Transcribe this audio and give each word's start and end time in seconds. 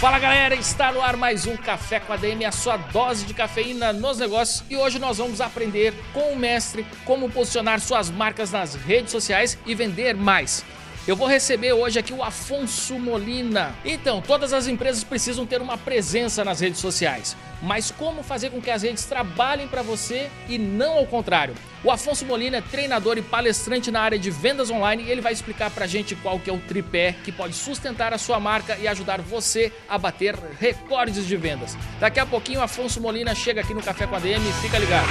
Fala 0.00 0.18
galera, 0.18 0.54
está 0.54 0.90
no 0.90 1.02
ar 1.02 1.14
mais 1.14 1.44
um 1.44 1.58
Café 1.58 2.00
com 2.00 2.10
a 2.10 2.16
DM, 2.16 2.46
a 2.46 2.50
sua 2.50 2.78
dose 2.78 3.26
de 3.26 3.34
cafeína 3.34 3.92
nos 3.92 4.16
negócios. 4.16 4.64
E 4.70 4.74
hoje 4.74 4.98
nós 4.98 5.18
vamos 5.18 5.42
aprender 5.42 5.92
com 6.14 6.32
o 6.32 6.38
mestre 6.38 6.86
como 7.04 7.28
posicionar 7.28 7.80
suas 7.80 8.08
marcas 8.08 8.50
nas 8.50 8.74
redes 8.74 9.12
sociais 9.12 9.58
e 9.66 9.74
vender 9.74 10.14
mais. 10.14 10.64
Eu 11.08 11.16
vou 11.16 11.26
receber 11.26 11.72
hoje 11.72 11.98
aqui 11.98 12.12
o 12.12 12.22
Afonso 12.22 12.98
Molina. 12.98 13.74
Então, 13.84 14.20
todas 14.20 14.52
as 14.52 14.66
empresas 14.66 15.02
precisam 15.02 15.46
ter 15.46 15.62
uma 15.62 15.78
presença 15.78 16.44
nas 16.44 16.60
redes 16.60 16.78
sociais, 16.78 17.34
mas 17.62 17.90
como 17.90 18.22
fazer 18.22 18.50
com 18.50 18.60
que 18.60 18.70
as 18.70 18.82
redes 18.82 19.06
trabalhem 19.06 19.66
para 19.66 19.80
você 19.80 20.28
e 20.46 20.58
não 20.58 20.98
ao 20.98 21.06
contrário? 21.06 21.54
O 21.82 21.90
Afonso 21.90 22.26
Molina 22.26 22.58
é 22.58 22.60
treinador 22.60 23.16
e 23.16 23.22
palestrante 23.22 23.90
na 23.90 24.02
área 24.02 24.18
de 24.18 24.30
vendas 24.30 24.70
online 24.70 25.04
e 25.04 25.10
ele 25.10 25.22
vai 25.22 25.32
explicar 25.32 25.70
para 25.70 25.86
a 25.86 25.88
gente 25.88 26.14
qual 26.16 26.38
que 26.38 26.50
é 26.50 26.52
o 26.52 26.58
tripé 26.58 27.16
que 27.24 27.32
pode 27.32 27.54
sustentar 27.54 28.12
a 28.12 28.18
sua 28.18 28.38
marca 28.38 28.76
e 28.76 28.86
ajudar 28.86 29.22
você 29.22 29.72
a 29.88 29.96
bater 29.96 30.36
recordes 30.58 31.26
de 31.26 31.36
vendas. 31.36 31.78
Daqui 31.98 32.20
a 32.20 32.26
pouquinho 32.26 32.60
Afonso 32.60 33.00
Molina 33.00 33.34
chega 33.34 33.62
aqui 33.62 33.72
no 33.72 33.82
Café 33.82 34.06
com 34.06 34.16
a 34.16 34.18
DM, 34.18 34.44
fica 34.60 34.78
ligado. 34.78 35.08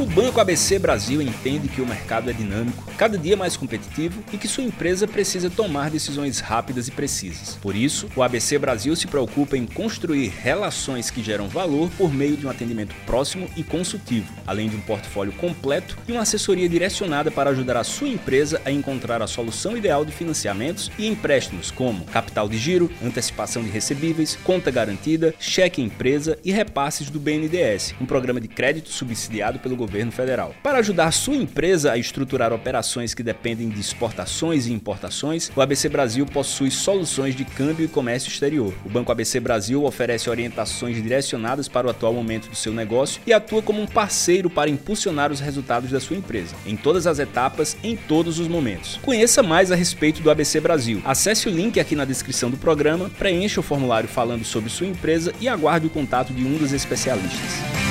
O 0.00 0.06
Banco 0.06 0.40
ABC 0.40 0.78
Brasil 0.78 1.20
entende 1.20 1.68
que 1.68 1.82
o 1.82 1.86
mercado 1.86 2.30
é 2.30 2.32
dinâmico, 2.32 2.90
cada 2.96 3.18
dia 3.18 3.36
mais 3.36 3.54
competitivo 3.54 4.24
e 4.32 4.38
que 4.38 4.48
sua 4.48 4.64
empresa 4.64 5.06
precisa 5.06 5.50
tomar 5.50 5.90
decisões 5.90 6.40
rápidas 6.40 6.88
e 6.88 6.90
precisas. 6.90 7.58
Por 7.60 7.76
isso, 7.76 8.08
o 8.16 8.22
ABC 8.22 8.58
Brasil 8.58 8.96
se 8.96 9.06
preocupa 9.06 9.58
em 9.58 9.66
construir 9.66 10.28
relações 10.28 11.10
que 11.10 11.22
geram 11.22 11.48
valor 11.48 11.90
por 11.98 12.10
meio 12.14 12.34
de 12.34 12.46
um 12.46 12.50
atendimento 12.50 12.94
próximo 13.04 13.46
e 13.58 13.62
consultivo, 13.62 14.32
além 14.46 14.70
de 14.70 14.76
um 14.76 14.80
portfólio 14.80 15.34
completo 15.34 15.98
e 16.08 16.12
uma 16.12 16.22
assessoria 16.22 16.66
direcionada 16.66 17.30
para 17.30 17.50
ajudar 17.50 17.76
a 17.76 17.84
sua 17.84 18.08
empresa 18.08 18.58
a 18.64 18.70
encontrar 18.70 19.20
a 19.20 19.26
solução 19.26 19.76
ideal 19.76 20.02
de 20.02 20.12
financiamentos 20.12 20.90
e 20.98 21.06
empréstimos 21.08 21.70
como 21.70 22.06
capital 22.06 22.48
de 22.48 22.56
giro, 22.56 22.90
antecipação 23.04 23.62
de 23.62 23.68
recebíveis, 23.68 24.34
conta 24.44 24.70
garantida, 24.70 25.34
cheque 25.38 25.82
empresa 25.82 26.38
e 26.42 26.50
repasses 26.50 27.10
do 27.10 27.20
BNDES, 27.20 27.94
um 28.00 28.06
programa 28.06 28.40
de 28.40 28.48
crédito 28.48 28.88
subsidiado 28.88 29.58
pelo 29.58 29.76
governo 29.76 29.89
governo 29.90 30.12
federal. 30.12 30.54
Para 30.62 30.78
ajudar 30.78 31.10
sua 31.10 31.34
empresa 31.34 31.90
a 31.90 31.98
estruturar 31.98 32.52
operações 32.52 33.12
que 33.12 33.24
dependem 33.24 33.68
de 33.68 33.80
exportações 33.80 34.66
e 34.66 34.72
importações, 34.72 35.50
o 35.56 35.60
ABC 35.60 35.88
Brasil 35.88 36.24
possui 36.24 36.70
soluções 36.70 37.34
de 37.34 37.44
câmbio 37.44 37.84
e 37.84 37.88
comércio 37.88 38.28
exterior. 38.28 38.72
O 38.84 38.88
Banco 38.88 39.10
ABC 39.10 39.40
Brasil 39.40 39.84
oferece 39.84 40.30
orientações 40.30 41.02
direcionadas 41.02 41.66
para 41.66 41.88
o 41.88 41.90
atual 41.90 42.14
momento 42.14 42.48
do 42.48 42.54
seu 42.54 42.72
negócio 42.72 43.20
e 43.26 43.32
atua 43.32 43.60
como 43.60 43.82
um 43.82 43.86
parceiro 43.86 44.48
para 44.48 44.70
impulsionar 44.70 45.32
os 45.32 45.40
resultados 45.40 45.90
da 45.90 45.98
sua 45.98 46.16
empresa, 46.16 46.54
em 46.64 46.76
todas 46.76 47.06
as 47.06 47.18
etapas, 47.18 47.76
em 47.82 47.96
todos 47.96 48.38
os 48.38 48.46
momentos. 48.46 48.98
Conheça 49.02 49.42
mais 49.42 49.72
a 49.72 49.74
respeito 49.74 50.22
do 50.22 50.30
ABC 50.30 50.60
Brasil. 50.60 51.02
Acesse 51.04 51.48
o 51.48 51.52
link 51.52 51.80
aqui 51.80 51.96
na 51.96 52.04
descrição 52.04 52.48
do 52.48 52.56
programa, 52.56 53.10
preencha 53.18 53.58
o 53.58 53.64
formulário 53.64 54.08
falando 54.08 54.44
sobre 54.44 54.70
sua 54.70 54.86
empresa 54.86 55.32
e 55.40 55.48
aguarde 55.48 55.86
o 55.86 55.90
contato 55.90 56.32
de 56.32 56.44
um 56.44 56.56
dos 56.56 56.72
especialistas. 56.72 57.89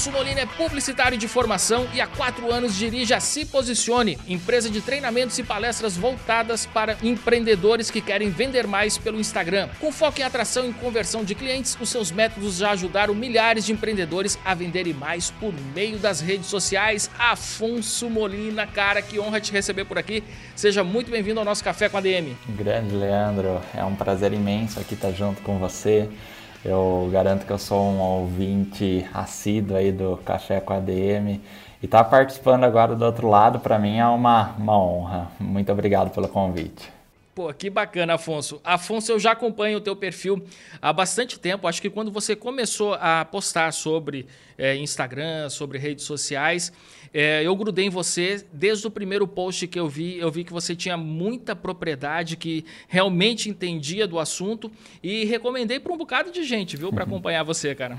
Afonso 0.00 0.16
Molina 0.16 0.40
é 0.40 0.46
publicitário 0.46 1.18
de 1.18 1.28
formação 1.28 1.86
e 1.92 2.00
há 2.00 2.06
quatro 2.06 2.50
anos 2.50 2.74
dirige 2.74 3.12
a 3.12 3.20
Se 3.20 3.44
Posicione, 3.44 4.18
empresa 4.26 4.70
de 4.70 4.80
treinamentos 4.80 5.38
e 5.38 5.42
palestras 5.42 5.94
voltadas 5.94 6.64
para 6.64 6.96
empreendedores 7.02 7.90
que 7.90 8.00
querem 8.00 8.30
vender 8.30 8.66
mais 8.66 8.96
pelo 8.96 9.20
Instagram. 9.20 9.68
Com 9.78 9.92
foco 9.92 10.18
em 10.18 10.22
atração 10.22 10.66
e 10.70 10.72
conversão 10.72 11.22
de 11.22 11.34
clientes, 11.34 11.76
os 11.78 11.90
seus 11.90 12.10
métodos 12.10 12.56
já 12.56 12.70
ajudaram 12.70 13.14
milhares 13.14 13.66
de 13.66 13.72
empreendedores 13.74 14.38
a 14.42 14.54
venderem 14.54 14.94
mais 14.94 15.30
por 15.32 15.52
meio 15.74 15.98
das 15.98 16.22
redes 16.22 16.46
sociais. 16.46 17.10
Afonso 17.18 18.08
Molina, 18.08 18.66
cara, 18.66 19.02
que 19.02 19.20
honra 19.20 19.38
te 19.38 19.52
receber 19.52 19.84
por 19.84 19.98
aqui. 19.98 20.24
Seja 20.56 20.82
muito 20.82 21.10
bem-vindo 21.10 21.40
ao 21.40 21.44
nosso 21.44 21.62
Café 21.62 21.90
com 21.90 21.98
a 21.98 22.00
DM. 22.00 22.34
Grande 22.48 22.94
Leandro, 22.94 23.60
é 23.74 23.84
um 23.84 23.94
prazer 23.94 24.32
imenso 24.32 24.80
aqui 24.80 24.94
estar 24.94 25.12
junto 25.12 25.42
com 25.42 25.58
você. 25.58 26.08
Eu 26.64 27.08
garanto 27.10 27.46
que 27.46 27.52
eu 27.52 27.58
sou 27.58 27.80
um 27.80 28.00
ouvinte 28.00 29.06
assíduo 29.14 29.76
aí 29.76 29.90
do 29.90 30.18
Café 30.18 30.60
com 30.60 30.74
a 30.74 30.80
DM 30.80 31.40
e 31.82 31.86
estar 31.86 32.04
tá 32.04 32.10
participando 32.10 32.64
agora 32.64 32.94
do 32.94 33.04
outro 33.04 33.28
lado 33.28 33.58
para 33.58 33.78
mim 33.78 33.98
é 33.98 34.06
uma, 34.06 34.54
uma 34.58 34.78
honra. 34.78 35.28
Muito 35.40 35.72
obrigado 35.72 36.10
pelo 36.10 36.28
convite. 36.28 36.99
Pô, 37.40 37.50
que 37.54 37.70
bacana, 37.70 38.16
Afonso. 38.16 38.60
Afonso, 38.62 39.12
eu 39.12 39.18
já 39.18 39.32
acompanho 39.32 39.78
o 39.78 39.80
teu 39.80 39.96
perfil 39.96 40.44
há 40.82 40.92
bastante 40.92 41.40
tempo. 41.40 41.66
Acho 41.66 41.80
que 41.80 41.88
quando 41.88 42.12
você 42.12 42.36
começou 42.36 42.92
a 43.00 43.24
postar 43.24 43.72
sobre 43.72 44.26
é, 44.58 44.76
Instagram, 44.76 45.48
sobre 45.48 45.78
redes 45.78 46.04
sociais, 46.04 46.70
é, 47.14 47.42
eu 47.42 47.56
grudei 47.56 47.86
em 47.86 47.88
você 47.88 48.44
desde 48.52 48.86
o 48.86 48.90
primeiro 48.90 49.26
post 49.26 49.66
que 49.68 49.80
eu 49.80 49.88
vi. 49.88 50.18
Eu 50.18 50.30
vi 50.30 50.44
que 50.44 50.52
você 50.52 50.76
tinha 50.76 50.98
muita 50.98 51.56
propriedade, 51.56 52.36
que 52.36 52.62
realmente 52.86 53.48
entendia 53.48 54.06
do 54.06 54.18
assunto 54.18 54.70
e 55.02 55.24
recomendei 55.24 55.80
para 55.80 55.94
um 55.94 55.96
bocado 55.96 56.30
de 56.30 56.44
gente, 56.44 56.76
viu, 56.76 56.92
para 56.92 57.04
acompanhar 57.04 57.42
você, 57.42 57.74
cara. 57.74 57.96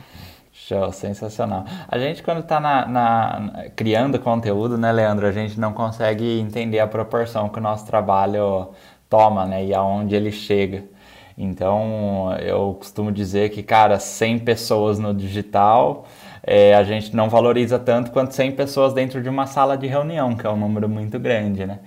Show, 0.54 0.94
sensacional. 0.94 1.66
A 1.88 1.98
gente, 1.98 2.22
quando 2.22 2.42
está 2.42 2.60
na, 2.60 2.88
na, 2.88 3.70
criando 3.76 4.20
conteúdo, 4.20 4.78
né, 4.78 4.92
Leandro, 4.92 5.26
a 5.26 5.32
gente 5.32 5.60
não 5.60 5.74
consegue 5.74 6.40
entender 6.40 6.80
a 6.80 6.86
proporção 6.86 7.50
que 7.50 7.58
o 7.58 7.62
nosso 7.62 7.88
trabalho 7.88 8.70
toma, 9.12 9.46
né? 9.46 9.66
E 9.66 9.74
aonde 9.74 10.16
ele 10.16 10.32
chega. 10.32 10.86
Então, 11.38 12.34
eu 12.40 12.76
costumo 12.76 13.12
dizer 13.12 13.50
que, 13.50 13.62
cara, 13.62 14.00
100 14.00 14.40
pessoas 14.40 14.98
no 14.98 15.14
digital, 15.14 16.06
é, 16.42 16.74
a 16.74 16.84
gente 16.84 17.16
não 17.16 17.30
valoriza 17.30 17.78
tanto 17.78 18.12
quanto 18.12 18.34
100 18.34 18.54
pessoas 18.54 18.94
dentro 18.94 19.22
de 19.22 19.28
uma 19.28 19.46
sala 19.46 19.78
de 19.78 19.86
reunião, 19.86 20.34
que 20.34 20.48
é 20.48 20.50
um 20.50 20.58
número 20.58 20.88
muito 20.88 21.20
grande, 21.20 21.66
né? 21.66 21.80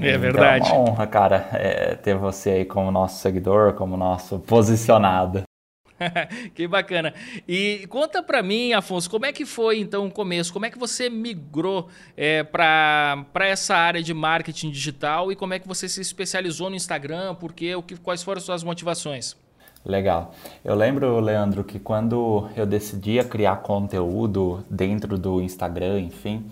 É 0.00 0.16
verdade. 0.16 0.68
Então, 0.68 0.76
é 0.76 0.80
uma 0.80 0.90
honra, 0.90 1.06
cara, 1.06 1.48
é, 1.52 1.94
ter 1.96 2.14
você 2.14 2.50
aí 2.50 2.64
como 2.64 2.90
nosso 2.90 3.20
seguidor, 3.20 3.72
como 3.72 3.96
nosso 3.96 4.38
posicionado. 4.38 5.47
que 6.54 6.66
bacana. 6.66 7.14
E 7.46 7.86
conta 7.88 8.22
para 8.22 8.42
mim, 8.42 8.72
Afonso, 8.72 9.10
como 9.10 9.26
é 9.26 9.32
que 9.32 9.44
foi 9.44 9.78
então 9.78 10.06
o 10.06 10.10
começo? 10.10 10.52
Como 10.52 10.66
é 10.66 10.70
que 10.70 10.78
você 10.78 11.08
migrou 11.10 11.88
é, 12.16 12.42
para 12.42 13.26
essa 13.40 13.74
área 13.76 14.02
de 14.02 14.14
marketing 14.14 14.70
digital 14.70 15.30
e 15.32 15.36
como 15.36 15.54
é 15.54 15.58
que 15.58 15.66
você 15.66 15.88
se 15.88 16.00
especializou 16.00 16.70
no 16.70 16.76
Instagram? 16.76 17.34
Porque 17.34 17.74
o 17.74 17.82
que, 17.82 17.96
quais 17.96 18.22
foram 18.22 18.38
as 18.38 18.44
suas 18.44 18.62
motivações? 18.62 19.36
Legal. 19.84 20.34
Eu 20.64 20.74
lembro, 20.74 21.18
Leandro, 21.20 21.64
que 21.64 21.78
quando 21.78 22.48
eu 22.56 22.66
decidia 22.66 23.24
criar 23.24 23.56
conteúdo 23.56 24.64
dentro 24.68 25.16
do 25.16 25.40
Instagram, 25.40 26.00
enfim, 26.00 26.44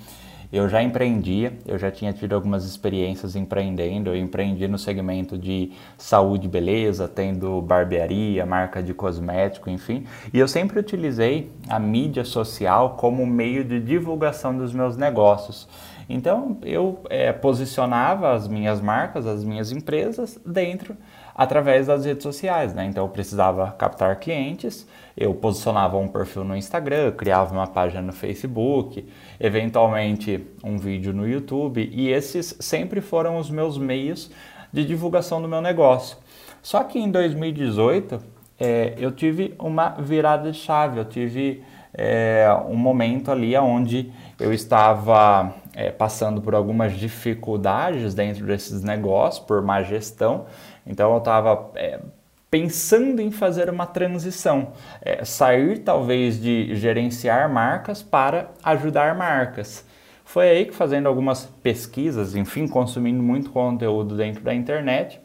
eu 0.56 0.68
já 0.68 0.82
empreendia, 0.82 1.52
eu 1.66 1.78
já 1.78 1.90
tinha 1.90 2.12
tido 2.12 2.34
algumas 2.34 2.64
experiências 2.64 3.36
empreendendo. 3.36 4.10
Eu 4.10 4.16
empreendi 4.16 4.66
no 4.66 4.78
segmento 4.78 5.36
de 5.36 5.72
saúde 5.98 6.46
e 6.46 6.50
beleza, 6.50 7.06
tendo 7.06 7.60
barbearia, 7.60 8.46
marca 8.46 8.82
de 8.82 8.94
cosmético, 8.94 9.68
enfim. 9.68 10.04
E 10.32 10.38
eu 10.38 10.48
sempre 10.48 10.78
utilizei 10.78 11.50
a 11.68 11.78
mídia 11.78 12.24
social 12.24 12.96
como 12.98 13.26
meio 13.26 13.64
de 13.64 13.80
divulgação 13.80 14.56
dos 14.56 14.72
meus 14.72 14.96
negócios. 14.96 15.68
Então 16.08 16.58
eu 16.62 17.00
é, 17.10 17.32
posicionava 17.32 18.32
as 18.32 18.46
minhas 18.46 18.80
marcas, 18.80 19.26
as 19.26 19.42
minhas 19.42 19.72
empresas 19.72 20.38
dentro 20.46 20.96
através 21.36 21.86
das 21.86 22.06
redes 22.06 22.22
sociais, 22.22 22.72
né? 22.72 22.86
Então 22.86 23.04
eu 23.04 23.08
precisava 23.10 23.70
captar 23.72 24.18
clientes, 24.18 24.88
eu 25.14 25.34
posicionava 25.34 25.98
um 25.98 26.08
perfil 26.08 26.44
no 26.44 26.56
Instagram, 26.56 27.12
criava 27.12 27.52
uma 27.52 27.66
página 27.66 28.00
no 28.00 28.12
Facebook, 28.12 29.06
eventualmente 29.38 30.42
um 30.64 30.78
vídeo 30.78 31.12
no 31.12 31.28
YouTube, 31.28 31.90
e 31.92 32.08
esses 32.08 32.56
sempre 32.58 33.02
foram 33.02 33.36
os 33.36 33.50
meus 33.50 33.76
meios 33.76 34.30
de 34.72 34.82
divulgação 34.82 35.42
do 35.42 35.46
meu 35.46 35.60
negócio. 35.60 36.16
Só 36.62 36.82
que 36.82 36.98
em 36.98 37.10
2018 37.10 38.18
é, 38.58 38.94
eu 38.96 39.12
tive 39.12 39.54
uma 39.58 39.90
virada 39.90 40.50
de 40.50 40.56
chave, 40.56 40.98
eu 40.98 41.04
tive 41.04 41.62
é, 41.92 42.48
um 42.66 42.76
momento 42.76 43.30
ali 43.30 43.54
onde 43.58 44.10
eu 44.40 44.54
estava 44.54 45.54
é, 45.76 45.90
passando 45.90 46.40
por 46.40 46.54
algumas 46.54 46.94
dificuldades 46.94 48.14
dentro 48.14 48.46
desses 48.46 48.82
negócios, 48.82 49.44
por 49.44 49.62
má 49.62 49.82
gestão, 49.82 50.46
então 50.86 51.12
eu 51.12 51.18
estava 51.18 51.70
é, 51.76 52.00
pensando 52.50 53.20
em 53.20 53.30
fazer 53.30 53.68
uma 53.68 53.86
transição, 53.86 54.72
é, 55.02 55.22
sair 55.22 55.80
talvez 55.80 56.40
de 56.40 56.74
gerenciar 56.74 57.52
marcas 57.52 58.02
para 58.02 58.50
ajudar 58.64 59.14
marcas. 59.14 59.84
Foi 60.24 60.48
aí 60.48 60.64
que 60.64 60.74
fazendo 60.74 61.06
algumas 61.06 61.44
pesquisas, 61.62 62.34
enfim, 62.34 62.66
consumindo 62.66 63.22
muito 63.22 63.50
conteúdo 63.50 64.16
dentro 64.16 64.42
da 64.42 64.54
internet, 64.54 65.20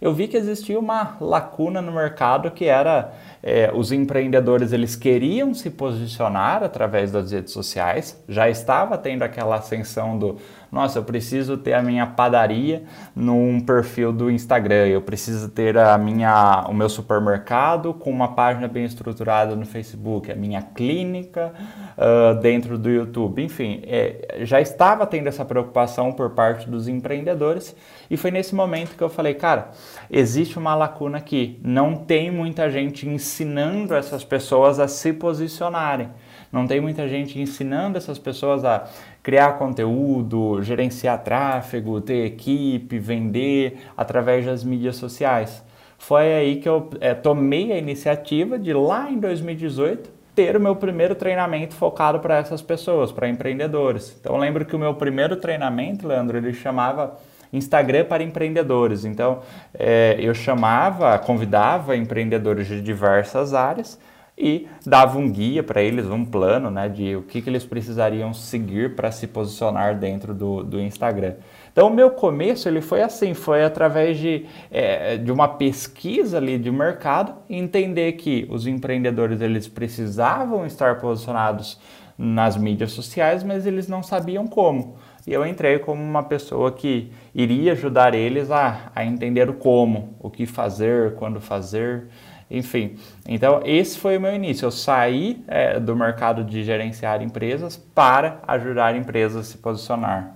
eu 0.00 0.12
vi 0.12 0.28
que 0.28 0.36
existia 0.36 0.78
uma 0.78 1.16
lacuna 1.20 1.80
no 1.80 1.92
mercado 1.92 2.50
que 2.50 2.64
era 2.66 3.12
é, 3.42 3.70
os 3.74 3.92
empreendedores 3.92 4.72
eles 4.72 4.96
queriam 4.96 5.54
se 5.54 5.70
posicionar 5.70 6.62
através 6.62 7.12
das 7.12 7.32
redes 7.32 7.52
sociais, 7.52 8.22
já 8.28 8.48
estava 8.48 8.98
tendo 8.98 9.22
aquela 9.22 9.56
ascensão 9.56 10.18
do 10.18 10.36
nossa, 10.76 10.98
eu 10.98 11.04
preciso 11.04 11.56
ter 11.56 11.72
a 11.72 11.82
minha 11.82 12.06
padaria 12.06 12.82
num 13.14 13.58
perfil 13.60 14.12
do 14.12 14.30
Instagram, 14.30 14.86
eu 14.88 15.00
preciso 15.00 15.48
ter 15.48 15.78
a 15.78 15.96
minha, 15.96 16.66
o 16.68 16.74
meu 16.74 16.90
supermercado 16.90 17.94
com 17.94 18.10
uma 18.10 18.34
página 18.34 18.68
bem 18.68 18.84
estruturada 18.84 19.56
no 19.56 19.64
Facebook, 19.64 20.30
a 20.30 20.34
minha 20.36 20.60
clínica 20.60 21.54
uh, 21.96 22.38
dentro 22.42 22.76
do 22.76 22.90
YouTube. 22.90 23.42
Enfim, 23.42 23.80
é, 23.86 24.40
já 24.42 24.60
estava 24.60 25.06
tendo 25.06 25.28
essa 25.28 25.46
preocupação 25.46 26.12
por 26.12 26.30
parte 26.30 26.68
dos 26.68 26.88
empreendedores 26.88 27.74
e 28.10 28.18
foi 28.18 28.30
nesse 28.30 28.54
momento 28.54 28.98
que 28.98 29.02
eu 29.02 29.08
falei, 29.08 29.32
cara, 29.32 29.70
existe 30.10 30.58
uma 30.58 30.74
lacuna 30.74 31.16
aqui, 31.16 31.58
não 31.64 31.96
tem 31.96 32.30
muita 32.30 32.70
gente 32.70 33.08
ensinando 33.08 33.94
essas 33.94 34.22
pessoas 34.22 34.78
a 34.78 34.86
se 34.86 35.10
posicionarem. 35.14 36.10
Não 36.52 36.66
tem 36.66 36.80
muita 36.80 37.08
gente 37.08 37.38
ensinando 37.38 37.98
essas 37.98 38.18
pessoas 38.18 38.64
a 38.64 38.84
criar 39.26 39.54
conteúdo, 39.54 40.62
gerenciar 40.62 41.20
tráfego, 41.24 42.00
ter 42.00 42.26
equipe, 42.26 42.96
vender 42.96 43.78
através 43.96 44.46
das 44.46 44.62
mídias 44.62 44.94
sociais. 44.94 45.64
Foi 45.98 46.32
aí 46.32 46.60
que 46.60 46.68
eu 46.68 46.88
é, 47.00 47.12
tomei 47.12 47.72
a 47.72 47.76
iniciativa 47.76 48.56
de 48.56 48.72
lá 48.72 49.10
em 49.10 49.18
2018 49.18 50.08
ter 50.32 50.56
o 50.56 50.60
meu 50.60 50.76
primeiro 50.76 51.16
treinamento 51.16 51.74
focado 51.74 52.20
para 52.20 52.36
essas 52.36 52.62
pessoas, 52.62 53.10
para 53.10 53.28
empreendedores. 53.28 54.16
Então 54.20 54.36
lembro 54.36 54.64
que 54.64 54.76
o 54.76 54.78
meu 54.78 54.94
primeiro 54.94 55.34
treinamento, 55.34 56.06
Leandro, 56.06 56.36
ele 56.36 56.52
chamava 56.52 57.18
Instagram 57.52 58.04
para 58.04 58.22
empreendedores. 58.22 59.04
Então 59.04 59.40
é, 59.74 60.14
eu 60.20 60.34
chamava, 60.34 61.18
convidava 61.18 61.96
empreendedores 61.96 62.68
de 62.68 62.80
diversas 62.80 63.54
áreas 63.54 63.98
e 64.38 64.68
dava 64.84 65.18
um 65.18 65.30
guia 65.30 65.62
para 65.62 65.80
eles, 65.80 66.06
um 66.06 66.24
plano 66.24 66.70
né, 66.70 66.88
de 66.88 67.16
o 67.16 67.22
que, 67.22 67.40
que 67.40 67.48
eles 67.48 67.64
precisariam 67.64 68.34
seguir 68.34 68.94
para 68.94 69.10
se 69.10 69.26
posicionar 69.26 69.98
dentro 69.98 70.34
do, 70.34 70.62
do 70.62 70.78
Instagram. 70.78 71.34
Então, 71.72 71.88
o 71.88 71.94
meu 71.94 72.10
começo 72.10 72.68
ele 72.68 72.80
foi 72.80 73.02
assim, 73.02 73.32
foi 73.32 73.64
através 73.64 74.18
de, 74.18 74.44
é, 74.70 75.16
de 75.16 75.32
uma 75.32 75.48
pesquisa 75.48 76.36
ali 76.36 76.58
de 76.58 76.70
mercado, 76.70 77.34
entender 77.48 78.12
que 78.12 78.46
os 78.50 78.66
empreendedores 78.66 79.40
eles 79.40 79.66
precisavam 79.68 80.66
estar 80.66 80.98
posicionados 81.00 81.80
nas 82.18 82.56
mídias 82.56 82.92
sociais, 82.92 83.42
mas 83.42 83.66
eles 83.66 83.88
não 83.88 84.02
sabiam 84.02 84.46
como. 84.46 84.96
E 85.26 85.32
eu 85.32 85.44
entrei 85.44 85.78
como 85.78 86.02
uma 86.02 86.22
pessoa 86.22 86.70
que 86.70 87.10
iria 87.34 87.72
ajudar 87.72 88.14
eles 88.14 88.50
a, 88.50 88.90
a 88.94 89.04
entender 89.04 89.50
o 89.50 89.54
como, 89.54 90.14
o 90.20 90.30
que 90.30 90.46
fazer, 90.46 91.14
quando 91.16 91.40
fazer, 91.40 92.06
enfim, 92.50 92.96
então 93.26 93.60
esse 93.64 93.98
foi 93.98 94.16
o 94.16 94.20
meu 94.20 94.34
início. 94.34 94.66
Eu 94.66 94.70
saí 94.70 95.44
é, 95.48 95.80
do 95.80 95.96
mercado 95.96 96.44
de 96.44 96.62
gerenciar 96.62 97.22
empresas 97.22 97.76
para 97.76 98.40
ajudar 98.46 98.94
empresas 98.94 99.36
a 99.36 99.50
se 99.50 99.58
posicionar. 99.58 100.35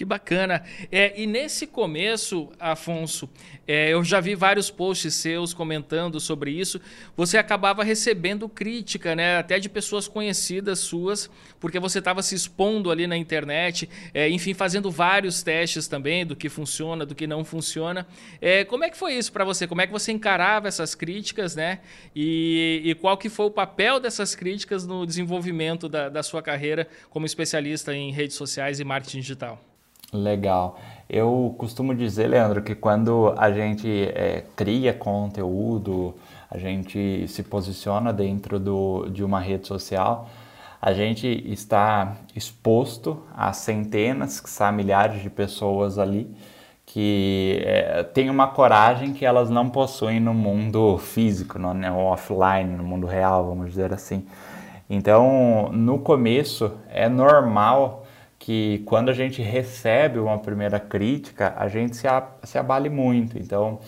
Que 0.00 0.04
bacana. 0.06 0.62
É, 0.90 1.12
e 1.14 1.26
nesse 1.26 1.66
começo, 1.66 2.48
Afonso, 2.58 3.28
é, 3.68 3.90
eu 3.90 4.02
já 4.02 4.18
vi 4.18 4.34
vários 4.34 4.70
posts 4.70 5.12
seus 5.12 5.52
comentando 5.52 6.18
sobre 6.18 6.52
isso. 6.52 6.80
Você 7.14 7.36
acabava 7.36 7.84
recebendo 7.84 8.48
crítica, 8.48 9.14
né? 9.14 9.36
Até 9.36 9.58
de 9.58 9.68
pessoas 9.68 10.08
conhecidas 10.08 10.78
suas, 10.78 11.28
porque 11.60 11.78
você 11.78 11.98
estava 11.98 12.22
se 12.22 12.34
expondo 12.34 12.90
ali 12.90 13.06
na 13.06 13.14
internet, 13.14 13.90
é, 14.14 14.26
enfim, 14.30 14.54
fazendo 14.54 14.90
vários 14.90 15.42
testes 15.42 15.86
também 15.86 16.24
do 16.24 16.34
que 16.34 16.48
funciona, 16.48 17.04
do 17.04 17.14
que 17.14 17.26
não 17.26 17.44
funciona. 17.44 18.06
É, 18.40 18.64
como 18.64 18.84
é 18.84 18.88
que 18.88 18.96
foi 18.96 19.12
isso 19.12 19.30
para 19.30 19.44
você? 19.44 19.66
Como 19.66 19.82
é 19.82 19.86
que 19.86 19.92
você 19.92 20.12
encarava 20.12 20.66
essas 20.66 20.94
críticas, 20.94 21.54
né? 21.54 21.80
E, 22.16 22.80
e, 22.86 22.94
qual 22.94 23.18
que 23.18 23.28
foi 23.28 23.44
o 23.44 23.50
papel 23.50 24.00
dessas 24.00 24.34
críticas 24.34 24.86
no 24.86 25.04
desenvolvimento 25.04 25.90
da, 25.90 26.08
da 26.08 26.22
sua 26.22 26.40
carreira 26.40 26.88
como 27.10 27.26
especialista 27.26 27.94
em 27.94 28.10
redes 28.10 28.36
sociais 28.36 28.80
e 28.80 28.84
marketing 28.84 29.20
digital? 29.20 29.69
Legal. 30.12 30.78
Eu 31.08 31.54
costumo 31.58 31.94
dizer, 31.94 32.28
Leandro, 32.28 32.62
que 32.62 32.74
quando 32.74 33.34
a 33.36 33.50
gente 33.52 33.88
é, 34.14 34.44
cria 34.56 34.92
conteúdo, 34.92 36.14
a 36.50 36.58
gente 36.58 37.26
se 37.28 37.42
posiciona 37.42 38.12
dentro 38.12 38.58
do, 38.58 39.08
de 39.08 39.22
uma 39.22 39.40
rede 39.40 39.66
social, 39.66 40.28
a 40.82 40.92
gente 40.92 41.26
está 41.46 42.16
exposto 42.34 43.22
a 43.36 43.52
centenas, 43.52 44.60
a 44.60 44.72
milhares 44.72 45.22
de 45.22 45.30
pessoas 45.30 45.98
ali 45.98 46.34
que 46.92 47.62
é, 47.64 48.02
têm 48.02 48.28
uma 48.28 48.48
coragem 48.48 49.12
que 49.12 49.24
elas 49.24 49.48
não 49.48 49.70
possuem 49.70 50.18
no 50.18 50.34
mundo 50.34 50.98
físico, 50.98 51.56
no, 51.56 51.72
no 51.72 51.98
offline, 51.98 52.76
no 52.76 52.82
mundo 52.82 53.06
real, 53.06 53.46
vamos 53.46 53.68
dizer 53.68 53.92
assim. 53.92 54.26
Então, 54.88 55.70
no 55.72 56.00
começo, 56.00 56.72
é 56.88 57.08
normal 57.08 57.99
que 58.40 58.82
quando 58.86 59.10
a 59.10 59.12
gente 59.12 59.42
recebe 59.42 60.18
uma 60.18 60.38
primeira 60.38 60.80
crítica, 60.80 61.52
a 61.58 61.68
gente 61.68 61.94
se, 61.94 62.08
a, 62.08 62.26
se 62.42 62.56
abale 62.56 62.88
muito. 62.88 63.38
Então, 63.38 63.78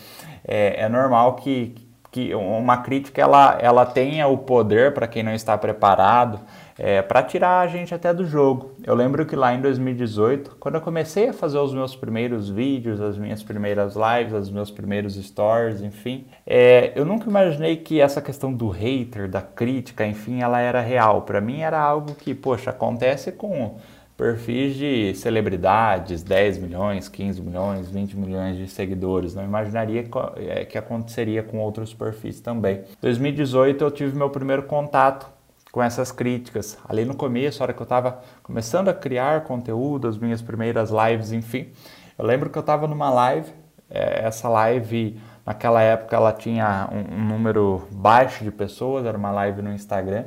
é, 0.46 0.82
é 0.82 0.88
normal 0.90 1.37
que, 1.37 1.75
que 2.10 2.34
uma 2.34 2.76
crítica 2.76 3.22
ela, 3.22 3.58
ela 3.62 3.87
tenha 3.87 4.28
o 4.28 4.37
poder, 4.37 4.93
para 4.93 5.06
quem 5.06 5.22
não 5.22 5.32
está 5.32 5.56
preparado, 5.56 6.38
é, 6.78 7.00
para 7.00 7.22
tirar 7.22 7.60
a 7.60 7.66
gente 7.66 7.94
até 7.94 8.12
do 8.12 8.26
jogo. 8.26 8.72
Eu 8.84 8.94
lembro 8.94 9.25
que 9.25 9.34
lá 9.34 9.54
em 9.54 9.60
2018, 9.62 10.56
quando 10.60 10.75
eu 10.75 10.82
comecei 10.82 11.31
a 11.31 11.32
fazer 11.32 11.58
os 11.58 11.72
meus 11.72 11.96
primeiros 11.96 12.50
vídeos, 12.50 13.00
as 13.00 13.16
minhas 13.16 13.43
primeiras 13.43 13.94
lives, 13.94 14.34
os 14.34 14.50
meus 14.50 14.70
primeiros 14.70 15.14
stories, 15.14 15.81
enfim, 15.81 16.26
é, 16.46 16.93
eu 16.94 17.06
nunca 17.06 17.26
imaginei 17.26 17.76
que 17.76 18.02
essa 18.02 18.20
questão 18.20 18.52
do 18.52 18.69
hater, 18.69 19.31
da 19.31 19.40
crítica, 19.40 20.06
enfim, 20.06 20.43
ela 20.43 20.60
era 20.60 20.82
real. 20.82 21.22
Para 21.22 21.40
mim 21.40 21.60
era 21.60 21.81
algo 21.81 22.14
que, 22.14 22.34
poxa, 22.34 22.69
acontece 22.69 23.32
com 23.32 23.76
perfis 24.23 24.77
de 24.77 25.15
celebridades, 25.17 26.23
10 26.23 26.59
milhões, 26.59 27.09
15 27.09 27.43
milhões, 27.43 27.91
20 27.91 28.17
milhões 28.17 28.57
de 28.57 28.69
seguidores. 28.69 29.35
Não 29.35 29.43
imaginaria 29.43 30.09
é, 30.37 30.65
que 30.65 30.79
aconteceria 30.79 31.43
com 31.43 31.59
outros 31.59 31.93
perfis 31.93 32.39
também. 32.41 32.77
Em 32.77 33.01
2018 33.03 33.83
eu 33.83 33.91
tive 33.91 34.17
meu 34.17 34.31
primeiro 34.31 34.63
contato 34.63 35.29
com 35.73 35.83
essas 35.83 36.13
críticas. 36.13 36.79
Ali 36.89 37.05
no 37.05 37.17
começo, 37.17 37.61
a 37.61 37.65
hora 37.65 37.73
que 37.73 37.81
eu 37.81 37.85
estava 37.85 38.21
começando 38.45 38.91
a 38.91 38.95
criar 38.95 39.43
conteúdo, 39.43 40.07
as 40.07 40.17
minhas 40.17 40.41
primeiras 40.41 40.91
lives, 40.91 41.33
enfim, 41.33 41.73
eu 42.17 42.25
lembro 42.25 42.49
que 42.49 42.57
eu 42.57 42.61
estava 42.61 42.87
numa 42.87 43.11
live, 43.11 43.50
é, 43.91 44.25
essa 44.25 44.49
live 44.49 45.19
naquela 45.45 45.83
época 45.83 46.14
ela 46.14 46.33
tinha 46.33 46.88
um, 46.93 47.17
um 47.17 47.25
número 47.25 47.88
baixo 47.91 48.45
de 48.45 48.52
pessoas, 48.52 49.05
era 49.05 49.19
uma 49.19 49.33
live 49.33 49.62
no 49.62 49.73
Instagram. 49.73 50.26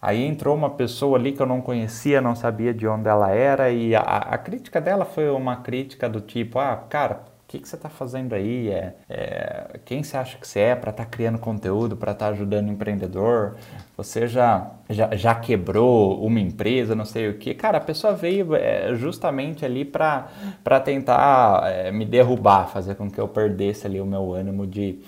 Aí 0.00 0.24
entrou 0.24 0.54
uma 0.54 0.70
pessoa 0.70 1.18
ali 1.18 1.32
que 1.32 1.40
eu 1.40 1.46
não 1.46 1.60
conhecia, 1.60 2.20
não 2.20 2.34
sabia 2.34 2.72
de 2.72 2.86
onde 2.86 3.08
ela 3.08 3.30
era, 3.30 3.70
e 3.70 3.94
a, 3.94 4.00
a 4.00 4.38
crítica 4.38 4.80
dela 4.80 5.04
foi 5.04 5.30
uma 5.30 5.56
crítica 5.56 6.08
do 6.08 6.20
tipo: 6.20 6.58
ah, 6.58 6.76
cara, 6.88 7.22
o 7.46 7.48
que, 7.48 7.60
que 7.60 7.68
você 7.68 7.76
está 7.76 7.88
fazendo 7.88 8.34
aí? 8.34 8.68
É, 8.70 8.94
é, 9.08 9.80
quem 9.84 10.02
você 10.02 10.16
acha 10.16 10.36
que 10.36 10.46
você 10.46 10.58
é 10.58 10.74
para 10.74 10.90
estar 10.90 11.04
tá 11.04 11.08
criando 11.08 11.38
conteúdo, 11.38 11.96
para 11.96 12.10
estar 12.10 12.26
tá 12.26 12.32
ajudando 12.32 12.68
o 12.68 12.72
empreendedor? 12.72 13.54
Você 13.96 14.26
já, 14.26 14.72
já, 14.90 15.14
já, 15.14 15.32
quebrou 15.32 16.20
uma 16.26 16.40
empresa, 16.40 16.96
não 16.96 17.04
sei 17.04 17.28
o 17.28 17.38
que. 17.38 17.54
Cara, 17.54 17.78
a 17.78 17.80
pessoa 17.80 18.14
veio 18.14 18.56
é, 18.56 18.96
justamente 18.96 19.64
ali 19.64 19.84
para 19.84 20.28
tentar 20.84 21.62
é, 21.70 21.92
me 21.92 22.04
derrubar, 22.04 22.68
fazer 22.68 22.96
com 22.96 23.08
que 23.08 23.20
eu 23.20 23.28
perdesse 23.28 23.86
ali 23.86 24.00
o 24.00 24.06
meu 24.06 24.34
ânimo 24.34 24.66
de 24.66 24.98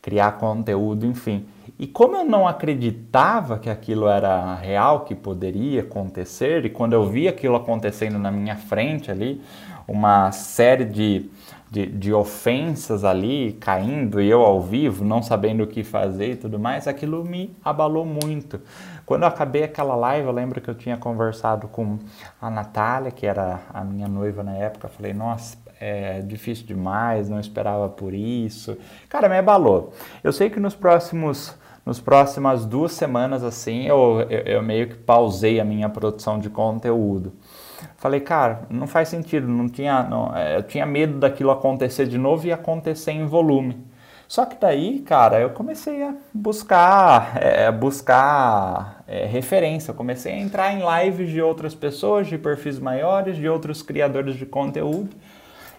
criar 0.00 0.32
conteúdo, 0.32 1.06
enfim. 1.06 1.46
E 1.78 1.86
como 1.86 2.16
eu 2.16 2.24
não 2.24 2.48
acreditava 2.48 3.58
que 3.58 3.70
aquilo 3.70 4.08
era 4.08 4.54
real, 4.54 5.00
que 5.00 5.14
poderia 5.14 5.82
acontecer, 5.82 6.64
e 6.64 6.70
quando 6.70 6.92
eu 6.92 7.06
vi 7.06 7.28
aquilo 7.28 7.56
acontecendo 7.56 8.18
na 8.18 8.30
minha 8.32 8.56
frente 8.56 9.10
ali, 9.10 9.40
uma 9.86 10.30
série 10.32 10.84
de, 10.84 11.30
de, 11.70 11.86
de, 11.86 12.12
ofensas 12.12 13.04
ali 13.04 13.56
caindo 13.60 14.20
e 14.20 14.28
eu 14.28 14.42
ao 14.42 14.60
vivo, 14.60 15.04
não 15.04 15.22
sabendo 15.22 15.62
o 15.62 15.66
que 15.66 15.82
fazer 15.82 16.32
e 16.32 16.36
tudo 16.36 16.58
mais, 16.58 16.86
aquilo 16.86 17.24
me 17.24 17.56
abalou 17.64 18.04
muito. 18.04 18.60
Quando 19.06 19.22
eu 19.22 19.28
acabei 19.28 19.62
aquela 19.62 19.96
live, 19.96 20.26
eu 20.26 20.32
lembro 20.32 20.60
que 20.60 20.68
eu 20.68 20.74
tinha 20.74 20.98
conversado 20.98 21.68
com 21.68 21.98
a 22.40 22.50
Natália, 22.50 23.10
que 23.10 23.24
era 23.24 23.60
a 23.72 23.82
minha 23.82 24.08
noiva 24.08 24.42
na 24.42 24.52
época, 24.52 24.88
falei, 24.88 25.14
nossa, 25.14 25.56
é 25.80 26.20
difícil 26.20 26.66
demais, 26.66 27.28
não 27.28 27.40
esperava 27.40 27.88
por 27.88 28.14
isso. 28.14 28.76
Cara, 29.08 29.28
me 29.28 29.38
abalou. 29.38 29.92
Eu 30.22 30.32
sei 30.32 30.50
que 30.50 30.60
nos 30.60 30.74
próximos 30.74 31.56
nos 31.86 31.98
próximas 31.98 32.66
duas 32.66 32.92
semanas 32.92 33.42
assim 33.42 33.86
eu, 33.86 34.20
eu, 34.28 34.40
eu, 34.40 34.62
meio 34.62 34.88
que 34.88 34.94
pausei 34.94 35.58
a 35.58 35.64
minha 35.64 35.88
produção 35.88 36.38
de 36.38 36.50
conteúdo. 36.50 37.32
Falei, 37.96 38.20
cara, 38.20 38.66
não 38.68 38.86
faz 38.86 39.08
sentido, 39.08 39.48
não 39.48 39.68
tinha, 39.68 40.02
não, 40.02 40.36
é, 40.36 40.56
eu 40.56 40.62
tinha 40.62 40.84
medo 40.84 41.18
daquilo 41.18 41.50
acontecer 41.50 42.06
de 42.06 42.18
novo 42.18 42.46
e 42.46 42.52
acontecer 42.52 43.12
em 43.12 43.24
volume. 43.24 43.88
Só 44.28 44.44
que 44.44 44.56
daí, 44.60 44.98
cara, 44.98 45.40
eu 45.40 45.50
comecei 45.50 46.02
a 46.02 46.14
buscar, 46.34 47.38
é, 47.40 47.72
buscar 47.72 49.02
é, 49.08 49.24
referência. 49.24 49.90
Eu 49.90 49.94
comecei 49.94 50.34
a 50.34 50.38
entrar 50.38 50.74
em 50.74 50.82
lives 50.82 51.30
de 51.30 51.40
outras 51.40 51.74
pessoas, 51.74 52.26
de 52.26 52.36
perfis 52.36 52.78
maiores, 52.78 53.36
de 53.36 53.48
outros 53.48 53.80
criadores 53.80 54.36
de 54.36 54.44
conteúdo. 54.44 55.16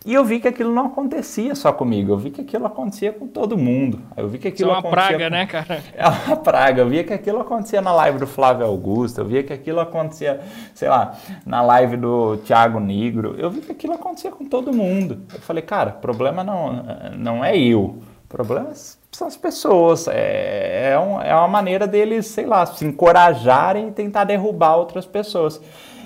E 0.06 0.14
eu 0.14 0.24
vi 0.24 0.40
que 0.40 0.48
aquilo 0.48 0.74
não 0.74 0.88
acontecia 0.88 1.54
só 1.56 1.74
comigo, 1.74 2.14
eu 2.14 2.18
vi 2.18 2.32
que 2.32 2.42
aquilo 2.42 2.66
acontecia 2.66 3.12
com 3.12 3.28
todo 3.28 3.58
mundo. 3.58 4.02
Eu 4.16 4.30
vi 4.30 4.38
que 4.38 4.48
aquilo 4.48 4.72
Isso 4.72 4.78
é 4.78 4.82
uma 4.82 4.90
praga, 4.90 5.26
com... 5.26 5.32
né, 5.32 5.46
cara? 5.46 5.84
É 5.94 6.08
uma 6.08 6.38
praga. 6.38 6.82
Eu 6.82 6.90
via 6.90 7.04
que 7.04 7.14
aquilo 7.14 7.42
acontecia 7.42 7.82
na 7.82 7.92
live 7.94 8.18
do 8.18 8.28
Flávio 8.28 8.66
Augusto, 8.66 9.20
eu 9.20 9.26
via 9.26 9.44
que 9.44 9.52
aquilo 9.52 9.80
acontecia, 9.80 10.40
sei 10.74 10.88
lá, 10.88 11.16
na 11.46 11.62
live 11.62 11.98
do 11.98 12.38
Thiago 12.38 12.80
Negro. 12.80 13.36
Eu 13.38 13.50
vi 13.52 13.60
que 13.62 13.72
aquilo 13.72 13.94
acontecia 13.94 14.32
com 14.32 14.46
todo 14.46 14.74
mundo. 14.74 15.20
Eu 15.34 15.42
falei, 15.42 15.64
cara, 15.64 15.92
problema 15.92 16.44
não, 16.44 16.84
não 17.18 17.44
é 17.44 17.58
eu. 17.58 18.02
Problema 18.30 18.72
são 19.12 19.28
as 19.28 19.36
pessoas. 19.36 20.08
É, 20.08 20.92
é, 20.92 21.00
um, 21.00 21.22
é 21.22 21.34
uma 21.36 21.48
maneira 21.48 21.88
deles, 21.88 22.28
sei 22.28 22.46
lá, 22.46 22.66
se 22.66 22.86
encorajarem 22.86 23.90
e 23.90 23.92
tentar 23.92 24.24
derrubar 24.24 24.78
outras 24.78 25.06
pessoas. 25.06 25.60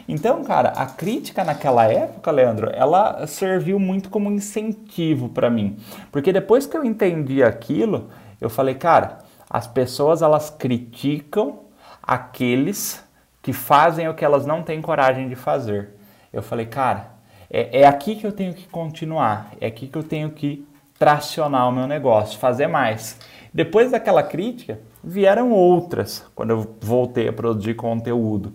Então, 0.07 0.43
cara, 0.43 0.69
a 0.69 0.85
crítica 0.85 1.43
naquela 1.43 1.85
época, 1.85 2.31
Leandro, 2.31 2.69
ela 2.73 3.25
serviu 3.25 3.79
muito 3.79 4.09
como 4.09 4.31
incentivo 4.31 5.29
para 5.29 5.49
mim. 5.49 5.77
Porque 6.11 6.33
depois 6.33 6.65
que 6.65 6.75
eu 6.75 6.83
entendi 6.83 7.41
aquilo, 7.41 8.09
eu 8.41 8.49
falei, 8.49 8.75
cara, 8.75 9.19
as 9.49 9.67
pessoas 9.67 10.21
elas 10.21 10.49
criticam 10.49 11.59
aqueles 12.01 13.03
que 13.41 13.53
fazem 13.53 14.07
o 14.07 14.13
que 14.13 14.25
elas 14.25 14.45
não 14.45 14.63
têm 14.63 14.81
coragem 14.81 15.29
de 15.29 15.35
fazer. 15.35 15.91
Eu 16.31 16.41
falei, 16.41 16.65
cara, 16.65 17.11
é, 17.49 17.81
é 17.81 17.87
aqui 17.87 18.15
que 18.15 18.25
eu 18.25 18.31
tenho 18.31 18.53
que 18.53 18.67
continuar, 18.67 19.51
é 19.61 19.67
aqui 19.67 19.87
que 19.87 19.97
eu 19.97 20.03
tenho 20.03 20.31
que 20.31 20.67
tracionar 20.97 21.67
o 21.67 21.71
meu 21.71 21.85
negócio, 21.87 22.39
fazer 22.39 22.67
mais. 22.67 23.19
Depois 23.53 23.91
daquela 23.91 24.23
crítica, 24.23 24.79
vieram 25.03 25.51
outras 25.51 26.25
quando 26.33 26.51
eu 26.51 26.75
voltei 26.81 27.27
a 27.27 27.33
produzir 27.33 27.75
conteúdo. 27.75 28.53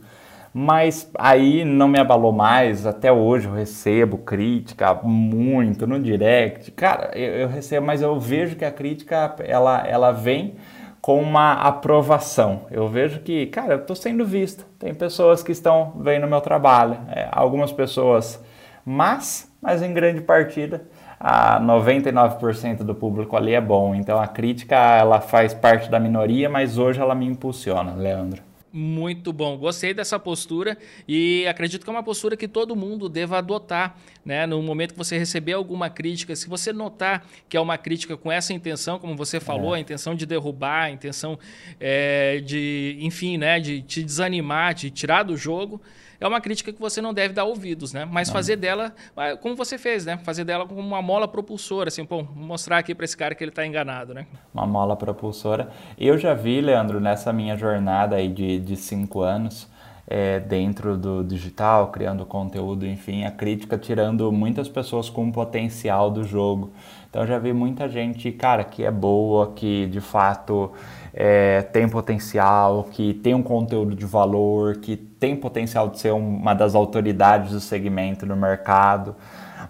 Mas 0.61 1.09
aí 1.17 1.65
não 1.65 1.87
me 1.87 2.01
abalou 2.01 2.33
mais, 2.33 2.85
até 2.85 3.13
hoje 3.13 3.47
eu 3.47 3.55
recebo 3.55 4.19
crítica 4.19 4.93
muito 5.05 5.87
no 5.87 6.01
direct. 6.01 6.73
Cara, 6.73 7.17
eu, 7.17 7.33
eu 7.43 7.49
recebo, 7.49 7.87
mas 7.87 8.03
eu 8.03 8.19
vejo 8.19 8.57
que 8.57 8.65
a 8.65 8.73
crítica 8.73 9.37
ela, 9.39 9.87
ela 9.87 10.11
vem 10.11 10.57
com 11.01 11.23
uma 11.23 11.53
aprovação. 11.53 12.63
Eu 12.73 12.89
vejo 12.89 13.21
que, 13.21 13.47
cara, 13.47 13.75
eu 13.75 13.79
estou 13.79 13.95
sendo 13.95 14.25
visto. 14.25 14.67
Tem 14.81 14.93
pessoas 14.93 15.45
que 15.45 15.53
estão 15.53 15.93
vendo 16.01 16.27
meu 16.27 16.41
trabalho, 16.41 16.99
é, 17.09 17.29
algumas 17.31 17.71
pessoas 17.71 18.43
mas, 18.85 19.49
mas 19.63 19.81
em 19.81 19.95
grande 19.95 20.23
partida, 20.23 20.83
a 21.21 21.61
99% 21.61 22.79
do 22.79 22.97
público 22.97 23.37
ali 23.37 23.55
é 23.55 23.61
bom. 23.61 23.95
Então 23.95 24.19
a 24.19 24.27
crítica 24.27 24.75
ela 24.75 25.21
faz 25.21 25.55
parte 25.55 25.89
da 25.89 26.01
minoria, 26.01 26.49
mas 26.49 26.79
hoje 26.79 26.99
ela 26.99 27.15
me 27.15 27.27
impulsiona, 27.27 27.95
Leandro. 27.95 28.48
Muito 28.71 29.33
bom, 29.33 29.57
gostei 29.57 29.95
dessa 29.95 30.19
postura 30.19 30.77
e 31.07 31.47
acredito 31.47 31.85
que 31.85 31.89
é 31.89 31.93
uma 31.93 32.03
postura 32.03 32.37
que 32.37 32.47
todo 32.47 32.77
mundo 32.77 33.09
deva 33.09 33.39
adotar, 33.39 33.97
né? 34.23 34.47
No 34.47 34.63
momento 34.63 34.93
que 34.93 34.99
você 34.99 35.17
receber 35.17 35.55
alguma 35.55 35.89
crítica, 35.89 36.37
se 36.37 36.47
você 36.47 36.71
notar 36.71 37.27
que 37.49 37.57
é 37.57 37.61
uma 37.61 37.79
crítica 37.79 38.15
com 38.15 38.31
essa 38.31 38.53
intenção, 38.53 38.99
como 38.99 39.17
você 39.17 39.41
falou, 39.41 39.75
é. 39.75 39.79
a 39.79 39.81
intenção 39.81 40.15
de 40.15 40.27
derrubar, 40.27 40.85
a 40.85 40.91
intenção 40.91 41.39
é, 41.81 42.41
de, 42.41 42.99
enfim, 43.01 43.39
né, 43.39 43.59
de 43.59 43.81
te 43.81 44.03
desanimar, 44.03 44.75
de 44.75 44.91
tirar 44.91 45.23
do 45.23 45.35
jogo, 45.35 45.81
é 46.21 46.27
uma 46.27 46.41
crítica 46.41 46.73
que 46.73 46.81
você 46.81 47.01
não 47.01 47.15
deve 47.15 47.33
dar 47.33 47.45
ouvidos, 47.45 47.93
né? 47.93 48.05
Mas 48.05 48.29
não. 48.29 48.35
fazer 48.35 48.57
dela, 48.57 48.93
como 49.41 49.55
você 49.55 49.79
fez, 49.79 50.05
né? 50.05 50.19
Fazer 50.19 50.45
dela 50.45 50.67
como 50.67 50.81
uma 50.81 51.01
mola 51.01 51.29
propulsora, 51.29 51.89
assim, 51.89 52.05
pô, 52.05 52.23
mostrar 52.35 52.79
aqui 52.79 52.95
para 52.95 53.05
esse 53.05 53.17
cara 53.17 53.35
que 53.35 53.45
ele 53.45 53.51
está 53.51 53.67
enganado, 53.67 54.13
né? 54.13 54.27
Uma 54.53 54.67
mola 54.67 54.97
propulsora. 54.97 55.71
Eu 55.99 56.19
já 56.19 56.35
vi, 56.35 56.61
Leandro, 56.61 57.01
nessa 57.01 57.33
minha 57.33 57.57
jornada 57.57 58.17
aí 58.17 58.29
de, 58.29 58.59
de 58.59 58.77
cinco 58.77 59.21
anos, 59.21 59.69
é, 60.11 60.41
dentro 60.41 60.97
do 60.97 61.23
digital, 61.23 61.89
criando 61.89 62.25
conteúdo, 62.25 62.87
enfim, 62.87 63.25
a 63.25 63.31
crítica 63.31 63.77
tirando 63.77 64.33
muitas 64.33 64.69
pessoas 64.69 65.11
com 65.11 65.29
o 65.29 65.33
potencial 65.33 66.11
do 66.11 66.25
jogo. 66.25 66.73
Então 67.11 67.27
já 67.27 67.39
vi 67.39 67.53
muita 67.53 67.89
gente, 67.89 68.33
cara, 68.33 68.65
que 68.65 68.85
é 68.85 68.91
boa, 68.91 69.53
que 69.53 69.87
de 69.87 70.01
fato 70.01 70.73
é, 71.21 71.63
tem 71.63 71.89
potencial, 71.89 72.85
que 72.93 73.13
tem 73.13 73.35
um 73.35 73.43
conteúdo 73.43 73.97
de 73.97 74.07
valor, 74.07 74.77
que 74.77 74.97
tem 74.97 75.35
potencial 75.35 75.89
de 75.89 75.99
ser 75.99 76.13
uma 76.13 76.55
das 76.55 76.77
autoridades 76.77 77.51
do 77.51 77.59
segmento 77.59 78.25
no 78.25 78.37
mercado, 78.37 79.17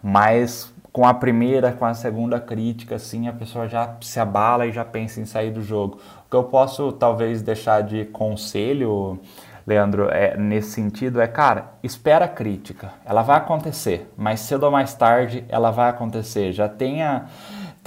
mas 0.02 0.70
com 0.92 1.06
a 1.06 1.14
primeira, 1.14 1.72
com 1.72 1.86
a 1.86 1.94
segunda 1.94 2.38
crítica, 2.38 2.96
assim, 2.96 3.28
a 3.28 3.32
pessoa 3.32 3.66
já 3.66 3.96
se 4.02 4.20
abala 4.20 4.66
e 4.66 4.72
já 4.72 4.84
pensa 4.84 5.22
em 5.22 5.24
sair 5.24 5.50
do 5.50 5.62
jogo. 5.62 5.98
O 6.26 6.30
que 6.30 6.36
eu 6.36 6.44
posso 6.44 6.92
talvez 6.92 7.40
deixar 7.40 7.82
de 7.82 8.04
conselho, 8.04 9.18
Leandro, 9.66 10.10
é, 10.10 10.36
nesse 10.36 10.72
sentido 10.72 11.18
é, 11.18 11.26
cara, 11.26 11.72
espera 11.82 12.26
a 12.26 12.28
crítica. 12.28 12.92
Ela 13.06 13.22
vai 13.22 13.38
acontecer, 13.38 14.12
mas 14.18 14.40
cedo 14.40 14.64
ou 14.64 14.70
mais 14.70 14.92
tarde 14.92 15.42
ela 15.48 15.70
vai 15.70 15.88
acontecer. 15.88 16.52
Já 16.52 16.68
tenha 16.68 17.24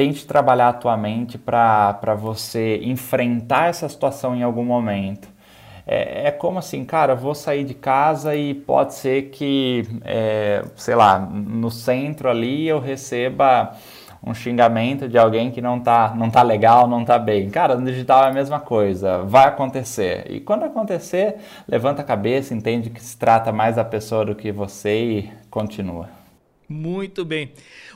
tente 0.01 0.25
trabalhar 0.25 0.70
a 0.70 0.74
tua 0.74 0.98
mente 0.98 1.38
para 1.38 2.15
você 2.20 2.79
enfrentar 2.81 3.70
essa 3.70 3.88
situação 3.88 4.36
em 4.36 4.41
algum 4.41 4.65
momento. 4.65 5.27
É, 5.86 6.29
é, 6.29 6.31
como 6.31 6.58
assim, 6.58 6.84
cara, 6.84 7.13
vou 7.13 7.36
sair 7.36 7.63
de 7.63 7.75
casa 7.75 8.36
e 8.36 8.55
pode 8.55 8.96
ser 8.96 9.29
que, 9.29 9.88
é, 10.03 10.65
sei 10.75 10.96
lá, 10.96 11.20
no 11.20 11.70
centro 11.70 12.29
ali 12.29 12.67
eu 12.67 12.79
receba 12.79 13.74
um 14.24 14.34
xingamento 14.34 15.08
de 15.08 15.20
alguém 15.20 15.51
que 15.51 15.62
não 15.62 15.79
tá, 15.79 16.15
não 16.15 16.31
tá 16.31 16.41
legal, 16.41 16.88
não 16.88 17.05
tá 17.05 17.20
bem. 17.20 17.51
Cara, 17.51 17.75
no 17.75 17.86
digital 17.86 18.24
é 18.24 18.29
a 18.29 18.34
mesma 18.34 18.60
coisa, 18.60 19.20
vai 19.20 19.46
acontecer. 19.46 20.25
E 20.31 20.39
quando 20.39 20.63
acontecer, 20.63 21.36
levanta 21.67 22.01
a 22.01 22.05
cabeça, 22.05 22.55
entende 22.55 22.89
que 22.89 23.03
se 23.03 23.15
trata 23.15 23.51
mais 23.51 23.75
da 23.75 23.86
pessoa 23.86 24.25
do 24.25 24.34
que 24.34 24.51
você 24.51 25.03
e 25.03 25.31
continua. 25.51 26.21
Muito 26.72 27.25
bem. 27.25 27.51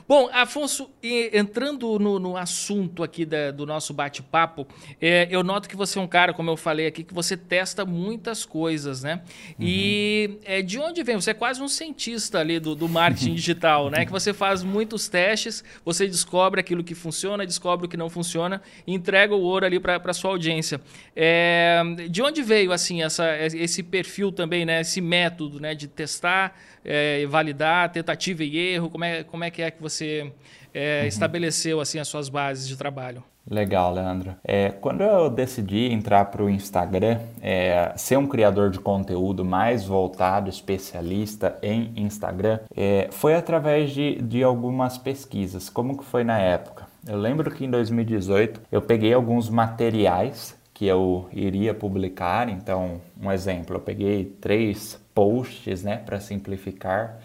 Bom, 0.08 0.30
Afonso, 0.32 0.88
entrando 1.02 1.98
no, 1.98 2.20
no 2.20 2.36
assunto 2.36 3.02
aqui 3.02 3.24
da, 3.24 3.50
do 3.50 3.66
nosso 3.66 3.92
bate-papo, 3.92 4.64
é, 5.00 5.26
eu 5.28 5.42
noto 5.42 5.68
que 5.68 5.74
você 5.74 5.98
é 5.98 6.02
um 6.02 6.06
cara, 6.06 6.32
como 6.32 6.48
eu 6.48 6.56
falei 6.56 6.86
aqui, 6.86 7.02
que 7.02 7.12
você 7.12 7.36
testa 7.36 7.84
muitas 7.84 8.44
coisas, 8.44 9.02
né? 9.02 9.22
Uhum. 9.58 9.66
E 9.66 10.38
é, 10.44 10.62
de 10.62 10.78
onde 10.78 11.02
vem? 11.02 11.16
Você 11.16 11.32
é 11.32 11.34
quase 11.34 11.60
um 11.60 11.66
cientista 11.66 12.38
ali 12.38 12.60
do, 12.60 12.76
do 12.76 12.88
marketing 12.88 13.34
digital, 13.34 13.90
né? 13.90 14.04
Que 14.04 14.12
você 14.12 14.32
faz 14.32 14.62
muitos 14.62 15.08
testes, 15.08 15.64
você 15.84 16.06
descobre 16.06 16.60
aquilo 16.60 16.84
que 16.84 16.94
funciona, 16.94 17.44
descobre 17.44 17.86
o 17.86 17.88
que 17.88 17.96
não 17.96 18.08
funciona 18.08 18.62
e 18.86 18.94
entrega 18.94 19.34
o 19.34 19.40
ouro 19.40 19.66
ali 19.66 19.80
para 19.80 20.00
a 20.04 20.14
sua 20.14 20.30
audiência. 20.30 20.80
É, 21.16 21.82
de 22.08 22.22
onde 22.22 22.42
veio, 22.42 22.70
assim, 22.70 23.02
essa, 23.02 23.26
esse 23.38 23.82
perfil 23.82 24.30
também, 24.30 24.64
né? 24.64 24.82
Esse 24.82 25.00
método, 25.00 25.58
né? 25.58 25.74
De 25.74 25.88
testar, 25.88 26.56
é, 26.84 27.26
validar, 27.26 27.90
tentativa 27.90 28.44
e 28.44 28.56
erro, 28.56 28.65
como 28.90 29.04
é, 29.04 29.24
como 29.24 29.44
é 29.44 29.50
que 29.50 29.62
é 29.62 29.70
que 29.70 29.80
você 29.80 30.32
é, 30.74 31.02
uhum. 31.02 31.06
estabeleceu 31.08 31.80
assim 31.80 31.98
as 31.98 32.08
suas 32.08 32.28
bases 32.28 32.68
de 32.68 32.76
trabalho? 32.76 33.22
Legal, 33.48 33.94
Leandro. 33.94 34.34
É, 34.42 34.70
quando 34.70 35.02
eu 35.02 35.30
decidi 35.30 35.92
entrar 35.92 36.24
para 36.26 36.42
o 36.42 36.50
Instagram, 36.50 37.20
é, 37.40 37.92
ser 37.96 38.18
um 38.18 38.26
criador 38.26 38.70
de 38.70 38.80
conteúdo 38.80 39.44
mais 39.44 39.84
voltado, 39.84 40.50
especialista 40.50 41.56
em 41.62 41.92
Instagram, 41.96 42.58
é, 42.76 43.08
foi 43.12 43.34
através 43.34 43.92
de, 43.92 44.20
de 44.20 44.42
algumas 44.42 44.98
pesquisas. 44.98 45.70
Como 45.70 45.96
que 45.96 46.04
foi 46.04 46.24
na 46.24 46.38
época? 46.38 46.86
Eu 47.06 47.18
lembro 47.18 47.48
que 47.52 47.64
em 47.64 47.70
2018 47.70 48.60
eu 48.72 48.82
peguei 48.82 49.14
alguns 49.14 49.48
materiais 49.48 50.56
que 50.74 50.86
eu 50.86 51.28
iria 51.32 51.72
publicar. 51.72 52.48
Então, 52.48 53.00
um 53.22 53.30
exemplo, 53.30 53.76
eu 53.76 53.80
peguei 53.80 54.24
três 54.24 55.00
posts, 55.14 55.82
né, 55.82 55.96
para 55.96 56.20
simplificar, 56.20 57.18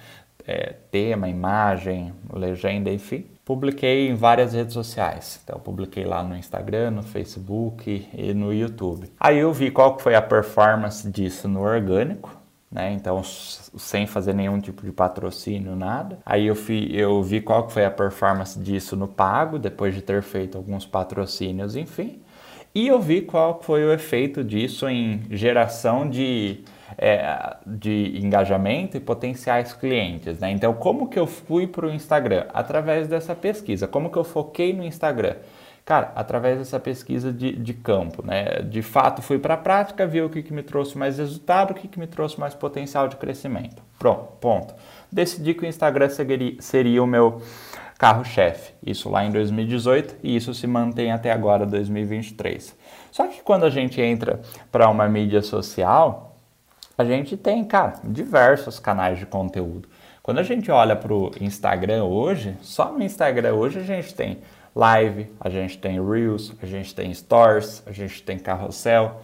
é, 0.46 0.76
tema, 0.92 1.28
imagem, 1.28 2.14
legenda, 2.34 2.90
enfim. 2.92 3.26
Publiquei 3.44 4.10
em 4.10 4.16
várias 4.16 4.54
redes 4.54 4.74
sociais. 4.74 5.40
Então, 5.44 5.60
publiquei 5.60 6.06
lá 6.06 6.24
no 6.24 6.36
Instagram, 6.36 6.92
no 6.92 7.04
Facebook 7.04 8.08
e 8.14 8.34
no 8.34 8.54
YouTube. 8.54 9.12
Aí 9.20 9.40
eu 9.40 9.52
vi 9.52 9.72
qual 9.72 10.00
foi 10.00 10.16
a 10.16 10.22
performance 10.22 11.10
disso 11.10 11.48
no 11.48 11.62
orgânico, 11.62 12.42
né? 12.72 12.94
Então, 12.94 13.22
sem 13.24 14.08
fazer 14.08 14.34
nenhum 14.34 14.60
tipo 14.60 14.86
de 14.86 14.92
patrocínio, 14.92 15.76
nada. 15.76 16.20
Aí 16.26 16.48
eu, 16.48 16.56
fui, 16.56 16.90
eu 16.94 17.22
vi 17.22 17.42
qual 17.42 17.70
foi 17.70 17.84
a 17.84 17.92
performance 17.92 18.58
disso 18.58 18.96
no 18.96 19.08
pago, 19.08 19.60
depois 19.60 19.94
de 19.94 20.02
ter 20.02 20.22
feito 20.22 20.58
alguns 20.58 20.86
patrocínios, 20.86 21.76
enfim. 21.76 22.22
E 22.74 22.88
eu 22.88 23.00
vi 23.02 23.22
qual 23.22 23.62
foi 23.62 23.84
o 23.84 23.92
efeito 23.92 24.44
disso 24.44 24.88
em 24.88 25.24
geração 25.30 26.10
de, 26.10 26.64
é, 26.98 27.58
de 27.68 28.18
engajamento 28.24 28.96
e 28.96 29.00
potenciais 29.00 29.74
clientes. 29.74 30.40
Né? 30.40 30.52
Então, 30.52 30.74
como 30.74 31.10
que 31.10 31.20
eu 31.20 31.28
fui 31.28 31.68
para 31.68 31.86
o 31.86 31.92
Instagram? 31.92 32.46
Através 32.54 33.10
dessa 33.10 33.36
pesquisa. 33.36 33.88
Como 33.88 34.10
que 34.10 34.18
eu 34.18 34.24
foquei 34.24 34.72
no 34.72 34.86
Instagram? 34.86 35.36
Cara, 35.84 36.12
através 36.16 36.60
dessa 36.60 36.80
pesquisa 36.80 37.34
de, 37.34 37.54
de 37.54 37.74
campo, 37.74 38.26
né? 38.26 38.62
De 38.62 38.82
fato, 38.82 39.22
fui 39.22 39.40
para 39.40 39.56
a 39.56 39.58
prática, 39.58 40.06
vi 40.06 40.22
o 40.22 40.30
que, 40.30 40.44
que 40.44 40.54
me 40.54 40.62
trouxe 40.62 40.98
mais 40.98 41.18
resultado, 41.18 41.72
o 41.72 41.74
que, 41.74 41.88
que 41.88 42.00
me 42.00 42.06
trouxe 42.06 42.40
mais 42.40 42.54
potencial 42.54 43.08
de 43.08 43.16
crescimento. 43.16 43.82
Pronto, 43.98 44.32
ponto. 44.40 44.76
Decidi 45.12 45.56
que 45.56 45.66
o 45.66 45.68
Instagram 45.68 46.08
seria, 46.10 46.56
seria 46.60 47.04
o 47.04 47.08
meu 47.08 47.42
carro-chefe. 48.02 48.74
Isso 48.84 49.12
lá 49.12 49.24
em 49.24 49.30
2018 49.30 50.16
e 50.24 50.36
isso 50.36 50.56
se 50.56 50.66
mantém 50.66 51.12
até 51.12 51.32
agora, 51.32 51.68
2023. 51.68 52.76
Só 53.12 53.28
que 53.28 53.44
quando 53.44 53.64
a 53.64 53.70
gente 53.70 54.02
entra 54.02 54.42
para 54.72 54.90
uma 54.90 55.08
mídia 55.08 55.44
social, 55.44 56.36
a 56.98 57.06
gente 57.06 57.38
tem, 57.38 57.64
cara, 57.64 58.00
diversos 58.04 58.80
canais 58.80 59.20
de 59.20 59.28
conteúdo. 59.28 59.88
Quando 60.24 60.40
a 60.40 60.44
gente 60.44 60.72
olha 60.72 60.96
para 60.96 61.14
o 61.14 61.30
Instagram 61.40 62.06
hoje, 62.06 62.58
só 62.64 62.92
no 62.92 63.04
Instagram 63.04 63.54
hoje 63.54 63.78
a 63.78 63.84
gente 63.84 64.16
tem 64.16 64.40
live, 64.76 65.32
a 65.40 65.52
gente 65.52 65.78
tem 65.78 66.04
Reels, 66.04 66.54
a 66.60 66.66
gente 66.66 66.96
tem 66.96 67.14
Stories, 67.14 67.84
a 67.86 67.92
gente 67.92 68.24
tem 68.24 68.40
Carrossel, 68.40 69.22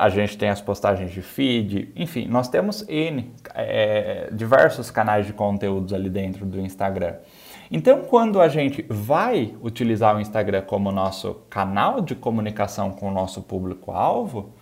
a 0.00 0.08
gente 0.08 0.38
tem 0.38 0.48
as 0.48 0.62
postagens 0.62 1.10
de 1.12 1.20
feed, 1.20 1.92
enfim, 1.94 2.26
nós 2.28 2.48
temos 2.48 2.82
N, 2.88 3.30
é, 3.54 4.30
diversos 4.32 4.90
canais 4.90 5.26
de 5.26 5.34
conteúdos 5.34 5.92
ali 5.92 6.08
dentro 6.08 6.46
do 6.46 6.58
Instagram. 6.58 7.16
Então, 7.70 8.02
quando 8.02 8.40
a 8.40 8.48
gente 8.48 8.84
vai 8.88 9.54
utilizar 9.62 10.16
o 10.16 10.20
Instagram 10.20 10.62
como 10.62 10.90
nosso 10.90 11.34
canal 11.48 12.00
de 12.00 12.16
comunicação 12.16 12.90
com 12.90 13.08
o 13.08 13.12
nosso 13.12 13.42
público-alvo, 13.42 14.54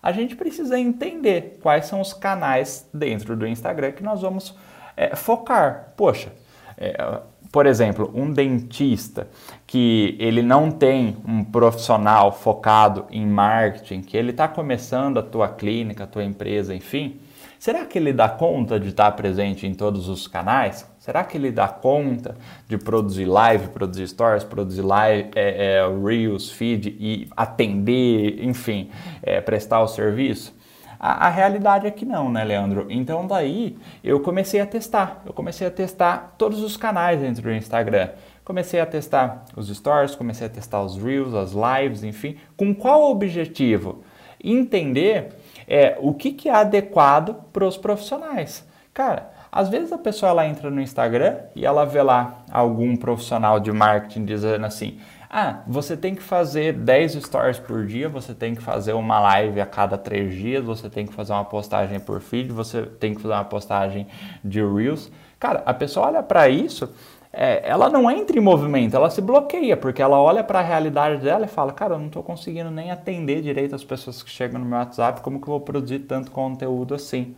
a 0.00 0.12
gente 0.12 0.36
precisa 0.36 0.78
entender 0.78 1.58
quais 1.60 1.86
são 1.86 2.00
os 2.00 2.12
canais 2.12 2.88
dentro 2.94 3.36
do 3.36 3.46
Instagram 3.46 3.90
que 3.92 4.02
nós 4.02 4.22
vamos 4.22 4.54
é, 4.96 5.16
focar. 5.16 5.92
Poxa, 5.96 6.32
é, 6.78 7.20
por 7.50 7.66
exemplo, 7.66 8.10
um 8.14 8.32
dentista 8.32 9.28
que 9.66 10.16
ele 10.18 10.40
não 10.40 10.70
tem 10.70 11.16
um 11.26 11.44
profissional 11.44 12.32
focado 12.32 13.06
em 13.10 13.26
marketing, 13.26 14.02
que 14.02 14.16
ele 14.16 14.30
está 14.30 14.46
começando 14.46 15.18
a 15.18 15.22
tua 15.22 15.48
clínica, 15.48 16.04
a 16.04 16.06
tua 16.06 16.24
empresa, 16.24 16.74
enfim, 16.74 17.20
será 17.62 17.86
que 17.86 17.96
ele 17.96 18.12
dá 18.12 18.28
conta 18.28 18.80
de 18.80 18.88
estar 18.88 19.12
presente 19.12 19.68
em 19.68 19.72
todos 19.72 20.08
os 20.08 20.26
canais? 20.26 20.84
Será 20.98 21.22
que 21.22 21.38
ele 21.38 21.52
dá 21.52 21.68
conta 21.68 22.34
de 22.66 22.76
produzir 22.76 23.24
live, 23.24 23.68
produzir 23.68 24.08
stories, 24.08 24.42
produzir 24.42 24.82
live, 24.82 25.30
é, 25.36 25.76
é, 25.76 26.04
reels, 26.04 26.50
feed 26.50 26.88
e 26.98 27.28
atender, 27.36 28.44
enfim, 28.44 28.90
é, 29.22 29.40
prestar 29.40 29.80
o 29.80 29.86
serviço? 29.86 30.52
A, 30.98 31.28
a, 31.28 31.30
realidade 31.30 31.86
é 31.86 31.92
que 31.92 32.04
não, 32.04 32.32
né, 32.32 32.42
Leandro? 32.42 32.88
Então 32.90 33.28
daí 33.28 33.78
eu 34.02 34.18
comecei 34.18 34.58
a 34.58 34.66
testar. 34.66 35.22
Eu 35.24 35.32
comecei 35.32 35.64
a 35.64 35.70
testar 35.70 36.34
todos 36.36 36.64
os 36.64 36.76
canais 36.76 37.20
dentro 37.20 37.42
do 37.42 37.52
Instagram. 37.52 38.08
Comecei 38.44 38.80
a 38.80 38.86
testar 38.86 39.44
os 39.56 39.68
stories, 39.68 40.16
comecei 40.16 40.48
a 40.48 40.50
testar 40.50 40.82
os 40.82 41.00
reels, 41.00 41.32
as 41.32 41.52
lives, 41.52 42.02
enfim. 42.02 42.36
Com 42.56 42.74
qual 42.74 43.08
objetivo? 43.08 44.02
Entender 44.42 45.34
é, 45.66 45.96
o 46.00 46.12
que, 46.12 46.32
que 46.32 46.48
é 46.48 46.54
adequado 46.54 47.34
para 47.52 47.66
os 47.66 47.76
profissionais. 47.76 48.66
Cara, 48.92 49.30
às 49.50 49.68
vezes 49.68 49.92
a 49.92 49.98
pessoa 49.98 50.30
ela 50.30 50.46
entra 50.46 50.70
no 50.70 50.80
Instagram 50.80 51.36
e 51.54 51.64
ela 51.64 51.84
vê 51.84 52.02
lá 52.02 52.42
algum 52.50 52.96
profissional 52.96 53.60
de 53.60 53.70
marketing 53.70 54.24
dizendo 54.24 54.64
assim: 54.66 54.98
ah, 55.30 55.60
você 55.66 55.96
tem 55.96 56.14
que 56.14 56.22
fazer 56.22 56.74
10 56.74 57.12
stories 57.24 57.58
por 57.58 57.86
dia, 57.86 58.06
você 58.06 58.34
tem 58.34 58.54
que 58.54 58.62
fazer 58.62 58.92
uma 58.92 59.18
live 59.18 59.62
a 59.62 59.66
cada 59.66 59.96
3 59.96 60.34
dias, 60.34 60.62
você 60.62 60.90
tem 60.90 61.06
que 61.06 61.14
fazer 61.14 61.32
uma 61.32 61.44
postagem 61.44 61.98
por 61.98 62.20
feed, 62.20 62.52
você 62.52 62.82
tem 62.82 63.14
que 63.14 63.22
fazer 63.22 63.32
uma 63.32 63.44
postagem 63.44 64.06
de 64.44 64.62
Reels. 64.62 65.10
Cara, 65.40 65.62
a 65.64 65.72
pessoa 65.72 66.08
olha 66.08 66.22
para 66.22 66.50
isso, 66.50 66.94
é, 67.32 67.62
ela 67.68 67.88
não 67.88 68.10
entra 68.10 68.36
em 68.36 68.42
movimento, 68.42 68.94
ela 68.94 69.08
se 69.08 69.22
bloqueia, 69.22 69.76
porque 69.76 70.02
ela 70.02 70.20
olha 70.20 70.44
para 70.44 70.58
a 70.58 70.62
realidade 70.62 71.22
dela 71.22 71.46
e 71.46 71.48
fala: 71.48 71.72
Cara, 71.72 71.94
eu 71.94 71.98
não 71.98 72.06
estou 72.06 72.22
conseguindo 72.22 72.70
nem 72.70 72.90
atender 72.90 73.40
direito 73.40 73.74
as 73.74 73.82
pessoas 73.82 74.22
que 74.22 74.30
chegam 74.30 74.60
no 74.60 74.66
meu 74.66 74.78
WhatsApp, 74.78 75.22
como 75.22 75.40
que 75.40 75.48
eu 75.48 75.52
vou 75.52 75.60
produzir 75.60 76.00
tanto 76.00 76.30
conteúdo 76.30 76.94
assim? 76.94 77.34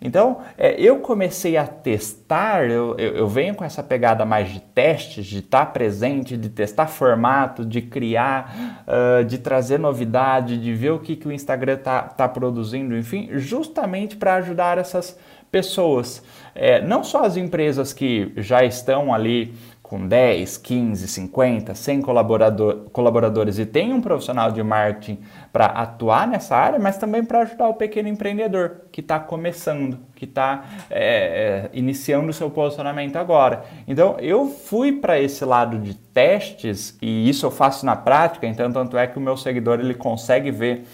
Então, 0.00 0.40
é, 0.58 0.78
eu 0.78 1.00
comecei 1.00 1.56
a 1.56 1.66
testar, 1.66 2.70
eu, 2.70 2.94
eu, 2.98 3.16
eu, 3.16 3.28
venho 3.28 3.54
com 3.54 3.64
essa 3.64 3.82
pegada 3.82 4.26
mais 4.26 4.50
de 4.50 4.60
testes, 4.60 5.24
de 5.24 5.38
estar 5.38 5.64
tá 5.64 5.72
presente, 5.72 6.36
de 6.36 6.50
testar 6.50 6.86
formato, 6.86 7.64
de 7.64 7.80
criar, 7.80 8.84
uh, 8.86 9.24
de 9.24 9.38
trazer 9.38 9.78
novidade, 9.78 10.58
de 10.58 10.74
ver 10.74 10.90
o 10.90 10.98
que, 10.98 11.16
que 11.16 11.26
o 11.26 11.32
Instagram 11.32 11.74
está 11.74 12.02
tá 12.02 12.28
produzindo, 12.28 12.96
enfim, 12.96 13.30
justamente 13.32 14.16
para 14.16 14.34
ajudar 14.34 14.76
essas 14.76 15.18
pessoas. 15.50 16.22
É, 16.56 16.80
não 16.80 17.04
só 17.04 17.24
as 17.24 17.36
empresas 17.36 17.92
que 17.92 18.32
já 18.36 18.64
estão 18.64 19.12
ali 19.12 19.54
com 19.86 20.04
10, 20.04 20.56
15, 20.58 21.06
50, 21.06 21.72
100 21.72 22.02
colaborador, 22.02 22.90
colaboradores 22.90 23.56
e 23.56 23.64
tem 23.64 23.92
um 23.92 24.00
profissional 24.00 24.50
de 24.50 24.60
marketing 24.60 25.20
para 25.52 25.66
atuar 25.66 26.26
nessa 26.26 26.56
área, 26.56 26.76
mas 26.76 26.98
também 26.98 27.24
para 27.24 27.42
ajudar 27.42 27.68
o 27.68 27.74
pequeno 27.74 28.08
empreendedor 28.08 28.80
que 28.90 29.00
está 29.00 29.20
começando, 29.20 30.00
que 30.16 30.24
está 30.24 30.64
é, 30.90 31.68
é, 31.68 31.70
iniciando 31.72 32.30
o 32.30 32.32
seu 32.32 32.50
posicionamento 32.50 33.14
agora. 33.14 33.62
Então 33.86 34.16
eu 34.18 34.48
fui 34.48 34.90
para 34.90 35.20
esse 35.20 35.44
lado 35.44 35.78
de 35.78 35.94
testes 35.94 36.98
e 37.00 37.28
isso 37.28 37.46
eu 37.46 37.52
faço 37.52 37.86
na 37.86 37.94
prática, 37.94 38.44
então 38.44 38.72
tanto 38.72 38.98
é 38.98 39.06
que 39.06 39.18
o 39.18 39.20
meu 39.20 39.36
seguidor 39.36 39.78
ele 39.78 39.94
consegue 39.94 40.50
ver 40.50 40.84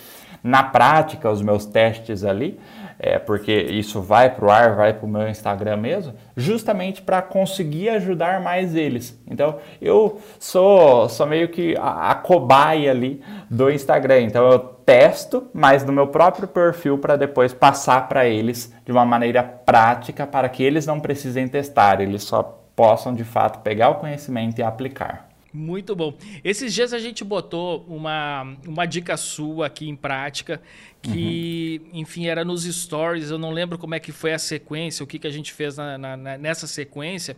na 0.44 0.62
prática 0.62 1.31
os 1.31 1.40
meus 1.40 1.64
testes 1.64 2.25
ali 2.25 2.61
é, 3.02 3.18
porque 3.18 3.52
isso 3.52 4.00
vai 4.00 4.30
para 4.30 4.44
o 4.46 4.50
ar, 4.50 4.76
vai 4.76 4.94
para 4.94 5.04
o 5.04 5.08
meu 5.08 5.28
Instagram 5.28 5.76
mesmo, 5.76 6.14
justamente 6.36 7.02
para 7.02 7.20
conseguir 7.20 7.88
ajudar 7.88 8.40
mais 8.40 8.76
eles. 8.76 9.20
Então 9.28 9.58
eu 9.80 10.20
sou, 10.38 11.08
sou 11.08 11.26
meio 11.26 11.48
que 11.48 11.76
a, 11.76 12.12
a 12.12 12.14
cobaia 12.14 12.92
ali 12.92 13.20
do 13.50 13.68
Instagram. 13.68 14.20
Então 14.20 14.48
eu 14.48 14.58
testo, 14.60 15.48
mas 15.52 15.84
no 15.84 15.92
meu 15.92 16.06
próprio 16.06 16.46
perfil 16.46 16.96
para 16.96 17.16
depois 17.16 17.52
passar 17.52 18.08
para 18.08 18.24
eles 18.26 18.72
de 18.86 18.92
uma 18.92 19.04
maneira 19.04 19.42
prática 19.42 20.24
para 20.24 20.48
que 20.48 20.62
eles 20.62 20.86
não 20.86 21.00
precisem 21.00 21.48
testar, 21.48 22.00
eles 22.00 22.22
só 22.22 22.42
possam 22.76 23.12
de 23.12 23.24
fato 23.24 23.58
pegar 23.60 23.90
o 23.90 23.96
conhecimento 23.96 24.60
e 24.60 24.62
aplicar. 24.62 25.32
Muito 25.52 25.94
bom. 25.94 26.16
Esses 26.42 26.72
dias 26.72 26.94
a 26.94 26.98
gente 26.98 27.22
botou 27.22 27.84
uma, 27.86 28.56
uma 28.66 28.86
dica 28.86 29.18
sua 29.18 29.66
aqui 29.66 29.86
em 29.86 29.94
prática, 29.94 30.62
que, 31.02 31.82
uhum. 31.92 32.00
enfim, 32.00 32.26
era 32.26 32.42
nos 32.42 32.64
stories. 32.64 33.30
Eu 33.30 33.38
não 33.38 33.50
lembro 33.50 33.76
como 33.76 33.94
é 33.94 34.00
que 34.00 34.12
foi 34.12 34.32
a 34.32 34.38
sequência, 34.38 35.04
o 35.04 35.06
que, 35.06 35.18
que 35.18 35.26
a 35.26 35.30
gente 35.30 35.52
fez 35.52 35.76
na, 35.76 35.98
na, 35.98 36.16
nessa 36.16 36.66
sequência, 36.66 37.36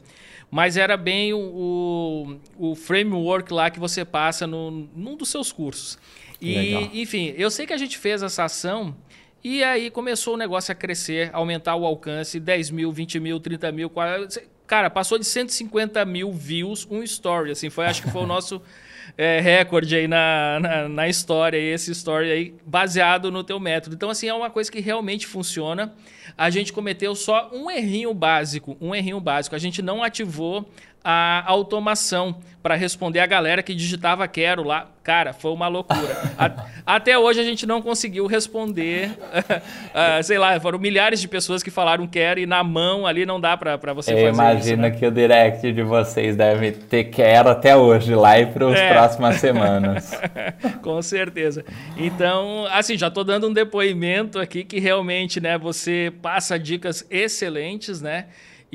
mas 0.49 0.77
era 0.77 0.97
bem 0.97 1.33
o, 1.33 2.39
o, 2.59 2.71
o, 2.71 2.75
framework 2.77 3.53
lá 3.53 3.69
que 3.69 3.81
você 3.81 4.05
passa 4.05 4.47
no, 4.47 4.71
num 4.71 5.17
dos 5.17 5.29
seus 5.29 5.51
cursos. 5.51 5.99
E, 6.41 6.55
Legal. 6.55 6.91
enfim, 6.93 7.35
eu 7.37 7.51
sei 7.51 7.67
que 7.67 7.73
a 7.73 7.79
gente 7.79 7.99
fez 7.99 8.23
essa 8.23 8.45
ação. 8.45 8.95
E 9.43 9.63
aí 9.63 9.91
começou 9.91 10.35
o 10.35 10.37
negócio 10.39 10.73
a 10.73 10.75
crescer, 10.75 11.29
aumentar 11.33 11.75
o 11.75 11.85
alcance, 11.85 12.41
10 12.41 12.71
mil, 12.71 12.91
20 12.91 13.21
mil, 13.21 13.41
30 13.41 13.73
mil, 13.73 13.91
40, 13.91 14.43
Cara, 14.67 14.89
passou 14.89 15.19
de 15.19 15.27
150 15.27 16.05
mil 16.05 16.33
views 16.33 16.87
um 16.91 17.03
story, 17.03 17.51
assim, 17.51 17.69
foi, 17.69 17.85
acho 17.87 18.03
que 18.03 18.11
foi 18.11 18.23
o 18.23 18.27
nosso 18.27 18.63
é, 19.17 19.39
recorde 19.41 19.95
aí 19.95 20.09
na, 20.09 20.59
na, 20.61 20.89
na, 20.89 21.09
história, 21.09 21.59
esse 21.59 21.91
story 21.93 22.31
aí, 22.31 22.55
baseado 22.65 23.31
no 23.31 23.45
teu 23.45 23.61
método. 23.61 23.95
Então, 23.95 24.09
assim, 24.09 24.27
é 24.27 24.35
uma 24.35 24.51
coisa 24.51 24.73
que 24.73 24.81
realmente 24.81 25.27
funciona. 25.27 25.93
A 26.37 26.49
gente 26.49 26.73
cometeu 26.73 27.15
só 27.15 27.51
um 27.53 27.71
errinho 27.71 28.13
básico, 28.15 28.77
um 28.81 28.95
errinho 28.95 29.21
básico. 29.21 29.55
A 29.55 29.59
gente 29.59 29.83
não 29.83 30.03
ativou 30.03 30.69
a 31.05 31.45
automação 31.47 32.37
para 32.63 32.77
responder 32.77 33.21
a 33.21 33.27
galera 33.27 33.63
que 33.63 33.75
digitava 33.75 34.27
quero 34.27 34.63
lá. 34.63 34.89
Cara, 35.03 35.35
foi 35.35 35.53
uma 35.53 35.69
loucura. 35.69 36.33
a, 36.39 36.51
até 36.87 37.19
hoje 37.19 37.39
a 37.39 37.45
gente 37.45 37.67
não 37.67 37.83
conseguiu 37.83 38.27
responder. 38.27 39.11
uh, 39.11 40.23
sei 40.25 40.39
lá, 40.39 40.59
foram 40.59 40.79
milhares 40.79 41.21
de 41.21 41.29
pessoas 41.29 41.63
que 41.63 41.71
falaram 41.71 42.07
quero 42.07 42.41
e 42.41 42.47
na 42.47 42.65
mão 42.65 43.07
ali 43.07 43.27
não 43.27 43.39
dá 43.39 43.55
para 43.55 43.93
você 43.93 44.13
Eu 44.13 44.17
fazer 44.17 44.29
imagino 44.29 44.63
isso. 44.63 44.77
Né? 44.77 44.91
que 44.93 45.07
o 45.07 45.11
direct 45.11 45.73
de 45.73 45.83
vocês 45.83 46.37
deve 46.37 46.73
ter 46.73 47.05
quero 47.05 47.51
até 47.51 47.77
hoje 47.77 48.15
lá 48.15 48.41
e 48.41 48.47
para 48.47 48.67
as 48.67 48.79
é. 48.79 48.89
próximas 48.95 49.37
semanas. 49.37 50.19
Com 50.81 51.03
certeza. 51.03 51.63
Então, 51.99 52.67
assim, 52.71 52.97
já 52.97 53.09
estou 53.09 53.25
dando 53.25 53.47
um 53.47 53.53
depoimento 53.53 54.39
aqui 54.39 54.65
que 54.65 54.81
realmente, 54.81 55.39
né, 55.39 55.59
você 55.59 56.11
passa 56.23 56.59
dicas 56.59 57.07
excelentes, 57.11 58.01
né? 58.01 58.25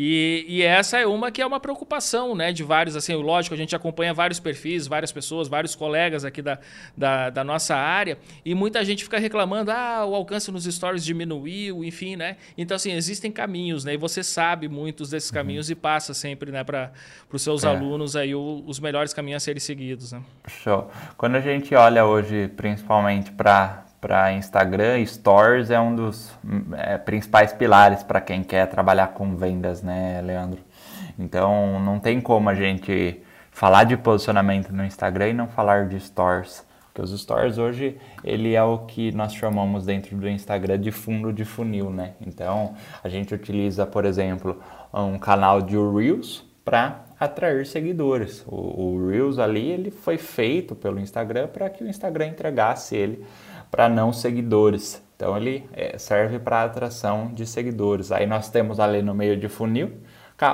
E, 0.01 0.45
e, 0.47 0.61
essa 0.61 0.97
é 0.97 1.05
uma 1.05 1.29
que 1.29 1.41
é 1.41 1.45
uma 1.45 1.59
preocupação, 1.59 2.33
né? 2.33 2.53
De 2.53 2.63
vários, 2.63 2.95
assim, 2.95 3.13
lógico, 3.15 3.53
a 3.53 3.57
gente 3.57 3.75
acompanha 3.75 4.13
vários 4.13 4.39
perfis, 4.39 4.87
várias 4.87 5.11
pessoas, 5.11 5.49
vários 5.49 5.75
colegas 5.75 6.23
aqui 6.23 6.41
da, 6.41 6.57
da, 6.95 7.29
da, 7.29 7.43
nossa 7.43 7.75
área, 7.75 8.17
e 8.45 8.55
muita 8.55 8.81
gente 8.85 9.03
fica 9.03 9.19
reclamando, 9.19 9.71
ah, 9.71 10.05
o 10.05 10.15
alcance 10.15 10.49
nos 10.53 10.63
stories 10.63 11.03
diminuiu, 11.03 11.83
enfim, 11.83 12.15
né? 12.15 12.37
Então, 12.57 12.75
assim, 12.75 12.93
existem 12.93 13.29
caminhos, 13.29 13.83
né? 13.83 13.95
E 13.95 13.97
você 13.97 14.23
sabe 14.23 14.69
muitos 14.69 15.09
desses 15.09 15.31
uhum. 15.31 15.35
caminhos 15.35 15.67
uhum. 15.67 15.73
e 15.73 15.75
passa 15.75 16.13
sempre, 16.13 16.49
né, 16.49 16.63
para 16.63 16.93
os 17.29 17.41
seus 17.41 17.65
é. 17.65 17.67
alunos 17.67 18.15
aí 18.15 18.33
o, 18.33 18.63
os 18.65 18.79
melhores 18.79 19.13
caminhos 19.13 19.43
a 19.43 19.45
serem 19.47 19.59
seguidos, 19.59 20.13
né? 20.13 20.21
Show. 20.47 20.89
Quando 21.17 21.35
a 21.35 21.41
gente 21.41 21.75
olha 21.75 22.05
hoje, 22.05 22.47
principalmente 22.55 23.31
para 23.31 23.83
para 24.01 24.33
Instagram, 24.33 25.05
Stories 25.05 25.69
é 25.69 25.79
um 25.79 25.93
dos 25.93 26.31
é, 26.77 26.97
principais 26.97 27.51
pilares 27.51 28.01
para 28.01 28.21
quem 28.21 28.43
quer 28.43 28.65
trabalhar 28.67 29.07
com 29.07 29.35
vendas, 29.35 29.83
né, 29.83 30.21
Leandro? 30.21 30.59
Então 31.17 31.79
não 31.81 31.99
tem 31.99 32.21
como 32.21 32.49
a 32.49 32.55
gente 32.55 33.21
falar 33.51 33.83
de 33.83 33.97
posicionamento 33.97 34.71
no 34.71 34.85
Instagram 34.85 35.29
e 35.29 35.33
não 35.33 35.47
falar 35.47 35.87
de 35.87 35.99
Stories. 35.99 36.65
Porque 36.85 37.01
os 37.01 37.21
Stories 37.21 37.57
hoje 37.57 37.97
ele 38.23 38.55
é 38.55 38.63
o 38.63 38.79
que 38.79 39.11
nós 39.11 39.33
chamamos 39.33 39.85
dentro 39.85 40.15
do 40.15 40.29
Instagram 40.29 40.79
de 40.79 40.91
fundo 40.91 41.33
de 41.33 41.43
funil, 41.43 41.89
né? 41.89 42.13
Então 42.25 42.75
a 43.03 43.09
gente 43.09 43.33
utiliza, 43.33 43.85
por 43.85 44.05
exemplo, 44.05 44.61
um 44.93 45.19
canal 45.19 45.61
de 45.61 45.75
Reels 45.75 46.45
para 46.63 47.01
atrair 47.19 47.65
seguidores. 47.65 48.45
O, 48.47 48.55
o 48.55 49.09
Reels 49.09 49.39
ali 49.39 49.69
ele 49.69 49.91
foi 49.91 50.17
feito 50.17 50.73
pelo 50.73 50.99
Instagram 50.99 51.47
para 51.47 51.69
que 51.69 51.83
o 51.83 51.87
Instagram 51.87 52.27
entregasse 52.27 52.95
ele 52.95 53.25
para 53.69 53.89
não 53.89 54.11
seguidores. 54.13 55.03
Então 55.15 55.35
ele 55.35 55.69
é, 55.73 55.97
serve 55.97 56.39
para 56.39 56.63
atração 56.63 57.33
de 57.33 57.45
seguidores. 57.45 58.11
Aí 58.11 58.25
nós 58.25 58.49
temos 58.49 58.79
ali 58.79 59.01
no 59.01 59.13
meio 59.13 59.35
de 59.35 59.49
funil 59.49 59.93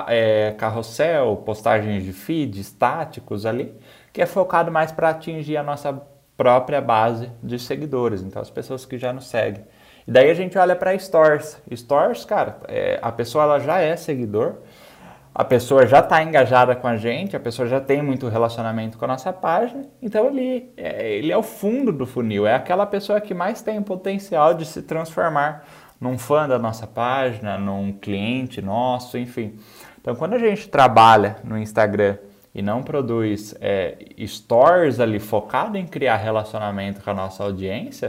é, 0.08 0.54
carrossel, 0.58 1.36
postagens 1.44 2.04
de 2.04 2.12
feed, 2.12 2.60
estáticos 2.60 3.46
ali, 3.46 3.72
que 4.12 4.20
é 4.20 4.26
focado 4.26 4.70
mais 4.70 4.90
para 4.90 5.10
atingir 5.10 5.56
a 5.56 5.62
nossa 5.62 5.92
própria 6.36 6.80
base 6.80 7.30
de 7.42 7.58
seguidores, 7.58 8.22
então 8.22 8.42
as 8.42 8.50
pessoas 8.50 8.84
que 8.84 8.98
já 8.98 9.12
nos 9.12 9.28
seguem. 9.28 9.64
E 10.06 10.10
daí 10.10 10.30
a 10.30 10.34
gente 10.34 10.58
olha 10.58 10.76
para 10.76 10.96
stores. 10.98 11.60
Stores, 11.74 12.24
cara, 12.24 12.58
é, 12.68 12.98
a 13.00 13.10
pessoa 13.10 13.44
ela 13.44 13.58
já 13.58 13.80
é 13.80 13.96
seguidor, 13.96 14.56
a 15.38 15.44
pessoa 15.44 15.86
já 15.86 15.98
está 15.98 16.22
engajada 16.22 16.74
com 16.74 16.88
a 16.88 16.96
gente, 16.96 17.36
a 17.36 17.40
pessoa 17.40 17.68
já 17.68 17.78
tem 17.78 18.02
muito 18.02 18.26
relacionamento 18.26 18.96
com 18.96 19.04
a 19.04 19.08
nossa 19.08 19.30
página, 19.34 19.84
então 20.00 20.28
ele 20.28 20.72
é, 20.78 21.12
ele 21.14 21.30
é 21.30 21.36
o 21.36 21.42
fundo 21.42 21.92
do 21.92 22.06
funil, 22.06 22.46
é 22.46 22.54
aquela 22.54 22.86
pessoa 22.86 23.20
que 23.20 23.34
mais 23.34 23.60
tem 23.60 23.82
potencial 23.82 24.54
de 24.54 24.64
se 24.64 24.80
transformar 24.80 25.66
num 26.00 26.16
fã 26.16 26.48
da 26.48 26.58
nossa 26.58 26.86
página, 26.86 27.58
num 27.58 27.92
cliente 27.92 28.62
nosso, 28.62 29.18
enfim. 29.18 29.58
Então, 30.00 30.16
quando 30.16 30.32
a 30.32 30.38
gente 30.38 30.70
trabalha 30.70 31.36
no 31.44 31.58
Instagram 31.58 32.16
e 32.54 32.62
não 32.62 32.82
produz 32.82 33.54
é, 33.60 33.98
stories 34.26 35.00
ali 35.00 35.18
focado 35.18 35.76
em 35.76 35.86
criar 35.86 36.16
relacionamento 36.16 37.02
com 37.02 37.10
a 37.10 37.14
nossa 37.14 37.44
audiência, 37.44 38.08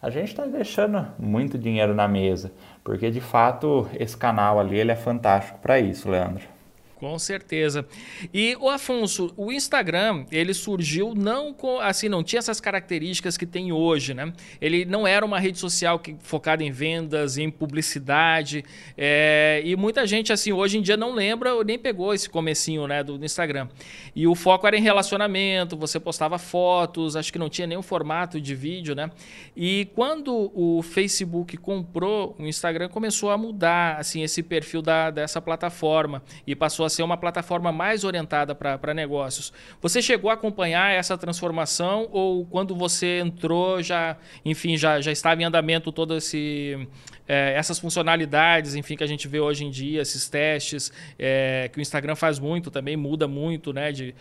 a 0.00 0.08
gente 0.08 0.28
está 0.28 0.46
deixando 0.46 1.06
muito 1.18 1.58
dinheiro 1.58 1.94
na 1.94 2.08
mesa, 2.08 2.50
porque 2.82 3.10
de 3.10 3.20
fato 3.20 3.86
esse 4.00 4.16
canal 4.16 4.58
ali 4.58 4.78
ele 4.78 4.90
é 4.90 4.96
fantástico 4.96 5.58
para 5.58 5.78
isso, 5.78 6.08
Leandro. 6.08 6.61
Com 7.02 7.18
certeza. 7.18 7.84
E 8.32 8.56
o 8.60 8.70
Afonso, 8.70 9.34
o 9.36 9.50
Instagram, 9.50 10.24
ele 10.30 10.54
surgiu 10.54 11.16
não 11.16 11.52
com, 11.52 11.80
assim, 11.80 12.08
não 12.08 12.22
tinha 12.22 12.38
essas 12.38 12.60
características 12.60 13.36
que 13.36 13.44
tem 13.44 13.72
hoje, 13.72 14.14
né? 14.14 14.32
Ele 14.60 14.84
não 14.84 15.04
era 15.04 15.26
uma 15.26 15.40
rede 15.40 15.58
social 15.58 15.98
que, 15.98 16.14
focada 16.20 16.62
em 16.62 16.70
vendas, 16.70 17.38
em 17.38 17.50
publicidade, 17.50 18.64
é, 18.96 19.60
e 19.64 19.74
muita 19.74 20.06
gente, 20.06 20.32
assim, 20.32 20.52
hoje 20.52 20.78
em 20.78 20.80
dia 20.80 20.96
não 20.96 21.12
lembra 21.12 21.52
ou 21.56 21.64
nem 21.64 21.76
pegou 21.76 22.14
esse 22.14 22.30
comecinho, 22.30 22.86
né, 22.86 23.02
do, 23.02 23.18
do, 23.18 23.24
Instagram. 23.24 23.66
E 24.14 24.28
o 24.28 24.36
foco 24.36 24.64
era 24.64 24.76
em 24.76 24.80
relacionamento, 24.80 25.76
você 25.76 25.98
postava 25.98 26.38
fotos, 26.38 27.16
acho 27.16 27.32
que 27.32 27.38
não 27.38 27.48
tinha 27.48 27.66
nenhum 27.66 27.82
formato 27.82 28.40
de 28.40 28.54
vídeo, 28.54 28.94
né? 28.94 29.10
E 29.56 29.88
quando 29.96 30.52
o 30.54 30.80
Facebook 30.82 31.56
comprou 31.56 32.36
o 32.38 32.46
Instagram, 32.46 32.88
começou 32.88 33.32
a 33.32 33.36
mudar, 33.36 33.98
assim, 33.98 34.22
esse 34.22 34.40
perfil 34.40 34.80
da, 34.80 35.10
dessa 35.10 35.42
plataforma 35.42 36.22
e 36.46 36.54
passou 36.54 36.86
a 36.86 36.91
ser 36.92 37.02
uma 37.02 37.16
plataforma 37.16 37.72
mais 37.72 38.04
orientada 38.04 38.54
para 38.54 38.94
negócios. 38.94 39.52
Você 39.80 40.00
chegou 40.00 40.30
a 40.30 40.34
acompanhar 40.34 40.92
essa 40.92 41.16
transformação 41.16 42.08
ou 42.12 42.44
quando 42.46 42.74
você 42.74 43.20
entrou 43.20 43.82
já, 43.82 44.16
enfim, 44.44 44.76
já, 44.76 45.00
já 45.00 45.10
estava 45.10 45.40
em 45.40 45.44
andamento 45.44 45.90
todo 45.90 46.16
esse 46.16 46.88
é, 47.26 47.54
essas 47.56 47.78
funcionalidades, 47.78 48.74
enfim, 48.74 48.96
que 48.96 49.04
a 49.04 49.06
gente 49.06 49.26
vê 49.28 49.40
hoje 49.40 49.64
em 49.64 49.70
dia, 49.70 50.02
esses 50.02 50.28
testes 50.28 50.92
é, 51.18 51.70
que 51.72 51.78
o 51.78 51.80
Instagram 51.80 52.14
faz 52.14 52.38
muito 52.38 52.70
também, 52.70 52.96
muda 52.96 53.26
muito, 53.28 53.72
né, 53.72 53.92
de 53.92 54.14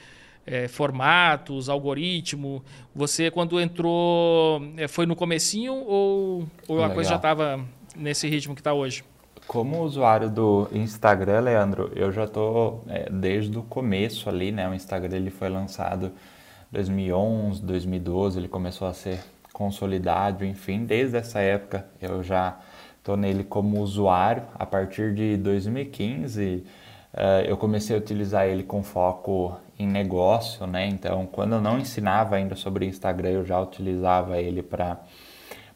é, 0.46 0.68
formatos, 0.68 1.70
algoritmo. 1.70 2.64
Você 2.96 3.30
quando 3.30 3.60
entrou 3.60 4.62
é, 4.78 4.88
foi 4.88 5.06
no 5.06 5.16
comecinho 5.16 5.74
ou, 5.74 6.48
ou 6.68 6.84
a 6.84 6.90
coisa 6.90 7.12
já 7.12 7.16
estava 7.16 7.64
nesse 7.96 8.28
ritmo 8.28 8.56
que 8.56 8.62
está 8.62 8.74
hoje? 8.74 9.04
Como 9.48 9.84
usuário 9.84 10.30
do 10.30 10.70
Instagram, 10.72 11.42
Leandro, 11.42 11.92
eu 11.96 12.12
já 12.12 12.24
estou 12.24 12.84
é, 12.88 13.10
desde 13.10 13.58
o 13.58 13.64
começo 13.64 14.30
ali, 14.30 14.52
né? 14.52 14.70
O 14.70 14.74
Instagram 14.74 15.18
ele 15.18 15.30
foi 15.30 15.50
lançado 15.50 16.08
em 16.08 16.12
2011, 16.74 17.62
2012, 17.62 18.40
ele 18.40 18.48
começou 18.48 18.88
a 18.88 18.94
ser 18.94 19.20
consolidado, 19.52 20.46
enfim, 20.46 20.86
desde 20.86 21.18
essa 21.18 21.40
época 21.40 21.86
eu 22.02 22.24
já 22.24 22.58
estou 22.98 23.18
nele 23.18 23.44
como 23.44 23.82
usuário. 23.82 24.44
A 24.56 24.66
partir 24.66 25.14
de 25.14 25.36
2015 25.38 26.64
é, 27.14 27.46
eu 27.48 27.58
comecei 27.58 27.96
a 27.96 28.00
utilizar 28.00 28.48
ele 28.48 28.64
com 28.64 28.82
foco 28.82 29.58
em 29.78 29.88
negócio, 29.88 30.66
né? 30.66 30.88
Então, 30.88 31.26
quando 31.26 31.54
eu 31.54 31.62
não 31.62 31.78
ensinava 31.78 32.36
ainda 32.36 32.56
sobre 32.56 32.86
Instagram, 32.86 33.30
eu 33.30 33.46
já 33.46 33.60
utilizava 33.60 34.40
ele 34.40 34.62
para 34.62 34.98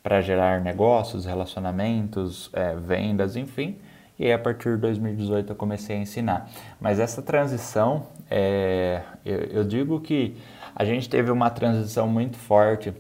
para 0.06 0.22
gerar 0.22 0.62
negócios, 0.62 1.26
relacionamentos, 1.26 2.52
é, 2.54 2.76
vendas, 2.76 3.36
enfim. 3.36 3.80
E 4.20 4.26
aí, 4.26 4.32
a 4.32 4.38
partir 4.38 4.76
de 4.76 4.82
2018 4.82 5.54
eu 5.54 5.56
comecei 5.56 5.96
a 5.96 6.00
ensinar. 6.00 6.48
Mas 6.80 7.00
essa 7.00 7.24
transição, 7.24 8.06
é, 8.30 9.02
eu, 9.26 9.40
eu 9.46 9.64
digo 9.64 10.00
que 10.00 10.38
a 10.76 10.86
gente 10.86 11.10
teve 11.10 11.32
uma 11.32 11.50
transição 11.50 12.08
muito 12.08 12.38
forte 12.38 12.94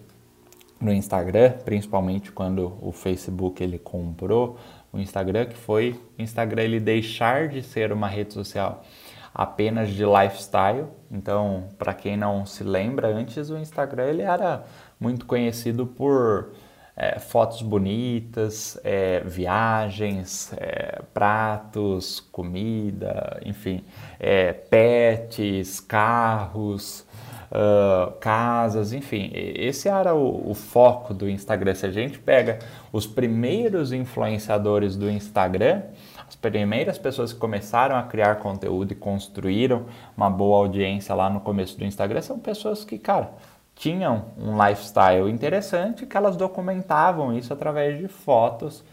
no 0.81 0.91
Instagram, 0.91 1.51
principalmente 1.63 2.31
quando 2.31 2.75
o 2.81 2.91
Facebook 2.91 3.63
ele 3.63 3.77
comprou 3.77 4.57
o 4.91 4.97
Instagram, 4.97 5.45
que 5.45 5.55
foi 5.55 6.01
o 6.17 6.23
Instagram 6.23 6.63
ele 6.63 6.79
deixar 6.79 7.49
de 7.49 7.61
ser 7.61 7.91
uma 7.91 8.07
rede 8.07 8.33
social 8.33 8.83
apenas 9.31 9.89
de 9.89 10.03
lifestyle. 10.03 10.85
Então, 11.11 11.69
para 11.77 11.93
quem 11.93 12.17
não 12.17 12.47
se 12.47 12.63
lembra, 12.63 13.09
antes 13.09 13.51
o 13.51 13.59
Instagram 13.59 14.05
ele 14.05 14.23
era 14.23 14.63
muito 14.99 15.27
conhecido 15.27 15.85
por 15.85 16.49
é, 16.95 17.19
fotos 17.19 17.61
bonitas, 17.61 18.79
é, 18.83 19.21
viagens, 19.21 20.53
é, 20.57 21.01
pratos, 21.13 22.19
comida, 22.31 23.39
enfim, 23.45 23.83
é, 24.19 24.53
pets, 24.53 25.79
carros, 25.79 27.05
uh, 27.51 28.11
casas, 28.19 28.93
enfim. 28.93 29.29
Esse 29.33 29.89
era 29.89 30.13
o, 30.13 30.51
o, 30.51 30.53
foco 30.53 31.13
do 31.13 31.29
Instagram. 31.29 31.73
Se 31.75 31.85
a 31.85 31.91
gente 31.91 32.19
pega 32.19 32.59
os 32.91 33.05
primeiros 33.05 33.91
influenciadores 33.91 34.95
do 34.95 35.09
Instagram, 35.09 35.83
as 36.27 36.35
primeiras 36.35 36.97
pessoas 36.97 37.33
que 37.33 37.39
começaram 37.39 37.95
a 37.95 38.03
criar 38.03 38.35
conteúdo 38.35 38.91
e 38.91 38.95
construíram 38.95 39.85
uma 40.15 40.29
boa 40.29 40.57
audiência 40.57 41.13
lá 41.13 41.29
no 41.29 41.39
começo 41.39 41.77
do 41.77 41.85
Instagram 41.85 42.21
são 42.21 42.39
pessoas 42.39 42.83
que, 42.83 42.97
cara, 42.97 43.31
tinham 43.75 44.27
um 44.37 44.57
lifestyle 44.63 45.29
interessante 45.29 46.05
que 46.05 46.15
elas 46.15 46.37
documentavam 46.37 47.37
isso 47.37 47.53
através 47.53 47.99
de 47.99 48.07
fotos 48.07 48.83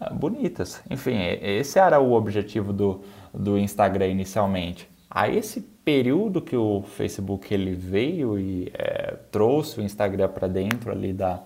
uh, 0.00 0.14
bonitas. 0.14 0.80
Enfim, 0.88 1.18
esse 1.42 1.78
era 1.78 2.00
o 2.00 2.12
objetivo 2.12 2.72
do, 2.72 3.02
do 3.34 3.58
Instagram 3.58 4.06
inicialmente. 4.06 4.88
A 5.10 5.28
esse 5.28 5.60
período 5.60 6.40
que 6.40 6.56
o 6.56 6.82
Facebook 6.82 7.52
ele 7.52 7.74
veio 7.74 8.38
e 8.38 8.70
é, 8.74 9.16
trouxe 9.32 9.80
o 9.80 9.82
Instagram 9.82 10.28
para 10.28 10.46
dentro 10.46 10.92
ali 10.92 11.12
da, 11.12 11.42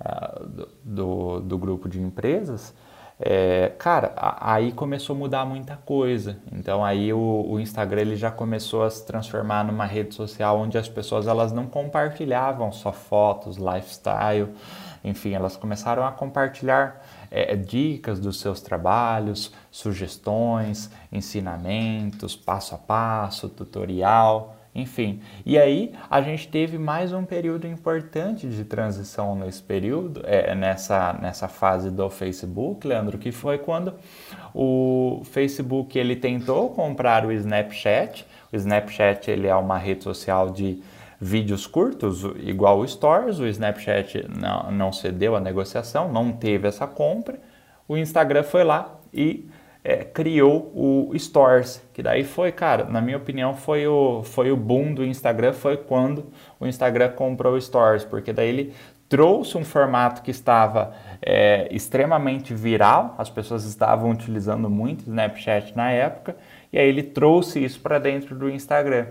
uh, 0.00 0.66
do, 0.84 1.40
do 1.40 1.56
grupo 1.56 1.88
de 1.88 2.00
empresas, 2.00 2.74
é, 3.20 3.72
cara, 3.78 4.12
aí 4.16 4.70
começou 4.70 5.16
a 5.16 5.18
mudar 5.18 5.44
muita 5.44 5.76
coisa. 5.76 6.38
Então 6.52 6.84
aí 6.84 7.12
o, 7.12 7.46
o, 7.48 7.58
Instagram 7.58 8.02
ele 8.02 8.16
já 8.16 8.30
começou 8.30 8.84
a 8.84 8.90
se 8.90 9.04
transformar 9.04 9.64
numa 9.64 9.86
rede 9.86 10.14
social 10.14 10.58
onde 10.58 10.78
as 10.78 10.88
pessoas 10.88 11.26
elas 11.26 11.50
não 11.50 11.66
compartilhavam 11.66 12.70
só 12.70 12.92
fotos, 12.92 13.56
lifestyle, 13.56 14.48
enfim, 15.02 15.32
elas 15.32 15.56
começaram 15.56 16.06
a 16.06 16.12
compartilhar 16.12 17.04
é, 17.30 17.56
dicas 17.56 18.20
dos 18.20 18.38
seus 18.40 18.60
trabalhos, 18.60 19.52
sugestões, 19.70 20.90
ensinamentos, 21.10 22.36
passo 22.36 22.76
a 22.76 22.78
passo, 22.78 23.48
tutorial 23.48 24.57
enfim. 24.74 25.20
E 25.44 25.58
aí 25.58 25.92
a 26.10 26.20
gente 26.20 26.48
teve 26.48 26.78
mais 26.78 27.12
um 27.12 27.24
período 27.24 27.66
importante 27.66 28.48
de 28.48 28.64
transição 28.64 29.34
nesse 29.34 29.62
período, 29.62 30.22
é, 30.24 30.54
nessa, 30.54 31.14
nessa 31.14 31.48
fase 31.48 31.90
do 31.90 32.08
Facebook, 32.08 32.86
Leandro, 32.86 33.18
que 33.18 33.32
foi 33.32 33.58
quando 33.58 33.94
o 34.54 35.22
Facebook 35.24 35.98
ele 35.98 36.16
tentou 36.16 36.70
comprar 36.70 37.24
o 37.26 37.32
Snapchat. 37.32 38.26
O 38.52 38.56
Snapchat 38.56 39.30
ele 39.30 39.46
é 39.46 39.54
uma 39.54 39.78
rede 39.78 40.04
social 40.04 40.50
de 40.50 40.82
vídeos 41.20 41.66
curtos, 41.66 42.22
igual 42.38 42.78
o 42.78 42.86
Stories. 42.86 43.38
O 43.38 43.46
Snapchat 43.46 44.26
não, 44.28 44.70
não 44.70 44.92
cedeu 44.92 45.34
a 45.34 45.40
negociação, 45.40 46.12
não 46.12 46.32
teve 46.32 46.68
essa 46.68 46.86
compra. 46.86 47.40
O 47.86 47.96
Instagram 47.96 48.42
foi 48.42 48.64
lá 48.64 48.98
e 49.12 49.48
é, 49.88 50.04
criou 50.04 50.70
o 50.74 51.18
Stores, 51.18 51.82
que 51.94 52.02
daí 52.02 52.22
foi, 52.22 52.52
cara, 52.52 52.84
na 52.84 53.00
minha 53.00 53.16
opinião, 53.16 53.54
foi 53.54 53.86
o, 53.86 54.22
foi 54.22 54.52
o 54.52 54.56
boom 54.56 54.92
do 54.92 55.02
Instagram, 55.02 55.54
foi 55.54 55.78
quando 55.78 56.26
o 56.60 56.66
Instagram 56.66 57.08
comprou 57.12 57.54
o 57.54 57.60
Stores, 57.60 58.04
porque 58.04 58.30
daí 58.30 58.50
ele 58.50 58.74
trouxe 59.08 59.56
um 59.56 59.64
formato 59.64 60.20
que 60.20 60.30
estava 60.30 60.92
é, 61.22 61.68
extremamente 61.70 62.52
viral, 62.52 63.14
as 63.16 63.30
pessoas 63.30 63.64
estavam 63.64 64.10
utilizando 64.10 64.68
muito 64.68 65.04
Snapchat 65.04 65.74
na 65.74 65.90
época, 65.90 66.36
e 66.70 66.78
aí 66.78 66.86
ele 66.86 67.02
trouxe 67.02 67.64
isso 67.64 67.80
para 67.80 67.98
dentro 67.98 68.36
do 68.36 68.50
Instagram. 68.50 69.06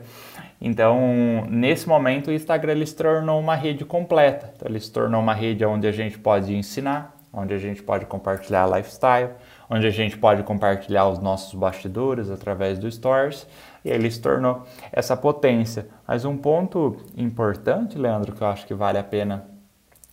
Então, 0.61 1.47
nesse 1.49 1.89
momento, 1.89 2.27
o 2.27 2.31
Instagram 2.31 2.73
ele 2.73 2.85
se 2.85 2.95
tornou 2.95 3.39
uma 3.39 3.55
rede 3.55 3.83
completa. 3.83 4.53
Então, 4.55 4.69
ele 4.69 4.79
se 4.79 4.91
tornou 4.91 5.19
uma 5.19 5.33
rede 5.33 5.65
onde 5.65 5.87
a 5.87 5.91
gente 5.91 6.19
pode 6.19 6.55
ensinar, 6.55 7.17
onde 7.33 7.55
a 7.55 7.57
gente 7.57 7.81
pode 7.81 8.05
compartilhar 8.05 8.67
lifestyle, 8.67 9.31
onde 9.69 9.85
a 9.85 9.91
gente 9.91 10.17
pode 10.17 10.43
compartilhar 10.43 11.07
os 11.07 11.19
nossos 11.19 11.53
bastidores 11.53 12.29
através 12.29 12.79
do 12.79 12.89
Stories, 12.89 13.47
e 13.83 13.89
ele 13.89 14.09
se 14.09 14.21
tornou 14.21 14.63
essa 14.91 15.15
potência. 15.15 15.87
Mas 16.07 16.25
um 16.25 16.37
ponto 16.37 16.97
importante, 17.15 17.97
Leandro, 17.97 18.33
que 18.33 18.41
eu 18.41 18.47
acho 18.47 18.65
que 18.65 18.73
vale 18.73 18.97
a 18.97 19.03
pena 19.03 19.45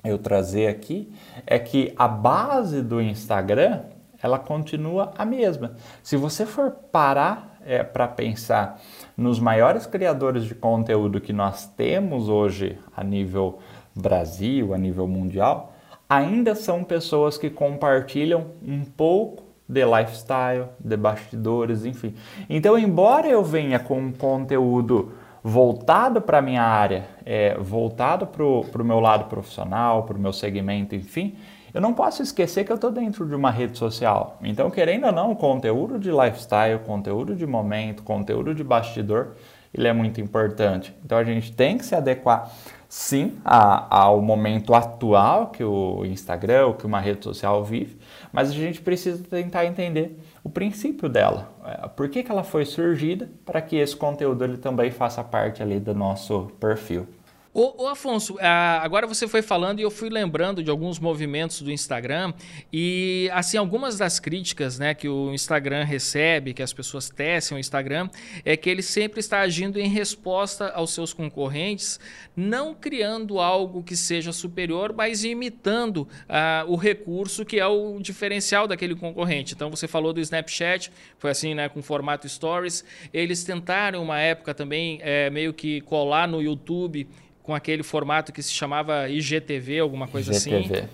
eu 0.04 0.18
trazer 0.18 0.68
aqui, 0.68 1.12
é 1.46 1.58
que 1.58 1.94
a 1.96 2.06
base 2.06 2.82
do 2.82 3.00
Instagram, 3.00 3.80
ela 4.22 4.38
continua 4.38 5.12
a 5.16 5.24
mesma. 5.24 5.76
Se 6.02 6.16
você 6.16 6.44
for 6.44 6.70
parar 6.70 7.58
é, 7.64 7.82
para 7.82 8.06
pensar 8.06 8.80
nos 9.16 9.40
maiores 9.40 9.86
criadores 9.86 10.44
de 10.44 10.54
conteúdo 10.54 11.20
que 11.20 11.32
nós 11.32 11.66
temos 11.66 12.28
hoje 12.28 12.78
a 12.94 13.02
nível 13.02 13.58
Brasil, 13.94 14.74
a 14.74 14.78
nível 14.78 15.06
mundial, 15.06 15.72
ainda 16.08 16.54
são 16.54 16.84
pessoas 16.84 17.38
que 17.38 17.48
compartilham 17.48 18.48
um 18.62 18.84
pouco 18.84 19.43
de 19.68 19.84
lifestyle, 19.84 20.66
de 20.78 20.96
bastidores, 20.96 21.84
enfim. 21.84 22.14
Então, 22.48 22.78
embora 22.78 23.26
eu 23.26 23.42
venha 23.42 23.78
com 23.78 23.98
um 23.98 24.12
conteúdo 24.12 25.12
voltado 25.42 26.20
para 26.20 26.38
a 26.38 26.42
minha 26.42 26.62
área, 26.62 27.06
é, 27.24 27.56
voltado 27.58 28.26
para 28.26 28.42
o 28.42 28.84
meu 28.84 29.00
lado 29.00 29.24
profissional, 29.26 30.04
para 30.04 30.16
o 30.16 30.20
meu 30.20 30.32
segmento, 30.32 30.94
enfim, 30.94 31.36
eu 31.72 31.80
não 31.80 31.92
posso 31.92 32.22
esquecer 32.22 32.64
que 32.64 32.70
eu 32.70 32.76
estou 32.76 32.90
dentro 32.90 33.26
de 33.26 33.34
uma 33.34 33.50
rede 33.50 33.76
social. 33.76 34.38
Então, 34.42 34.70
querendo 34.70 35.06
ou 35.06 35.12
não, 35.12 35.34
conteúdo 35.34 35.98
de 35.98 36.10
lifestyle, 36.10 36.78
conteúdo 36.86 37.34
de 37.34 37.46
momento, 37.46 38.02
conteúdo 38.04 38.54
de 38.54 38.62
bastidor, 38.62 39.32
ele 39.72 39.88
é 39.88 39.92
muito 39.92 40.20
importante. 40.20 40.94
Então, 41.04 41.18
a 41.18 41.24
gente 41.24 41.52
tem 41.52 41.76
que 41.76 41.84
se 41.84 41.94
adequar 41.94 42.48
sim 42.94 43.32
a, 43.44 44.02
ao 44.02 44.22
momento 44.22 44.72
atual 44.72 45.48
que 45.48 45.64
o 45.64 46.04
Instagram, 46.06 46.74
que 46.74 46.86
uma 46.86 47.00
rede 47.00 47.24
social 47.24 47.64
vive, 47.64 47.98
mas 48.32 48.50
a 48.50 48.52
gente 48.52 48.80
precisa 48.80 49.20
tentar 49.24 49.66
entender 49.66 50.16
o 50.44 50.48
princípio 50.48 51.08
dela, 51.08 51.50
é, 51.64 51.88
por 51.88 52.08
que, 52.08 52.22
que 52.22 52.30
ela 52.30 52.44
foi 52.44 52.64
surgida 52.64 53.28
para 53.44 53.60
que 53.60 53.74
esse 53.74 53.96
conteúdo 53.96 54.44
ele 54.44 54.58
também 54.58 54.92
faça 54.92 55.24
parte 55.24 55.60
ali 55.60 55.80
do 55.80 55.92
nosso 55.92 56.52
perfil. 56.60 57.08
Ô, 57.56 57.84
ô 57.84 57.86
Afonso, 57.86 58.36
agora 58.40 59.06
você 59.06 59.28
foi 59.28 59.40
falando 59.40 59.78
e 59.78 59.82
eu 59.84 59.90
fui 59.90 60.10
lembrando 60.10 60.60
de 60.60 60.68
alguns 60.68 60.98
movimentos 60.98 61.62
do 61.62 61.70
Instagram 61.70 62.34
e, 62.72 63.30
assim, 63.32 63.56
algumas 63.56 63.96
das 63.96 64.18
críticas 64.18 64.76
né, 64.76 64.92
que 64.92 65.08
o 65.08 65.32
Instagram 65.32 65.84
recebe, 65.84 66.52
que 66.52 66.64
as 66.64 66.72
pessoas 66.72 67.08
tecem 67.08 67.56
o 67.56 67.60
Instagram, 67.60 68.10
é 68.44 68.56
que 68.56 68.68
ele 68.68 68.82
sempre 68.82 69.20
está 69.20 69.38
agindo 69.38 69.78
em 69.78 69.86
resposta 69.86 70.70
aos 70.70 70.92
seus 70.92 71.12
concorrentes, 71.12 72.00
não 72.34 72.74
criando 72.74 73.38
algo 73.38 73.84
que 73.84 73.94
seja 73.94 74.32
superior, 74.32 74.92
mas 74.92 75.22
imitando 75.22 75.98
uh, 75.98 76.66
o 76.66 76.74
recurso 76.74 77.44
que 77.44 77.60
é 77.60 77.66
o 77.68 78.00
diferencial 78.00 78.66
daquele 78.66 78.96
concorrente. 78.96 79.54
Então, 79.54 79.70
você 79.70 79.86
falou 79.86 80.12
do 80.12 80.18
Snapchat, 80.18 80.90
foi 81.18 81.30
assim, 81.30 81.54
né, 81.54 81.68
com 81.68 81.80
formato 81.80 82.28
Stories. 82.28 82.84
Eles 83.12 83.44
tentaram, 83.44 84.02
uma 84.02 84.18
época 84.18 84.52
também, 84.52 84.98
é, 85.02 85.30
meio 85.30 85.54
que 85.54 85.80
colar 85.82 86.26
no 86.26 86.42
YouTube 86.42 87.06
com 87.44 87.54
aquele 87.54 87.82
formato 87.82 88.32
que 88.32 88.42
se 88.42 88.52
chamava 88.52 89.08
IGTV, 89.08 89.78
alguma 89.78 90.08
coisa 90.08 90.32
IGTV. 90.32 90.78
assim. 90.78 90.88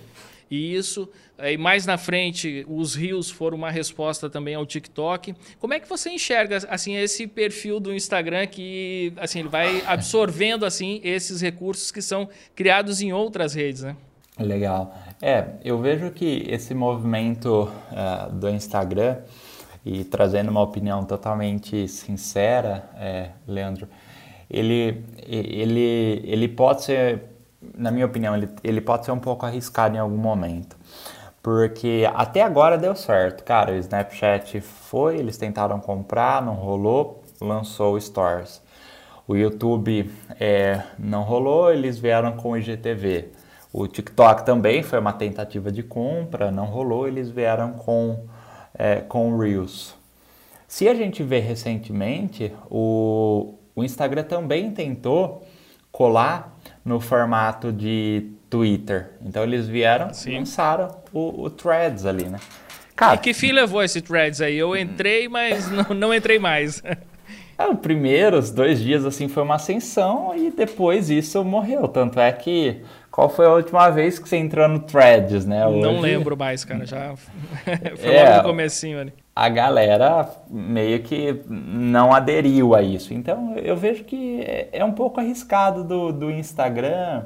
E 0.51 0.75
isso, 0.75 1.09
e 1.39 1.57
mais 1.57 1.87
na 1.87 1.97
frente, 1.97 2.67
os 2.69 2.97
rios 2.97 3.31
foram 3.31 3.57
uma 3.57 3.71
resposta 3.71 4.29
também 4.29 4.57
ao 4.57 4.67
TikTok. 4.67 5.33
Como 5.61 5.73
é 5.73 5.79
que 5.79 5.89
você 5.89 6.11
enxerga 6.11 6.59
assim 6.69 6.97
esse 6.97 7.25
perfil 7.29 7.79
do 7.79 7.95
Instagram 7.95 8.49
que 8.49 9.13
assim 9.17 9.39
ele 9.39 9.49
vai 9.49 9.81
absorvendo 9.87 10.67
assim 10.67 11.01
esses 11.05 11.41
recursos 11.41 11.93
que 11.93 12.03
são 12.03 12.29
criados 12.57 13.01
em 13.01 13.13
outras 13.13 13.55
redes, 13.55 13.83
né? 13.83 13.97
Legal. 14.37 14.93
É, 15.23 15.51
eu 15.65 15.79
vejo 15.79 16.11
que 16.11 16.45
esse 16.49 16.75
movimento 16.75 17.71
uh, 17.93 18.33
do 18.33 18.49
Instagram 18.49 19.19
e 19.85 20.03
trazendo 20.03 20.51
uma 20.51 20.63
opinião 20.63 21.05
totalmente 21.05 21.87
sincera, 21.87 22.91
é, 22.97 23.31
Leandro, 23.47 23.89
ele, 24.51 25.05
ele, 25.27 26.23
ele 26.25 26.49
pode 26.49 26.83
ser, 26.83 27.23
na 27.75 27.91
minha 27.91 28.07
opinião, 28.07 28.35
ele, 28.37 28.49
ele 28.65 28.81
pode 28.81 29.05
ser 29.05 29.13
um 29.13 29.19
pouco 29.19 29.47
arriscado 29.47 29.97
em 29.97 29.99
algum 29.99 30.17
momento. 30.17 30.77
Porque 31.43 32.07
até 32.15 32.43
agora 32.43 32.77
deu 32.77 32.95
certo. 32.95 33.45
Cara, 33.45 33.73
o 33.73 33.77
Snapchat 33.77 34.61
foi, 34.61 35.19
eles 35.19 35.39
tentaram 35.39 35.81
comprar, 35.81 36.43
não 36.43 36.55
rolou, 36.55 37.23
lançou 37.41 37.95
o 37.95 38.01
Stores. 38.01 38.61
O 39.27 39.37
YouTube 39.37 40.11
é, 40.39 40.83
não 40.99 41.23
rolou, 41.23 41.73
eles 41.73 41.99
vieram 41.99 42.33
com 42.33 42.51
o 42.51 42.57
IGTV. 42.57 43.29
O 43.73 43.87
TikTok 43.87 44.45
também 44.45 44.83
foi 44.83 44.99
uma 44.99 45.13
tentativa 45.13 45.71
de 45.71 45.83
compra, 45.85 46.51
não 46.51 46.67
rolou, 46.67 47.07
eles 47.07 47.31
vieram 47.31 47.73
com, 47.75 48.27
é, 48.75 48.97
com 48.97 49.39
Reels. 49.39 49.95
Se 50.67 50.89
a 50.89 50.95
gente 50.95 51.23
vê 51.23 51.39
recentemente, 51.39 52.53
o, 52.69 53.55
o 53.81 53.85
Instagram 53.85 54.25
também 54.25 54.71
tentou 54.71 55.47
colar 55.91 56.57
no 56.85 57.01
formato 57.01 57.73
de 57.73 58.31
Twitter. 58.49 59.11
Então 59.25 59.43
eles 59.43 59.67
vieram 59.67 60.09
e 60.27 60.39
lançaram 60.39 60.89
o, 61.13 61.45
o, 61.45 61.51
Threads 61.51 62.05
ali, 62.07 62.25
né? 62.25 62.39
Cara, 62.95 63.15
e 63.15 63.19
que 63.19 63.33
fim 63.33 63.53
levou 63.53 63.83
esse 63.83 64.01
Threads 64.01 64.41
aí? 64.41 64.57
Eu 64.57 64.77
entrei, 64.77 65.29
mas 65.29 65.71
não, 65.71 65.95
não 65.95 66.15
entrei 66.15 66.39
mais. 66.39 66.83
É, 67.57 67.67
os 67.67 67.79
primeiros 67.79 68.51
dois 68.51 68.81
dias 68.81 69.05
assim 69.05 69.29
foi 69.29 69.43
uma 69.43 69.57
ascensão 69.57 70.35
e 70.37 70.51
depois 70.51 71.11
isso 71.11 71.43
morreu. 71.45 71.89
Tanto 71.89 72.21
é 72.21 72.31
que 72.33 72.83
qual 73.11 73.29
foi 73.29 73.47
a 73.47 73.55
última 73.55 73.89
vez 73.91 74.19
que 74.19 74.29
você 74.29 74.37
entrou 74.37 74.69
no 74.69 74.81
Threads, 74.81 75.47
né? 75.47 75.67
Hoje... 75.67 75.81
Não 75.81 76.01
lembro 76.01 76.37
mais, 76.37 76.65
cara. 76.65 76.85
Já 76.85 77.15
foi 77.97 78.15
é, 78.15 78.25
logo 78.25 78.37
no 78.37 78.43
comecinho 78.45 79.01
ali 79.01 79.13
a 79.41 79.49
galera 79.49 80.29
meio 80.51 81.03
que 81.03 81.43
não 81.49 82.13
aderiu 82.13 82.75
a 82.75 82.83
isso. 82.83 83.15
Então 83.15 83.57
eu 83.57 83.75
vejo 83.75 84.05
que 84.05 84.45
é 84.71 84.85
um 84.85 84.93
pouco 84.93 85.19
arriscado 85.19 85.83
do, 85.83 86.13
do 86.13 86.31
Instagram, 86.31 87.23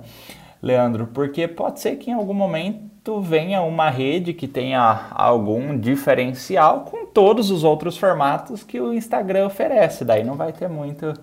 Leandro, 0.62 1.09
porque 1.09 1.48
pode 1.48 1.81
ser 1.81 1.96
que 1.96 2.12
em 2.12 2.14
algum 2.14 2.33
momento 2.33 3.20
venha 3.20 3.62
uma 3.62 3.90
rede 3.90 4.33
que 4.33 4.46
tenha 4.46 5.09
algum 5.11 5.77
diferencial 5.77 6.83
com 6.83 7.05
todos 7.07 7.50
os 7.50 7.64
outros 7.64 7.98
formatos 7.98 8.62
que 8.62 8.81
o 8.81 8.94
Instagram 8.94 9.46
oferece. 9.46 10.05
Daí 10.05 10.22
não 10.22 10.37
vai 10.37 10.53
ter 10.53 10.68
muito 10.68 11.14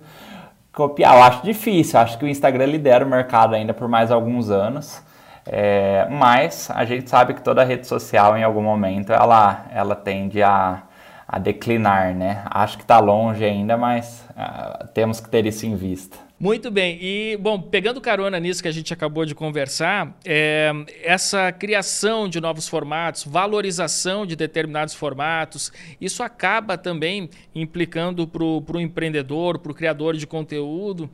copiar. 0.74 1.16
Eu 1.16 1.22
acho 1.22 1.42
difícil, 1.42 1.98
acho 1.98 2.18
que 2.18 2.26
o 2.26 2.28
Instagram 2.28 2.66
lidera 2.66 3.02
o 3.02 3.08
mercado 3.08 3.54
ainda 3.54 3.72
por 3.72 3.88
mais 3.88 4.10
alguns 4.10 4.50
anos. 4.50 5.02
É, 5.46 6.06
mas 6.10 6.70
a 6.70 6.84
gente 6.84 7.10
sabe 7.10 7.34
que 7.34 7.42
toda 7.42 7.64
rede 7.64 7.86
social, 7.86 8.36
em 8.36 8.44
algum 8.44 8.62
momento, 8.62 9.12
ela, 9.12 9.66
ela 9.72 9.96
tende 9.96 10.42
a, 10.42 10.82
a 11.26 11.38
declinar, 11.38 12.14
né? 12.14 12.44
Acho 12.46 12.76
que 12.76 12.84
está 12.84 12.98
longe 12.98 13.44
ainda, 13.44 13.76
mas 13.76 14.24
uh, 14.30 14.86
temos 14.88 15.20
que 15.20 15.28
ter 15.28 15.44
isso 15.46 15.66
em 15.66 15.74
vista. 15.74 16.16
Muito 16.38 16.72
bem. 16.72 16.98
E, 17.00 17.36
bom, 17.36 17.60
pegando 17.60 18.00
carona 18.00 18.40
nisso 18.40 18.60
que 18.60 18.66
a 18.66 18.72
gente 18.72 18.92
acabou 18.92 19.24
de 19.24 19.32
conversar, 19.32 20.12
é, 20.24 20.72
essa 21.04 21.52
criação 21.52 22.28
de 22.28 22.40
novos 22.40 22.68
formatos, 22.68 23.24
valorização 23.24 24.26
de 24.26 24.34
determinados 24.34 24.92
formatos, 24.92 25.72
isso 26.00 26.20
acaba 26.20 26.76
também 26.76 27.30
implicando 27.54 28.26
para 28.26 28.42
o 28.42 28.80
empreendedor, 28.80 29.58
para 29.58 29.70
o 29.70 29.74
criador 29.74 30.16
de 30.16 30.26
conteúdo, 30.26 31.08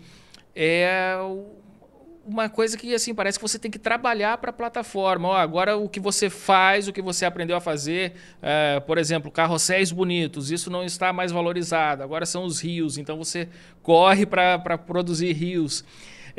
é 0.57 1.15
uma 2.29 2.49
coisa 2.49 2.77
que 2.77 2.95
assim 2.95 3.15
parece 3.15 3.39
que 3.39 3.43
você 3.43 3.59
tem 3.59 3.71
que 3.71 3.79
trabalhar 3.79 4.37
para 4.39 4.51
a 4.51 4.53
plataforma. 4.53 5.29
Ó, 5.29 5.37
agora 5.37 5.77
o 5.77 5.89
que 5.89 5.99
você 5.99 6.29
faz, 6.29 6.87
o 6.87 6.93
que 6.93 7.01
você 7.01 7.25
aprendeu 7.25 7.57
a 7.57 7.61
fazer, 7.61 8.13
é, 8.43 8.79
por 8.81 8.99
exemplo, 8.99 9.31
carrosséis 9.31 9.91
bonitos, 9.91 10.51
isso 10.51 10.71
não 10.71 10.85
está 10.85 11.13
mais 11.13 11.33
valorizado. 11.33 12.03
Agora 12.03 12.27
são 12.27 12.45
os 12.45 12.61
rios, 12.61 12.99
então 12.99 13.17
você 13.17 13.49
corre 13.83 14.27
para 14.27 14.77
produzir 14.77 15.33
rios. 15.33 15.85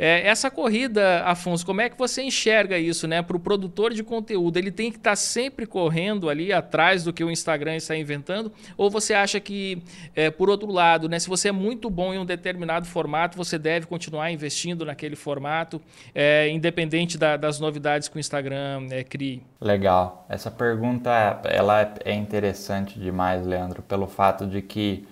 É, 0.02 0.26
essa 0.26 0.50
corrida, 0.50 1.22
Afonso, 1.24 1.66
como 1.66 1.82
é 1.82 1.90
que 1.90 1.98
você 1.98 2.22
enxerga 2.22 2.78
isso, 2.78 3.06
né? 3.06 3.20
Para 3.20 3.36
o 3.36 3.40
produtor 3.40 3.92
de 3.92 4.02
conteúdo, 4.02 4.56
ele 4.56 4.70
tem 4.70 4.90
que 4.90 4.96
estar 4.96 5.10
tá 5.10 5.16
sempre 5.16 5.66
correndo 5.66 6.30
ali 6.30 6.54
atrás 6.54 7.04
do 7.04 7.12
que 7.12 7.22
o 7.22 7.30
Instagram 7.30 7.76
está 7.76 7.94
inventando? 7.94 8.50
Ou 8.78 8.90
você 8.90 9.12
acha 9.12 9.38
que, 9.38 9.82
é, 10.16 10.30
por 10.30 10.48
outro 10.48 10.72
lado, 10.72 11.06
né, 11.06 11.18
se 11.18 11.28
você 11.28 11.50
é 11.50 11.52
muito 11.52 11.90
bom 11.90 12.14
em 12.14 12.18
um 12.18 12.24
determinado 12.24 12.86
formato, 12.86 13.36
você 13.36 13.58
deve 13.58 13.84
continuar 13.84 14.30
investindo 14.30 14.86
naquele 14.86 15.16
formato, 15.16 15.82
é, 16.14 16.48
independente 16.48 17.18
da, 17.18 17.36
das 17.36 17.60
novidades 17.60 18.08
que 18.08 18.16
o 18.16 18.20
Instagram 18.20 18.86
é, 18.90 19.04
crie? 19.04 19.42
Legal. 19.60 20.24
Essa 20.30 20.50
pergunta 20.50 21.42
ela 21.44 21.92
é 22.06 22.14
interessante 22.14 22.98
demais, 22.98 23.44
Leandro, 23.44 23.82
pelo 23.82 24.06
fato 24.06 24.46
de 24.46 24.62
que 24.62 25.06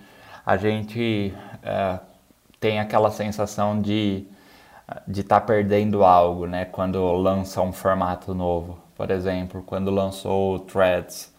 a 0.47 0.57
gente 0.57 1.35
é, 1.63 1.99
tem 2.59 2.81
aquela 2.81 3.11
sensação 3.11 3.83
de 3.83 4.27
de 5.07 5.21
estar 5.21 5.41
tá 5.41 5.47
perdendo 5.47 6.05
algo, 6.05 6.47
né? 6.47 6.65
Quando 6.65 7.01
lança 7.13 7.61
um 7.61 7.73
formato 7.73 8.35
novo. 8.35 8.79
Por 8.97 9.11
exemplo, 9.11 9.63
quando 9.63 9.91
lançou 9.91 10.57
o 10.57 10.59
Threads. 10.61 11.33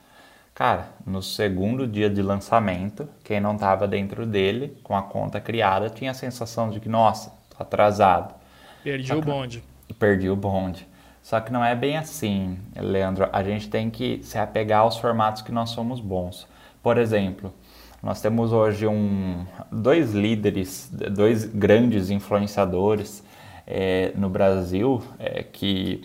Cara, 0.54 0.90
no 1.06 1.22
segundo 1.22 1.88
dia 1.88 2.10
de 2.10 2.22
lançamento, 2.22 3.08
quem 3.24 3.40
não 3.40 3.56
estava 3.56 3.88
dentro 3.88 4.26
dele, 4.26 4.78
com 4.84 4.96
a 4.96 5.02
conta 5.02 5.40
criada, 5.40 5.90
tinha 5.90 6.12
a 6.12 6.14
sensação 6.14 6.70
de 6.70 6.80
que, 6.80 6.90
nossa, 6.90 7.32
tô 7.50 7.64
atrasado. 7.64 8.36
Perdi 8.84 9.14
o 9.14 9.22
bonde. 9.22 9.64
Perdi 9.98 10.30
o 10.30 10.36
bonde. 10.36 10.88
Só 11.24 11.40
que 11.40 11.52
não 11.52 11.64
é 11.64 11.76
bem 11.76 11.98
assim, 11.98 12.58
Leandro. 12.76 13.30
A 13.32 13.44
gente 13.44 13.70
tem 13.70 13.90
que 13.90 14.20
se 14.24 14.38
apegar 14.38 14.82
aos 14.82 14.98
formatos 14.98 15.42
que 15.42 15.52
nós 15.52 15.70
somos 15.70 16.00
bons. 16.00 16.48
Por 16.82 16.98
exemplo, 16.98 17.54
nós 18.02 18.22
temos 18.22 18.52
hoje 18.52 18.88
um, 18.88 19.46
dois 19.72 20.14
líderes, 20.14 20.90
dois 20.92 21.46
grandes 21.46 22.10
influenciadores 22.10 23.24
é, 23.70 24.12
no 24.16 24.30
Brasil, 24.30 25.02
é, 25.20 25.44
que 25.44 26.04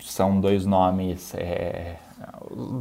são 0.00 0.40
dois 0.40 0.66
nomes 0.66 1.34
é, 1.34 1.96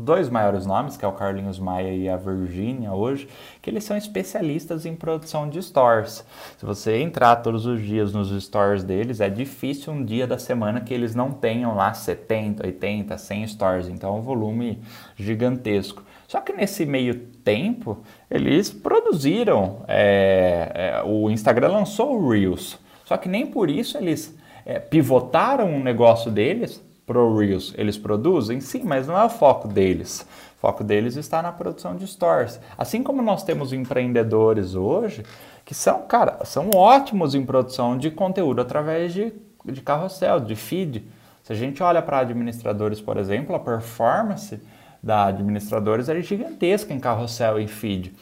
dois 0.03 0.29
maiores 0.29 0.65
nomes, 0.65 0.97
que 0.97 1.05
é 1.05 1.07
o 1.07 1.11
Carlinhos 1.11 1.59
Maia 1.59 1.93
e 1.93 2.09
a 2.09 2.17
Virgínia 2.17 2.93
hoje, 2.93 3.27
que 3.61 3.69
eles 3.69 3.83
são 3.83 3.95
especialistas 3.97 4.85
em 4.85 4.95
produção 4.95 5.49
de 5.49 5.61
stores. 5.61 6.25
Se 6.57 6.65
você 6.65 6.97
entrar 6.97 7.37
todos 7.37 7.65
os 7.65 7.81
dias 7.81 8.13
nos 8.13 8.29
stores 8.43 8.83
deles, 8.83 9.19
é 9.19 9.29
difícil 9.29 9.93
um 9.93 10.03
dia 10.03 10.25
da 10.25 10.37
semana 10.37 10.81
que 10.81 10.93
eles 10.93 11.13
não 11.13 11.31
tenham 11.31 11.75
lá 11.75 11.93
70, 11.93 12.65
80, 12.65 13.17
100 13.17 13.47
stores, 13.47 13.87
então 13.87 14.15
é 14.15 14.19
um 14.19 14.21
volume 14.21 14.81
gigantesco. 15.15 16.03
Só 16.27 16.41
que 16.41 16.51
nesse 16.51 16.85
meio 16.85 17.15
tempo, 17.43 17.99
eles 18.29 18.69
produziram, 18.69 19.83
é, 19.87 20.71
é, 20.73 21.03
o 21.05 21.29
Instagram 21.29 21.69
lançou 21.69 22.17
o 22.17 22.29
Reels, 22.29 22.77
só 23.07 23.15
que 23.15 23.29
nem 23.29 23.47
por 23.47 23.69
isso 23.69 23.97
eles 23.97 24.35
é, 24.65 24.79
pivotaram 24.79 25.73
o 25.73 25.79
negócio 25.79 26.29
deles 26.29 26.83
Pro 27.05 27.37
Reels, 27.37 27.73
eles 27.77 27.97
produzem? 27.97 28.59
Sim, 28.59 28.81
mas 28.83 29.07
não 29.07 29.17
é 29.17 29.23
o 29.23 29.29
foco 29.29 29.65
deles. 29.69 30.27
O 30.57 30.59
foco 30.59 30.83
deles 30.83 31.15
está 31.15 31.41
na 31.41 31.53
produção 31.53 31.95
de 31.95 32.05
stores. 32.05 32.59
Assim 32.77 33.01
como 33.01 33.21
nós 33.21 33.43
temos 33.43 33.71
empreendedores 33.71 34.75
hoje 34.75 35.23
que 35.63 35.73
são, 35.73 36.01
cara, 36.01 36.43
são 36.43 36.69
ótimos 36.71 37.33
em 37.33 37.45
produção 37.45 37.97
de 37.97 38.11
conteúdo 38.11 38.59
através 38.59 39.13
de, 39.13 39.31
de 39.63 39.81
carrossel, 39.81 40.41
de 40.41 40.53
feed. 40.53 41.05
Se 41.43 41.53
a 41.53 41.55
gente 41.55 41.81
olha 41.81 42.01
para 42.01 42.19
administradores, 42.19 42.99
por 42.99 43.15
exemplo, 43.15 43.55
a 43.55 43.59
performance 43.59 44.59
da 45.07 45.25
administradores 45.25 46.09
é 46.09 46.21
gigantesca 46.21 46.93
em 46.93 46.99
carrossel 46.99 47.59
e 47.59 47.67
feed. 47.67 48.13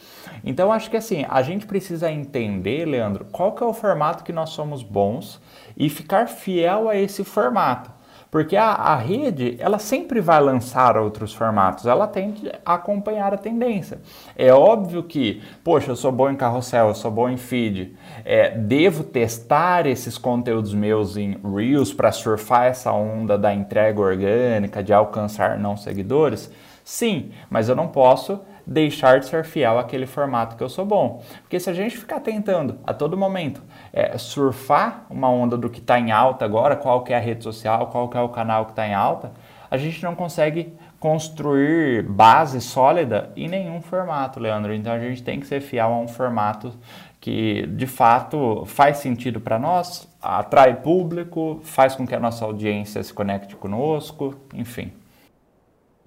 Então 0.44 0.72
acho 0.72 0.88
que 0.88 0.96
assim, 0.96 1.26
a 1.28 1.42
gente 1.42 1.66
precisa 1.66 2.10
entender, 2.10 2.86
Leandro, 2.86 3.26
qual 3.26 3.52
que 3.52 3.62
é 3.62 3.66
o 3.66 3.74
formato 3.74 4.22
que 4.22 4.32
nós 4.32 4.50
somos 4.50 4.82
bons 4.82 5.40
e 5.76 5.90
ficar 5.90 6.28
fiel 6.28 6.88
a 6.88 6.96
esse 6.96 7.24
formato. 7.24 7.96
Porque 8.30 8.56
a, 8.56 8.70
a, 8.70 8.96
rede, 8.96 9.56
ela 9.58 9.78
sempre 9.78 10.20
vai 10.20 10.40
lançar 10.40 10.96
outros 10.98 11.32
formatos, 11.32 11.86
ela 11.86 12.06
tende 12.06 12.50
a 12.64 12.74
acompanhar 12.74 13.32
a 13.32 13.38
tendência. 13.38 14.00
É 14.36 14.52
óbvio 14.52 15.02
que, 15.04 15.42
poxa, 15.64 15.92
eu 15.92 15.96
sou 15.96 16.12
bom 16.12 16.28
em 16.28 16.36
carrossel, 16.36 16.88
eu 16.88 16.94
sou 16.94 17.10
bom 17.10 17.28
em 17.28 17.36
feed, 17.36 17.96
é, 18.24 18.50
devo 18.50 19.04
testar 19.04 19.86
esses 19.86 20.18
conteúdos 20.18 20.74
meus 20.74 21.16
em 21.16 21.38
Reels 21.42 21.94
para 21.94 22.12
surfar 22.12 22.66
essa 22.66 22.92
onda 22.92 23.38
da 23.38 23.54
entrega 23.54 24.00
orgânica, 24.00 24.82
de 24.82 24.92
alcançar 24.92 25.58
não 25.58 25.76
seguidores? 25.76 26.50
Sim, 26.88 27.32
mas 27.50 27.68
eu 27.68 27.74
não 27.74 27.88
posso 27.88 28.40
deixar 28.64 29.18
de 29.18 29.26
ser 29.26 29.44
fiel 29.44 29.76
àquele 29.76 30.06
formato 30.06 30.54
que 30.54 30.62
eu 30.62 30.68
sou 30.68 30.86
bom. 30.86 31.20
Porque 31.42 31.58
se 31.58 31.68
a 31.68 31.72
gente 31.72 31.98
ficar 31.98 32.20
tentando 32.20 32.78
a 32.86 32.94
todo 32.94 33.16
momento 33.16 33.60
é, 33.92 34.16
surfar 34.16 35.04
uma 35.10 35.28
onda 35.28 35.56
do 35.56 35.68
que 35.68 35.80
está 35.80 35.98
em 35.98 36.12
alta 36.12 36.44
agora, 36.44 36.76
qual 36.76 37.02
que 37.02 37.12
é 37.12 37.16
a 37.16 37.20
rede 37.20 37.42
social, 37.42 37.88
qual 37.88 38.08
que 38.08 38.16
é 38.16 38.20
o 38.20 38.28
canal 38.28 38.66
que 38.66 38.70
está 38.70 38.86
em 38.86 38.94
alta, 38.94 39.32
a 39.68 39.76
gente 39.76 40.00
não 40.04 40.14
consegue 40.14 40.72
construir 41.00 42.04
base 42.04 42.60
sólida 42.60 43.32
em 43.36 43.48
nenhum 43.48 43.82
formato, 43.82 44.38
Leandro. 44.38 44.72
Então 44.72 44.92
a 44.92 45.00
gente 45.00 45.24
tem 45.24 45.40
que 45.40 45.46
ser 45.48 45.60
fiel 45.60 45.92
a 45.92 45.98
um 45.98 46.06
formato 46.06 46.72
que 47.20 47.66
de 47.66 47.88
fato 47.88 48.62
faz 48.64 48.98
sentido 48.98 49.40
para 49.40 49.58
nós, 49.58 50.06
atrai 50.22 50.76
público, 50.76 51.58
faz 51.64 51.96
com 51.96 52.06
que 52.06 52.14
a 52.14 52.20
nossa 52.20 52.44
audiência 52.44 53.02
se 53.02 53.12
conecte 53.12 53.56
conosco, 53.56 54.36
enfim. 54.54 54.92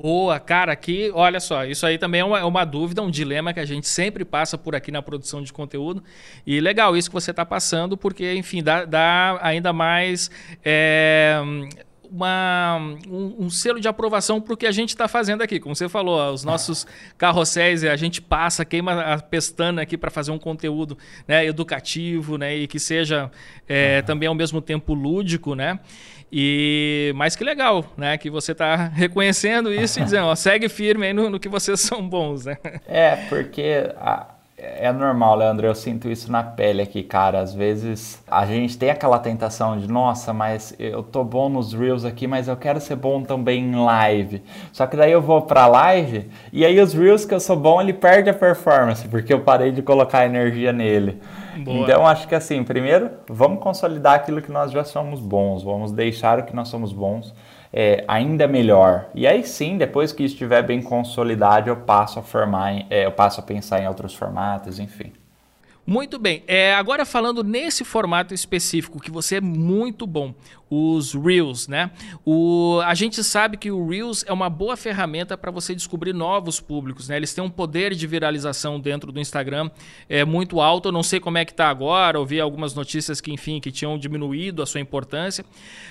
Boa, 0.01 0.39
cara, 0.39 0.71
aqui, 0.71 1.11
olha 1.13 1.41
só, 1.41 1.65
isso 1.65 1.85
aí 1.85 1.97
também 1.97 2.21
é 2.21 2.23
uma, 2.23 2.39
é 2.39 2.43
uma, 2.45 2.63
dúvida, 2.63 3.01
um 3.01 3.11
dilema 3.11 3.53
que 3.53 3.59
a 3.59 3.65
gente 3.65 3.85
sempre 3.85 4.23
passa 4.23 4.57
por 4.57 4.73
aqui 4.73 4.93
na 4.93 5.01
produção 5.01 5.43
de 5.43 5.51
conteúdo. 5.51 6.01
E 6.47 6.61
legal 6.61 6.95
isso 6.95 7.09
que 7.09 7.13
você 7.13 7.31
está 7.31 7.45
passando, 7.45 7.97
porque, 7.97 8.33
enfim, 8.33 8.63
dá, 8.63 8.85
dá 8.85 9.37
ainda 9.41 9.73
mais. 9.73 10.31
É, 10.63 11.41
uma, 12.11 12.77
um, 13.07 13.45
um, 13.45 13.49
selo 13.49 13.79
de 13.79 13.87
aprovação 13.87 14.41
para 14.41 14.53
o 14.53 14.57
que 14.57 14.65
a 14.65 14.71
gente 14.71 14.89
está 14.89 15.07
fazendo 15.07 15.41
aqui. 15.41 15.59
Como 15.59 15.75
você 15.75 15.87
falou, 15.87 16.33
os 16.33 16.43
nossos 16.43 16.85
carrosséis, 17.17 17.83
a 17.83 17.95
gente 17.95 18.21
passa, 18.21 18.65
queima 18.65 19.01
a 19.01 19.21
pestana 19.21 19.81
aqui 19.81 19.97
para 19.97 20.09
fazer 20.09 20.31
um 20.31 20.39
conteúdo 20.39 20.97
né, 21.27 21.45
educativo 21.45 22.37
né, 22.37 22.55
e 22.55 22.67
que 22.67 22.79
seja 22.79 23.29
é, 23.67 24.01
também 24.01 24.27
ao 24.27 24.35
mesmo 24.35 24.61
tempo 24.61 24.93
lúdico, 24.93 25.55
né? 25.55 25.79
E 26.31 27.11
mas 27.15 27.35
que 27.35 27.43
legal, 27.43 27.91
né? 27.97 28.17
Que 28.17 28.29
você 28.29 28.51
está 28.51 28.75
reconhecendo 28.93 29.73
isso 29.73 29.99
e 29.99 30.03
dizendo, 30.03 30.27
ó, 30.27 30.35
segue 30.35 30.69
firme 30.69 31.07
aí 31.07 31.13
no, 31.13 31.29
no, 31.29 31.39
que 31.39 31.49
vocês 31.49 31.79
são 31.79 32.07
bons, 32.07 32.45
né? 32.45 32.57
É, 32.87 33.15
porque 33.27 33.91
a, 33.97 34.27
é 34.61 34.91
normal, 34.91 35.35
Leandro, 35.35 35.65
eu 35.65 35.73
sinto 35.73 36.09
isso 36.09 36.31
na 36.31 36.43
pele 36.43 36.81
aqui, 36.81 37.01
cara. 37.03 37.39
Às 37.39 37.53
vezes 37.53 38.21
a 38.29 38.45
gente 38.45 38.77
tem 38.77 38.89
aquela 38.89 39.17
tentação 39.17 39.77
de, 39.77 39.87
nossa, 39.87 40.33
mas 40.33 40.75
eu 40.77 41.01
tô 41.01 41.23
bom 41.23 41.49
nos 41.49 41.73
Reels 41.73 42.03
aqui, 42.03 42.27
mas 42.27 42.47
eu 42.47 42.57
quero 42.57 42.79
ser 42.81 42.95
bom 42.95 43.23
também 43.23 43.63
em 43.63 43.75
live. 43.75 44.41
Só 44.71 44.85
que 44.85 44.97
daí 44.97 45.11
eu 45.11 45.21
vou 45.21 45.43
pra 45.43 45.67
live 45.67 46.29
e 46.51 46.65
aí 46.65 46.79
os 46.79 46.93
Reels 46.93 47.25
que 47.25 47.33
eu 47.33 47.39
sou 47.39 47.55
bom, 47.55 47.81
ele 47.81 47.93
perde 47.93 48.29
a 48.29 48.33
performance, 48.33 49.07
porque 49.07 49.33
eu 49.33 49.41
parei 49.41 49.71
de 49.71 49.81
colocar 49.81 50.25
energia 50.25 50.73
nele. 50.73 51.21
Boa. 51.57 51.79
Então 51.79 52.05
acho 52.05 52.27
que 52.27 52.35
assim, 52.35 52.63
primeiro, 52.63 53.09
vamos 53.27 53.61
consolidar 53.61 54.15
aquilo 54.15 54.41
que 54.41 54.51
nós 54.51 54.71
já 54.71 54.83
somos 54.83 55.19
bons, 55.19 55.63
vamos 55.63 55.91
deixar 55.91 56.39
o 56.39 56.43
que 56.43 56.55
nós 56.55 56.67
somos 56.67 56.91
bons 56.91 57.33
é, 57.71 58.03
ainda 58.07 58.47
melhor. 58.47 59.09
E 59.13 59.27
aí 59.27 59.43
sim, 59.43 59.77
depois 59.77 60.11
que 60.11 60.23
estiver 60.23 60.63
bem 60.63 60.81
consolidado, 60.81 61.69
eu 61.69 61.77
passo 61.77 62.19
a 62.19 62.23
formar, 62.23 62.85
é, 62.89 63.05
eu 63.05 63.11
passo 63.11 63.39
a 63.39 63.43
pensar 63.43 63.81
em 63.81 63.87
outros 63.87 64.13
formatos, 64.15 64.79
enfim. 64.79 65.13
Muito 65.85 66.19
bem. 66.19 66.43
É, 66.45 66.75
agora 66.75 67.03
falando 67.03 67.43
nesse 67.43 67.83
formato 67.83 68.33
específico 68.33 68.99
que 68.99 69.09
você 69.09 69.37
é 69.37 69.41
muito 69.41 70.05
bom, 70.05 70.35
os 70.69 71.15
Reels, 71.15 71.67
né? 71.67 71.89
O, 72.23 72.79
a 72.85 72.93
gente 72.93 73.23
sabe 73.23 73.57
que 73.57 73.71
o 73.71 73.87
Reels 73.87 74.23
é 74.27 74.31
uma 74.31 74.49
boa 74.49 74.77
ferramenta 74.77 75.35
para 75.35 75.49
você 75.49 75.73
descobrir 75.73 76.13
novos 76.13 76.59
públicos, 76.59 77.09
né? 77.09 77.17
Eles 77.17 77.33
têm 77.33 77.43
um 77.43 77.49
poder 77.49 77.95
de 77.95 78.05
viralização 78.05 78.79
dentro 78.79 79.11
do 79.11 79.19
Instagram 79.19 79.71
é 80.07 80.23
muito 80.23 80.61
alto. 80.61 80.89
Eu 80.89 80.91
não 80.91 81.01
sei 81.01 81.19
como 81.19 81.39
é 81.39 81.45
que 81.45 81.51
está 81.51 81.69
agora. 81.69 82.19
Ouvi 82.19 82.39
algumas 82.39 82.75
notícias 82.75 83.19
que, 83.19 83.33
enfim, 83.33 83.59
que 83.59 83.71
tinham 83.71 83.97
diminuído 83.97 84.61
a 84.61 84.67
sua 84.67 84.79
importância, 84.79 85.43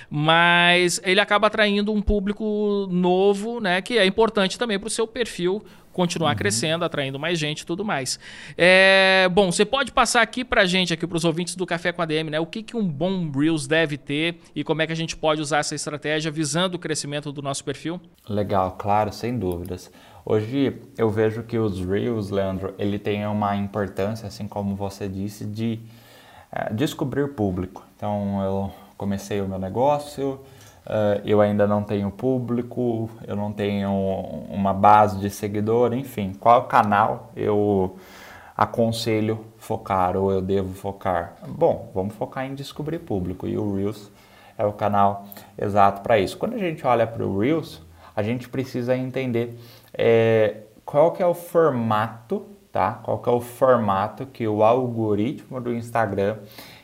mas 0.09 1.01
ele 1.03 1.19
acaba 1.19 1.47
atraindo 1.47 1.91
um 1.91 2.01
público 2.01 2.87
novo, 2.89 3.59
né? 3.59 3.81
Que 3.81 3.97
é 3.97 4.05
importante 4.05 4.57
também 4.57 4.79
para 4.79 4.87
o 4.87 4.89
seu 4.89 5.05
perfil 5.05 5.61
continuar 5.99 6.29
uhum. 6.29 6.37
crescendo, 6.37 6.85
atraindo 6.85 7.19
mais 7.19 7.37
gente 7.37 7.59
e 7.59 7.65
tudo 7.65 7.83
mais. 7.83 8.17
É, 8.57 9.27
bom, 9.33 9.51
você 9.51 9.65
pode 9.65 9.91
passar 9.91 10.21
aqui 10.21 10.45
para 10.45 10.65
gente, 10.65 10.93
aqui 10.93 11.05
para 11.05 11.17
os 11.17 11.25
ouvintes 11.25 11.57
do 11.57 11.65
Café 11.65 11.91
com 11.91 12.01
a 12.01 12.05
DM, 12.05 12.29
né? 12.29 12.39
O 12.39 12.45
que, 12.45 12.63
que 12.63 12.77
um 12.77 12.87
bom 12.87 13.29
Reels 13.29 13.67
deve 13.67 13.97
ter 13.97 14.39
e 14.55 14.63
como 14.63 14.81
é 14.81 14.87
que 14.87 14.93
a 14.93 14.95
gente 14.95 15.17
pode 15.17 15.41
usar 15.41 15.57
essa 15.57 15.75
estratégia 15.75 16.31
visando 16.31 16.75
o 16.75 16.79
crescimento 16.79 17.33
do 17.33 17.41
nosso 17.41 17.65
perfil? 17.65 17.99
Legal, 18.29 18.77
claro, 18.79 19.11
sem 19.11 19.37
dúvidas. 19.37 19.91
Hoje 20.25 20.77
eu 20.97 21.09
vejo 21.09 21.43
que 21.43 21.57
os 21.57 21.85
Reels, 21.85 22.29
Leandro, 22.29 22.73
ele 22.79 22.97
tem 22.97 23.27
uma 23.27 23.57
importância, 23.57 24.25
assim 24.25 24.47
como 24.47 24.77
você 24.77 25.05
disse, 25.05 25.43
de 25.43 25.81
é, 26.49 26.73
descobrir 26.73 27.27
público. 27.33 27.85
Então 27.97 28.41
eu 28.41 28.71
comecei 28.95 29.41
o 29.41 29.49
meu 29.49 29.59
negócio, 29.59 30.39
Uh, 30.89 31.21
eu 31.23 31.39
ainda 31.39 31.67
não 31.67 31.83
tenho 31.83 32.09
público, 32.09 33.11
eu 33.27 33.35
não 33.35 33.51
tenho 33.51 33.91
uma 34.49 34.73
base 34.73 35.19
de 35.19 35.29
seguidor, 35.29 35.93
enfim, 35.93 36.33
qual 36.39 36.63
canal 36.63 37.31
eu 37.35 37.95
aconselho 38.57 39.45
focar 39.59 40.17
ou 40.17 40.31
eu 40.31 40.41
devo 40.41 40.73
focar? 40.73 41.35
Bom, 41.47 41.91
vamos 41.93 42.15
focar 42.15 42.47
em 42.47 42.55
descobrir 42.55 42.97
público 42.97 43.45
e 43.45 43.55
o 43.55 43.75
Reels 43.75 44.11
é 44.57 44.65
o 44.65 44.73
canal 44.73 45.27
exato 45.55 46.01
para 46.01 46.17
isso. 46.17 46.35
Quando 46.39 46.55
a 46.55 46.57
gente 46.57 46.85
olha 46.87 47.05
para 47.05 47.23
o 47.23 47.37
Reels, 47.37 47.83
a 48.15 48.23
gente 48.23 48.49
precisa 48.49 48.97
entender 48.97 49.59
é, 49.93 50.63
qual 50.83 51.11
que 51.11 51.21
é 51.21 51.27
o 51.27 51.35
formato, 51.35 52.47
tá? 52.71 52.99
Qual 53.03 53.19
que 53.19 53.29
é 53.29 53.31
o 53.31 53.39
formato 53.39 54.25
que 54.25 54.47
o 54.47 54.63
algoritmo 54.63 55.61
do 55.61 55.71
Instagram 55.71 56.37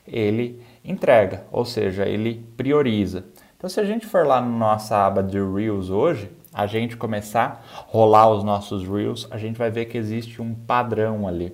ele 0.08 0.62
entrega, 0.84 1.46
ou 1.52 1.66
seja, 1.66 2.06
ele 2.06 2.46
prioriza. 2.56 3.26
Então, 3.66 3.74
se 3.74 3.80
a 3.80 3.84
gente 3.84 4.06
for 4.06 4.28
lá 4.28 4.40
na 4.40 4.48
nossa 4.48 4.96
aba 4.96 5.24
de 5.24 5.40
Reels 5.40 5.90
hoje, 5.90 6.30
a 6.54 6.68
gente 6.68 6.96
começar 6.96 7.66
a 7.74 7.82
rolar 7.88 8.30
os 8.30 8.44
nossos 8.44 8.88
Reels, 8.88 9.28
a 9.32 9.40
gente 9.40 9.58
vai 9.58 9.72
ver 9.72 9.86
que 9.86 9.98
existe 9.98 10.40
um 10.40 10.54
padrão 10.54 11.28
ali. 11.28 11.52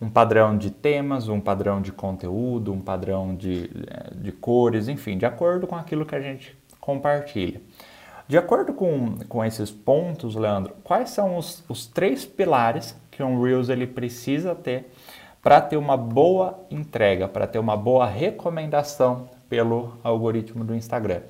Um 0.00 0.08
padrão 0.08 0.56
de 0.56 0.70
temas, 0.70 1.28
um 1.28 1.38
padrão 1.38 1.82
de 1.82 1.92
conteúdo, 1.92 2.72
um 2.72 2.80
padrão 2.80 3.34
de, 3.34 3.70
eh, 3.86 4.14
de 4.14 4.32
cores, 4.32 4.88
enfim, 4.88 5.18
de 5.18 5.26
acordo 5.26 5.66
com 5.66 5.76
aquilo 5.76 6.06
que 6.06 6.14
a 6.14 6.20
gente 6.22 6.56
compartilha. 6.80 7.60
De 8.26 8.38
acordo 8.38 8.72
com, 8.72 9.18
com 9.28 9.44
esses 9.44 9.70
pontos, 9.70 10.34
Leandro, 10.34 10.72
quais 10.82 11.10
são 11.10 11.36
os, 11.36 11.62
os 11.68 11.86
três 11.86 12.24
pilares 12.24 12.98
que 13.10 13.22
um 13.22 13.42
Reels 13.42 13.68
ele 13.68 13.86
precisa 13.86 14.54
ter 14.54 14.90
para 15.42 15.60
ter 15.60 15.76
uma 15.76 15.94
boa 15.94 16.58
entrega, 16.70 17.28
para 17.28 17.46
ter 17.46 17.58
uma 17.58 17.76
boa 17.76 18.06
recomendação 18.06 19.28
pelo 19.54 19.96
algoritmo 20.02 20.64
do 20.64 20.74
Instagram. 20.74 21.20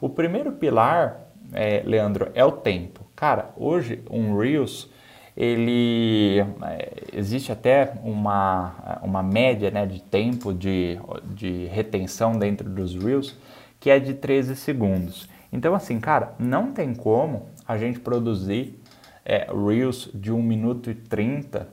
O 0.00 0.08
primeiro 0.08 0.52
pilar, 0.52 1.20
é, 1.52 1.82
Leandro, 1.84 2.30
é 2.34 2.42
o 2.42 2.50
tempo. 2.50 3.04
Cara, 3.14 3.50
hoje 3.58 4.02
um 4.10 4.38
Reels 4.38 4.90
ele 5.36 6.40
é, 6.62 6.92
existe 7.12 7.52
até 7.52 7.92
uma, 8.02 9.00
uma 9.02 9.22
média 9.22 9.70
né, 9.70 9.84
de 9.84 10.00
tempo 10.00 10.54
de, 10.54 10.98
de 11.26 11.66
retenção 11.66 12.38
dentro 12.38 12.70
dos 12.70 12.94
Reels 12.94 13.36
que 13.78 13.90
é 13.90 13.98
de 13.98 14.14
13 14.14 14.56
segundos. 14.56 15.28
Então, 15.52 15.74
assim, 15.74 16.00
cara, 16.00 16.32
não 16.38 16.72
tem 16.72 16.94
como 16.94 17.50
a 17.68 17.76
gente 17.76 18.00
produzir 18.00 18.80
é, 19.26 19.46
Reels 19.52 20.08
de 20.14 20.32
1 20.32 20.42
minuto 20.42 20.90
e 20.90 20.94
30 20.94 21.68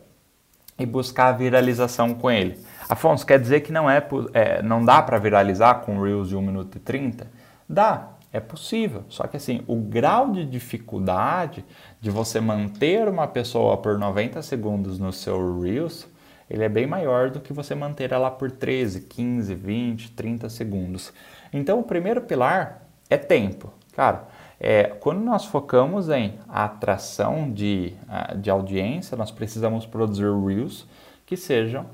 e 0.78 0.86
buscar 0.86 1.32
viralização 1.32 2.14
com 2.14 2.30
ele. 2.30 2.58
Afonso, 2.92 3.26
quer 3.26 3.40
dizer 3.40 3.62
que 3.62 3.72
não, 3.72 3.90
é, 3.90 4.06
é 4.34 4.62
não 4.62 4.84
dá 4.84 5.02
para 5.02 5.18
viralizar 5.18 5.76
com 5.76 6.02
Reels 6.02 6.28
de 6.28 6.36
1 6.36 6.42
minuto 6.42 6.76
e 6.76 6.80
30? 6.82 7.26
Dá, 7.68 8.10
é 8.34 8.40
possível. 8.42 9.06
Só 9.08 9.28
que 9.28 9.38
assim, 9.38 9.64
o 9.66 9.78
grau 9.78 10.30
de 10.34 10.44
dificuldade 10.44 11.64
de 12.02 12.12
você 12.12 12.42
manter 12.42 13.08
uma 13.08 13.30
pessoa 13.30 13.78
por 13.78 13.98
90 13.98 14.42
segundos 14.42 15.00
no 15.00 15.14
seu 15.14 15.62
Reels, 15.62 16.06
ele 16.50 16.66
é 16.66 16.68
bem 16.68 16.86
maior 16.86 17.30
do 17.30 17.40
que 17.40 17.54
você 17.54 17.74
manter 17.74 18.12
ela 18.12 18.30
por 18.30 18.52
13, 18.52 19.04
15, 19.04 19.56
20, 19.56 20.12
30 20.12 20.50
segundos. 20.50 21.14
Então, 21.54 21.80
o 21.80 21.84
primeiro 21.84 22.20
pilar 22.20 22.82
é 23.10 23.16
tempo. 23.16 23.72
Cara, 23.96 24.28
é, 24.60 24.84
quando 25.00 25.22
nós 25.22 25.46
focamos 25.46 26.10
em 26.10 26.34
atração 26.50 27.50
de, 27.50 27.94
de 28.36 28.50
audiência, 28.50 29.16
nós 29.16 29.32
precisamos 29.32 29.86
produzir 29.86 30.26
Reels 30.26 30.86
que 31.26 31.38
sejam 31.38 31.86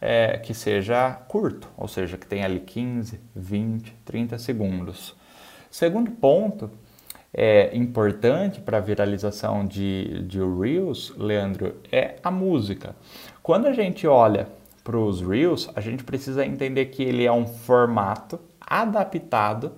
é, 0.00 0.38
que 0.38 0.54
seja 0.54 1.12
curto, 1.28 1.68
ou 1.76 1.86
seja, 1.86 2.16
que 2.16 2.26
tenha 2.26 2.46
ali 2.46 2.60
15, 2.60 3.20
20, 3.34 3.92
30 4.04 4.38
segundos. 4.38 5.14
Segundo 5.70 6.10
ponto 6.10 6.70
é, 7.32 7.76
importante 7.76 8.60
para 8.60 8.78
a 8.78 8.80
viralização 8.80 9.64
de, 9.64 10.22
de 10.22 10.38
Reels, 10.40 11.14
Leandro, 11.16 11.76
é 11.92 12.16
a 12.22 12.30
música. 12.30 12.94
Quando 13.42 13.66
a 13.66 13.72
gente 13.72 14.06
olha 14.06 14.48
para 14.82 14.96
os 14.96 15.20
Reels, 15.20 15.70
a 15.76 15.80
gente 15.80 16.02
precisa 16.02 16.44
entender 16.44 16.86
que 16.86 17.02
ele 17.02 17.24
é 17.24 17.32
um 17.32 17.46
formato 17.46 18.40
adaptado 18.60 19.72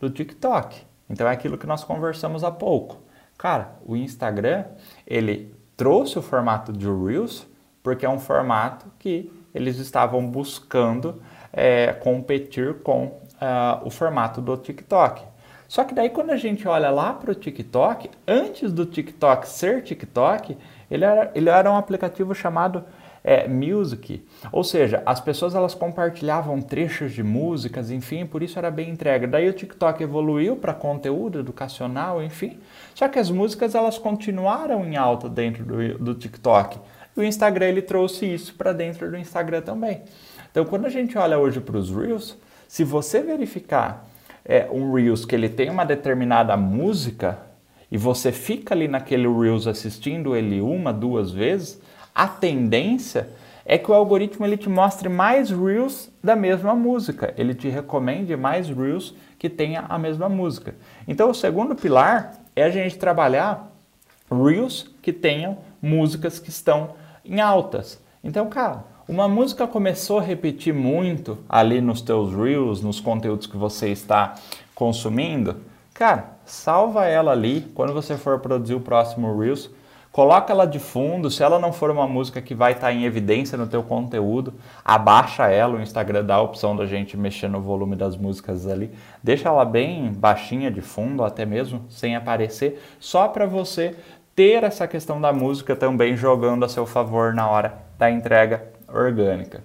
do 0.00 0.10
TikTok. 0.10 0.76
Então 1.08 1.28
é 1.28 1.32
aquilo 1.32 1.58
que 1.58 1.66
nós 1.66 1.84
conversamos 1.84 2.42
há 2.42 2.50
pouco. 2.50 2.98
Cara, 3.38 3.76
o 3.84 3.94
Instagram, 3.94 4.64
ele 5.06 5.54
trouxe 5.76 6.18
o 6.18 6.22
formato 6.22 6.72
de 6.72 6.86
Reels 6.86 7.46
porque 7.82 8.04
é 8.04 8.08
um 8.08 8.18
formato 8.18 8.86
que 8.98 9.30
eles 9.56 9.78
estavam 9.78 10.26
buscando 10.26 11.20
é, 11.52 11.92
competir 11.92 12.74
com 12.82 13.06
uh, 13.06 13.84
o 13.84 13.90
formato 13.90 14.40
do 14.40 14.56
TikTok. 14.56 15.22
Só 15.66 15.82
que 15.82 15.94
daí 15.94 16.10
quando 16.10 16.30
a 16.30 16.36
gente 16.36 16.68
olha 16.68 16.90
lá 16.90 17.12
para 17.12 17.32
o 17.32 17.34
TikTok, 17.34 18.10
antes 18.26 18.70
do 18.72 18.86
TikTok 18.86 19.48
ser 19.48 19.82
TikTok, 19.82 20.56
ele 20.90 21.04
era, 21.04 21.30
ele 21.34 21.48
era 21.48 21.70
um 21.70 21.76
aplicativo 21.76 22.34
chamado 22.34 22.84
é, 23.24 23.48
Music, 23.48 24.24
ou 24.52 24.62
seja, 24.62 25.02
as 25.04 25.18
pessoas 25.18 25.56
elas 25.56 25.74
compartilhavam 25.74 26.62
trechos 26.62 27.12
de 27.12 27.24
músicas, 27.24 27.90
enfim, 27.90 28.24
por 28.24 28.40
isso 28.40 28.56
era 28.56 28.70
bem 28.70 28.90
entregue. 28.90 29.26
Daí 29.26 29.48
o 29.48 29.52
TikTok 29.52 30.00
evoluiu 30.00 30.54
para 30.54 30.72
conteúdo 30.72 31.40
educacional, 31.40 32.22
enfim. 32.22 32.60
Só 32.94 33.08
que 33.08 33.18
as 33.18 33.28
músicas 33.28 33.74
elas 33.74 33.98
continuaram 33.98 34.84
em 34.84 34.96
alta 34.96 35.28
dentro 35.28 35.64
do, 35.64 35.98
do 35.98 36.14
TikTok. 36.14 36.78
O 37.16 37.22
Instagram 37.22 37.66
ele 37.66 37.82
trouxe 37.82 38.26
isso 38.26 38.54
para 38.54 38.74
dentro 38.74 39.10
do 39.10 39.16
Instagram 39.16 39.62
também. 39.62 40.02
Então, 40.50 40.66
quando 40.66 40.84
a 40.84 40.90
gente 40.90 41.16
olha 41.16 41.38
hoje 41.38 41.60
para 41.60 41.78
os 41.78 41.90
Reels, 41.90 42.36
se 42.68 42.84
você 42.84 43.22
verificar 43.22 44.06
é, 44.44 44.68
um 44.70 44.92
Reels 44.92 45.24
que 45.24 45.34
ele 45.34 45.48
tem 45.48 45.70
uma 45.70 45.84
determinada 45.84 46.56
música 46.56 47.38
e 47.90 47.96
você 47.96 48.30
fica 48.30 48.74
ali 48.74 48.86
naquele 48.86 49.26
Reels 49.26 49.66
assistindo 49.66 50.36
ele 50.36 50.60
uma, 50.60 50.92
duas 50.92 51.30
vezes, 51.30 51.80
a 52.14 52.28
tendência 52.28 53.28
é 53.64 53.78
que 53.78 53.90
o 53.90 53.94
algoritmo 53.94 54.44
ele 54.44 54.56
te 54.56 54.68
mostre 54.68 55.08
mais 55.08 55.50
Reels 55.50 56.10
da 56.22 56.36
mesma 56.36 56.74
música, 56.74 57.32
ele 57.36 57.54
te 57.54 57.68
recomende 57.68 58.36
mais 58.36 58.68
Reels 58.68 59.14
que 59.38 59.48
tenha 59.48 59.84
a 59.88 59.98
mesma 59.98 60.28
música. 60.28 60.74
Então, 61.08 61.30
o 61.30 61.34
segundo 61.34 61.74
pilar 61.74 62.34
é 62.54 62.62
a 62.62 62.70
gente 62.70 62.98
trabalhar 62.98 63.72
Reels 64.30 64.94
que 65.02 65.12
tenham 65.12 65.58
músicas 65.80 66.38
que 66.38 66.50
estão 66.50 66.94
em 67.28 67.40
altas. 67.40 68.00
Então, 68.22 68.48
cara, 68.48 68.84
uma 69.08 69.28
música 69.28 69.66
começou 69.68 70.18
a 70.18 70.22
repetir 70.22 70.74
muito 70.74 71.38
ali 71.48 71.80
nos 71.80 72.00
teus 72.00 72.34
reels, 72.34 72.82
nos 72.82 72.98
conteúdos 72.98 73.46
que 73.46 73.56
você 73.56 73.90
está 73.90 74.34
consumindo, 74.74 75.56
cara, 75.94 76.36
salva 76.44 77.06
ela 77.06 77.30
ali. 77.30 77.60
Quando 77.74 77.92
você 77.92 78.16
for 78.16 78.40
produzir 78.40 78.74
o 78.74 78.80
próximo 78.80 79.38
reels, 79.38 79.70
coloca 80.10 80.52
ela 80.52 80.66
de 80.66 80.78
fundo, 80.78 81.30
se 81.30 81.42
ela 81.42 81.58
não 81.58 81.72
for 81.72 81.90
uma 81.90 82.08
música 82.08 82.40
que 82.40 82.54
vai 82.54 82.72
estar 82.72 82.90
em 82.90 83.04
evidência 83.04 83.58
no 83.58 83.66
teu 83.66 83.82
conteúdo, 83.82 84.54
abaixa 84.84 85.46
ela, 85.50 85.76
o 85.76 85.80
Instagram 85.82 86.24
dá 86.24 86.36
a 86.36 86.42
opção 86.42 86.74
da 86.74 86.86
gente 86.86 87.16
mexer 87.16 87.48
no 87.48 87.60
volume 87.60 87.94
das 87.94 88.16
músicas 88.16 88.66
ali, 88.66 88.90
deixa 89.22 89.48
ela 89.50 89.64
bem 89.64 90.10
baixinha 90.12 90.70
de 90.70 90.80
fundo, 90.80 91.22
até 91.22 91.44
mesmo 91.44 91.84
sem 91.90 92.16
aparecer, 92.16 92.82
só 92.98 93.28
para 93.28 93.44
você 93.44 93.94
ter 94.36 94.62
essa 94.62 94.86
questão 94.86 95.18
da 95.18 95.32
música 95.32 95.74
também 95.74 96.14
jogando 96.14 96.64
a 96.64 96.68
seu 96.68 96.84
favor 96.84 97.34
na 97.34 97.48
hora 97.48 97.78
da 97.98 98.10
entrega 98.10 98.62
orgânica. 98.86 99.64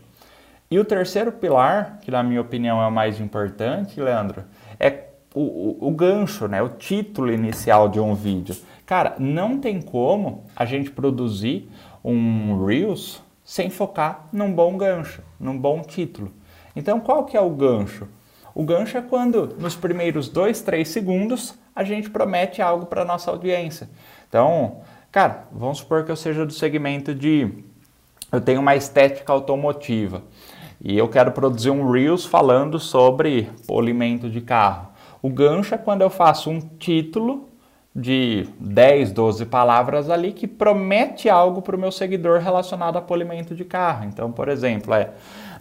E 0.72 0.80
o 0.80 0.86
terceiro 0.86 1.34
pilar, 1.34 2.00
que 2.02 2.10
na 2.10 2.24
minha 2.24 2.40
opinião 2.40 2.82
é 2.82 2.88
o 2.88 2.92
mais 2.92 3.20
importante, 3.20 4.00
Leandro, 4.00 4.46
é 4.80 5.10
o, 5.36 5.42
o, 5.42 5.88
o, 5.90 5.92
gancho, 5.92 6.48
né? 6.48 6.62
o 6.62 6.70
título 6.70 7.32
inicial 7.32 7.90
de 7.90 8.00
um 8.00 8.16
vídeo. 8.16 8.56
Cara, 8.86 9.16
não 9.20 9.60
tem 9.60 9.82
como 9.82 10.46
a 10.56 10.64
gente 10.64 10.90
produzir 10.90 11.70
um 12.02 12.66
Reels 12.66 13.22
sem 13.44 13.70
focar 13.70 14.28
num 14.32 14.54
bom 14.54 14.78
gancho, 14.78 15.22
num 15.38 15.58
bom 15.58 15.82
título. 15.82 16.32
Então, 16.74 17.02
qual 17.02 17.26
que 17.26 17.36
é 17.36 17.42
o 17.42 17.50
gancho? 17.50 18.08
O 18.56 18.64
gancho 18.64 18.98
é 18.98 19.02
quando, 19.02 19.56
nos 19.60 19.76
primeiros 19.76 20.30
dois, 20.30 20.62
três 20.62 20.88
segundos, 20.88 21.54
a 21.76 21.84
gente 21.84 22.10
promete 22.10 22.62
algo 22.62 22.86
para 22.86 23.06
nossa 23.06 23.30
audiência. 23.32 23.90
Então, 24.32 24.78
cara, 25.12 25.44
vamos 25.52 25.80
supor 25.80 26.06
que 26.06 26.12
eu 26.12 26.16
seja 26.16 26.46
do 26.46 26.54
segmento 26.54 27.14
de 27.14 27.52
eu 28.32 28.40
tenho 28.40 28.62
uma 28.62 28.78
estética 28.78 29.34
automotiva 29.34 30.24
e 30.82 30.98
eu 30.98 31.10
quero 31.10 31.34
produzir 31.34 31.70
um 31.70 31.92
Reels 31.92 32.26
falando 32.26 32.80
sobre 32.80 33.50
polimento 33.68 34.30
de 34.30 34.40
carro. 34.40 34.88
O 35.22 35.30
gancho 35.30 35.76
é 35.76 35.78
quando 35.78 36.02
eu 36.02 36.10
faço 36.10 36.50
um 36.50 36.62
título 36.62 37.50
de 37.94 38.48
10, 38.58 39.12
12 39.12 39.46
palavras 39.48 40.10
ali 40.10 40.32
que 40.32 40.48
promete 40.48 41.30
algo 41.30 41.62
para 41.62 41.76
o 41.76 41.80
meu 41.80 41.92
seguidor 41.92 42.40
relacionado 42.40 42.96
a 42.96 43.02
polimento 43.02 43.54
de 43.54 43.66
carro. 43.66 44.06
Então, 44.06 44.32
por 44.32 44.48
exemplo, 44.48 44.94
é 44.94 45.10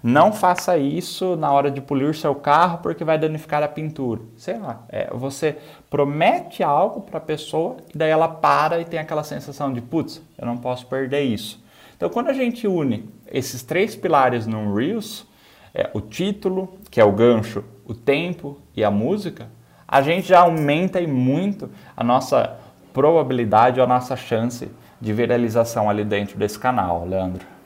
não 0.02 0.32
faça 0.32 0.78
isso 0.78 1.36
na 1.36 1.52
hora 1.52 1.70
de 1.70 1.80
polir 1.80 2.14
seu 2.14 2.34
carro 2.34 2.78
porque 2.78 3.04
vai 3.04 3.18
danificar 3.18 3.62
a 3.62 3.68
pintura. 3.68 4.22
Sei 4.36 4.58
lá, 4.58 4.84
é, 4.88 5.08
você 5.12 5.58
promete 5.88 6.62
algo 6.62 7.02
para 7.02 7.18
a 7.18 7.20
pessoa 7.20 7.76
e 7.94 7.98
daí 7.98 8.10
ela 8.10 8.28
para 8.28 8.80
e 8.80 8.84
tem 8.84 8.98
aquela 8.98 9.22
sensação 9.22 9.72
de 9.72 9.80
putz, 9.80 10.22
eu 10.38 10.46
não 10.46 10.56
posso 10.56 10.86
perder 10.86 11.22
isso. 11.22 11.62
Então, 11.96 12.08
quando 12.08 12.28
a 12.28 12.32
gente 12.32 12.66
une 12.66 13.10
esses 13.30 13.62
três 13.62 13.94
pilares 13.94 14.46
no 14.46 14.74
Reels, 14.74 15.26
é, 15.74 15.90
o 15.92 16.00
título, 16.00 16.78
que 16.90 17.00
é 17.00 17.04
o 17.04 17.12
gancho, 17.12 17.62
o 17.84 17.94
tempo 17.94 18.58
e 18.74 18.82
a 18.82 18.90
música, 18.90 19.48
a 19.86 20.00
gente 20.00 20.28
já 20.28 20.40
aumenta 20.40 21.00
e 21.00 21.06
muito 21.06 21.68
a 21.96 22.02
nossa 22.02 22.56
probabilidade, 22.92 23.80
a 23.80 23.86
nossa 23.86 24.16
chance 24.16 24.70
de 25.00 25.12
viralização 25.12 25.90
ali 25.90 26.04
dentro 26.04 26.38
desse 26.38 26.58
canal, 26.58 27.06
Leandro. 27.06 27.59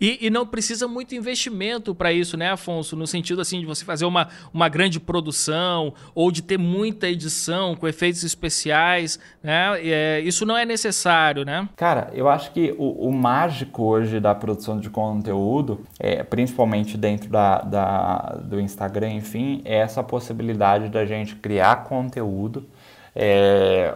E, 0.00 0.26
e 0.26 0.30
não 0.30 0.46
precisa 0.46 0.86
muito 0.86 1.14
investimento 1.14 1.94
para 1.94 2.12
isso, 2.12 2.36
né, 2.36 2.50
Afonso? 2.50 2.96
No 2.96 3.06
sentido 3.06 3.40
assim 3.40 3.60
de 3.60 3.66
você 3.66 3.84
fazer 3.84 4.04
uma, 4.04 4.28
uma 4.52 4.68
grande 4.68 5.00
produção 5.00 5.92
ou 6.14 6.30
de 6.30 6.42
ter 6.42 6.58
muita 6.58 7.08
edição 7.08 7.74
com 7.74 7.88
efeitos 7.88 8.22
especiais, 8.22 9.18
né? 9.42 9.80
É, 9.82 10.20
isso 10.20 10.44
não 10.44 10.56
é 10.56 10.64
necessário, 10.64 11.44
né? 11.44 11.68
Cara, 11.76 12.10
eu 12.14 12.28
acho 12.28 12.52
que 12.52 12.74
o, 12.78 13.08
o 13.08 13.12
mágico 13.12 13.84
hoje 13.84 14.20
da 14.20 14.34
produção 14.34 14.78
de 14.78 14.90
conteúdo, 14.90 15.80
é, 15.98 16.22
principalmente 16.22 16.96
dentro 16.96 17.28
da, 17.28 17.58
da, 17.62 18.16
do 18.42 18.60
Instagram, 18.60 19.12
enfim, 19.12 19.62
é 19.64 19.76
essa 19.76 20.02
possibilidade 20.02 20.88
da 20.88 21.04
gente 21.04 21.36
criar 21.36 21.84
conteúdo 21.84 22.66
é, 23.14 23.94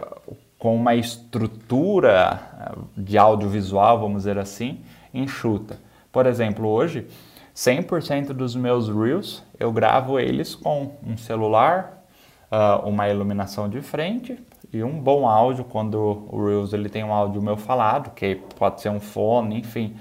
com 0.57 0.75
uma 0.75 0.95
estrutura 0.95 2.77
de 2.95 3.17
audiovisual, 3.17 3.99
vamos 3.99 4.19
dizer 4.19 4.37
assim, 4.37 4.79
enxuta. 5.13 5.79
Por 6.11 6.25
exemplo, 6.25 6.67
hoje, 6.67 7.07
100% 7.55 8.27
dos 8.33 8.55
meus 8.55 8.89
Reels 8.89 9.43
eu 9.59 9.71
gravo 9.71 10.19
eles 10.19 10.55
com 10.55 10.93
um 11.05 11.17
celular, 11.17 12.03
uh, 12.51 12.87
uma 12.87 13.07
iluminação 13.09 13.69
de 13.69 13.81
frente 13.81 14.37
e 14.73 14.83
um 14.83 14.99
bom 14.99 15.27
áudio 15.27 15.63
quando 15.63 16.27
o 16.29 16.45
Reels 16.45 16.73
ele 16.73 16.89
tem 16.89 17.03
um 17.03 17.13
áudio 17.13 17.41
meu 17.41 17.57
falado, 17.57 18.11
que 18.11 18.35
pode 18.57 18.81
ser 18.81 18.89
um 18.89 18.99
fone, 18.99 19.59
enfim. 19.59 19.95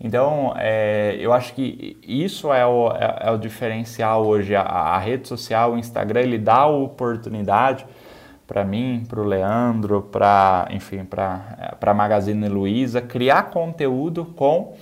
Então, 0.00 0.52
é, 0.56 1.16
eu 1.18 1.32
acho 1.32 1.54
que 1.54 1.96
isso 2.06 2.52
é 2.52 2.66
o, 2.66 2.90
é, 2.90 3.28
é 3.28 3.30
o 3.30 3.38
diferencial 3.38 4.26
hoje. 4.26 4.54
A, 4.54 4.62
a, 4.62 4.98
rede 4.98 5.28
social, 5.28 5.72
o 5.72 5.78
Instagram, 5.78 6.20
ele 6.20 6.38
dá 6.38 6.56
a 6.56 6.66
oportunidade 6.66 7.86
para 8.46 8.64
mim, 8.64 9.04
para 9.08 9.20
o 9.20 9.24
Leandro, 9.24 10.02
para 10.02 10.68
enfim, 10.70 11.04
para 11.04 11.78
a 11.80 11.94
Magazine 11.94 12.48
Luiza, 12.48 13.00
criar 13.00 13.44
conteúdo 13.44 14.24
com 14.24 14.74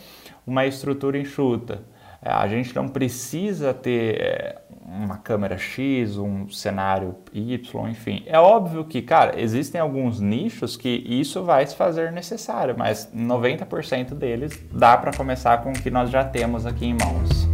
uma 0.46 0.66
estrutura 0.66 1.18
enxuta. 1.18 1.82
É, 2.24 2.30
a 2.30 2.46
gente 2.46 2.74
não 2.74 2.86
precisa 2.88 3.74
ter 3.74 4.20
é, 4.20 4.58
uma 4.86 5.16
câmera 5.16 5.58
X, 5.58 6.16
um 6.16 6.48
cenário 6.48 7.16
Y, 7.32 7.88
enfim. 7.88 8.22
É 8.26 8.38
óbvio 8.38 8.84
que, 8.84 9.02
cara, 9.02 9.40
existem 9.40 9.80
alguns 9.80 10.20
nichos 10.20 10.76
que 10.76 10.88
isso 10.88 11.42
vai 11.42 11.66
se 11.66 11.74
fazer 11.74 12.12
necessário, 12.12 12.76
mas 12.78 13.10
90% 13.12 14.14
deles 14.14 14.62
dá 14.70 14.96
para 14.96 15.12
começar 15.12 15.62
com 15.62 15.70
o 15.70 15.72
que 15.72 15.90
nós 15.90 16.10
já 16.10 16.24
temos 16.24 16.64
aqui 16.64 16.86
em 16.86 16.94
mãos. 16.94 17.48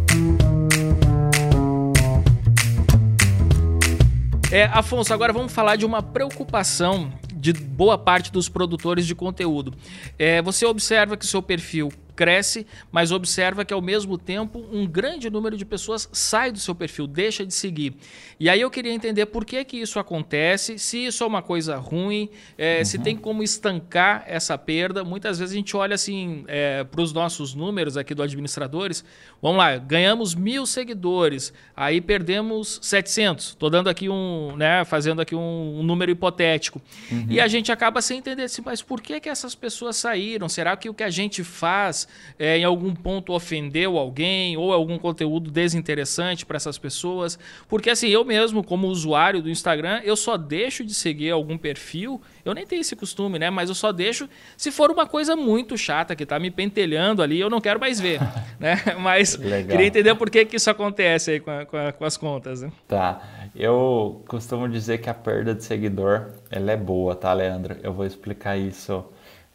É, 4.51 4.65
Afonso, 4.65 5.13
agora 5.13 5.31
vamos 5.31 5.53
falar 5.53 5.75
de 5.75 5.85
uma 5.85 6.01
preocupação 6.01 7.11
de 7.33 7.53
boa 7.53 7.97
parte 7.97 8.31
dos 8.31 8.49
produtores 8.49 9.05
de 9.05 9.15
conteúdo. 9.15 9.73
É, 10.17 10.41
você 10.41 10.65
observa 10.65 11.15
que 11.15 11.25
seu 11.25 11.41
perfil 11.41 11.89
cresce, 12.19 12.67
mas 12.91 13.13
observa 13.13 13.63
que 13.63 13.73
ao 13.73 13.81
mesmo 13.81 14.17
tempo 14.17 14.59
um 14.73 14.85
grande 14.85 15.29
número 15.29 15.55
de 15.55 15.63
pessoas 15.63 16.09
sai 16.11 16.51
do 16.51 16.59
seu 16.59 16.75
perfil, 16.75 17.07
deixa 17.07 17.45
de 17.45 17.53
seguir. 17.53 17.95
E 18.37 18.49
aí 18.49 18.59
eu 18.59 18.69
queria 18.69 18.91
entender 18.91 19.25
por 19.27 19.45
que, 19.45 19.63
que 19.63 19.77
isso 19.77 19.97
acontece, 19.97 20.77
se 20.77 21.05
isso 21.05 21.23
é 21.23 21.27
uma 21.27 21.41
coisa 21.41 21.77
ruim, 21.77 22.29
é, 22.57 22.79
uhum. 22.79 22.85
se 22.85 22.99
tem 22.99 23.15
como 23.15 23.41
estancar 23.41 24.25
essa 24.27 24.57
perda. 24.57 25.01
Muitas 25.01 25.39
vezes 25.39 25.53
a 25.53 25.57
gente 25.57 25.77
olha 25.77 25.95
assim 25.95 26.43
é, 26.49 26.83
para 26.83 26.99
os 26.99 27.13
nossos 27.13 27.53
números 27.53 27.95
aqui 27.95 28.13
do 28.13 28.21
administradores. 28.21 29.01
Vamos 29.41 29.57
lá, 29.57 29.77
ganhamos 29.77 30.35
mil 30.35 30.65
seguidores, 30.65 31.53
aí 31.73 32.01
perdemos 32.01 32.79
700. 32.81 33.45
Estou 33.45 33.69
dando 33.69 33.89
aqui 33.89 34.09
um, 34.09 34.57
né, 34.57 34.83
fazendo 34.83 35.21
aqui 35.21 35.35
um, 35.35 35.79
um 35.79 35.83
número 35.83 36.11
hipotético. 36.11 36.81
Uhum. 37.09 37.27
E 37.29 37.39
a 37.39 37.47
gente 37.47 37.71
acaba 37.71 38.01
sem 38.01 38.17
entender 38.17 38.43
assim, 38.43 38.61
mas 38.65 38.81
por 38.81 38.99
que, 38.99 39.21
que 39.21 39.29
essas 39.29 39.55
pessoas 39.55 39.95
saíram? 39.95 40.49
Será 40.49 40.75
que 40.75 40.89
o 40.89 40.93
que 40.93 41.03
a 41.03 41.09
gente 41.09 41.45
faz 41.45 42.08
é, 42.37 42.57
em 42.57 42.63
algum 42.63 42.95
ponto 42.95 43.33
ofendeu 43.33 43.97
alguém 43.97 44.55
ou 44.55 44.71
algum 44.71 44.97
conteúdo 44.97 45.51
desinteressante 45.51 46.45
para 46.45 46.55
essas 46.55 46.77
pessoas. 46.77 47.37
Porque 47.67 47.89
assim, 47.89 48.07
eu 48.07 48.23
mesmo, 48.23 48.63
como 48.63 48.87
usuário 48.87 49.41
do 49.41 49.49
Instagram, 49.49 50.01
eu 50.03 50.15
só 50.15 50.37
deixo 50.37 50.85
de 50.85 50.93
seguir 50.93 51.31
algum 51.31 51.57
perfil. 51.57 52.21
Eu 52.45 52.53
nem 52.53 52.65
tenho 52.65 52.79
esse 52.79 52.95
costume, 52.95 53.37
né? 53.37 53.49
Mas 53.49 53.69
eu 53.69 53.75
só 53.75 53.91
deixo 53.91 54.29
se 54.55 54.71
for 54.71 54.89
uma 54.89 55.05
coisa 55.05 55.35
muito 55.35 55.77
chata 55.77 56.15
que 56.15 56.23
está 56.23 56.39
me 56.39 56.49
pentelhando 56.49 57.21
ali, 57.21 57.39
eu 57.39 57.49
não 57.49 57.59
quero 57.59 57.79
mais 57.79 57.99
ver. 57.99 58.19
né? 58.59 58.77
Mas 58.99 59.35
Legal. 59.35 59.69
queria 59.69 59.87
entender 59.87 60.15
por 60.15 60.29
que, 60.29 60.45
que 60.45 60.55
isso 60.55 60.69
acontece 60.69 61.31
aí 61.31 61.39
com, 61.39 61.51
a, 61.51 61.65
com, 61.65 61.77
a, 61.77 61.91
com 61.91 62.05
as 62.05 62.15
contas. 62.15 62.61
Né? 62.61 62.71
Tá. 62.87 63.21
Eu 63.55 64.23
costumo 64.27 64.69
dizer 64.69 64.99
que 64.99 65.09
a 65.09 65.13
perda 65.13 65.53
de 65.53 65.63
seguidor 65.63 66.31
ela 66.49 66.71
é 66.71 66.77
boa, 66.77 67.15
tá, 67.15 67.33
Leandro? 67.33 67.75
Eu 67.83 67.93
vou 67.93 68.05
explicar 68.05 68.57
isso 68.57 69.03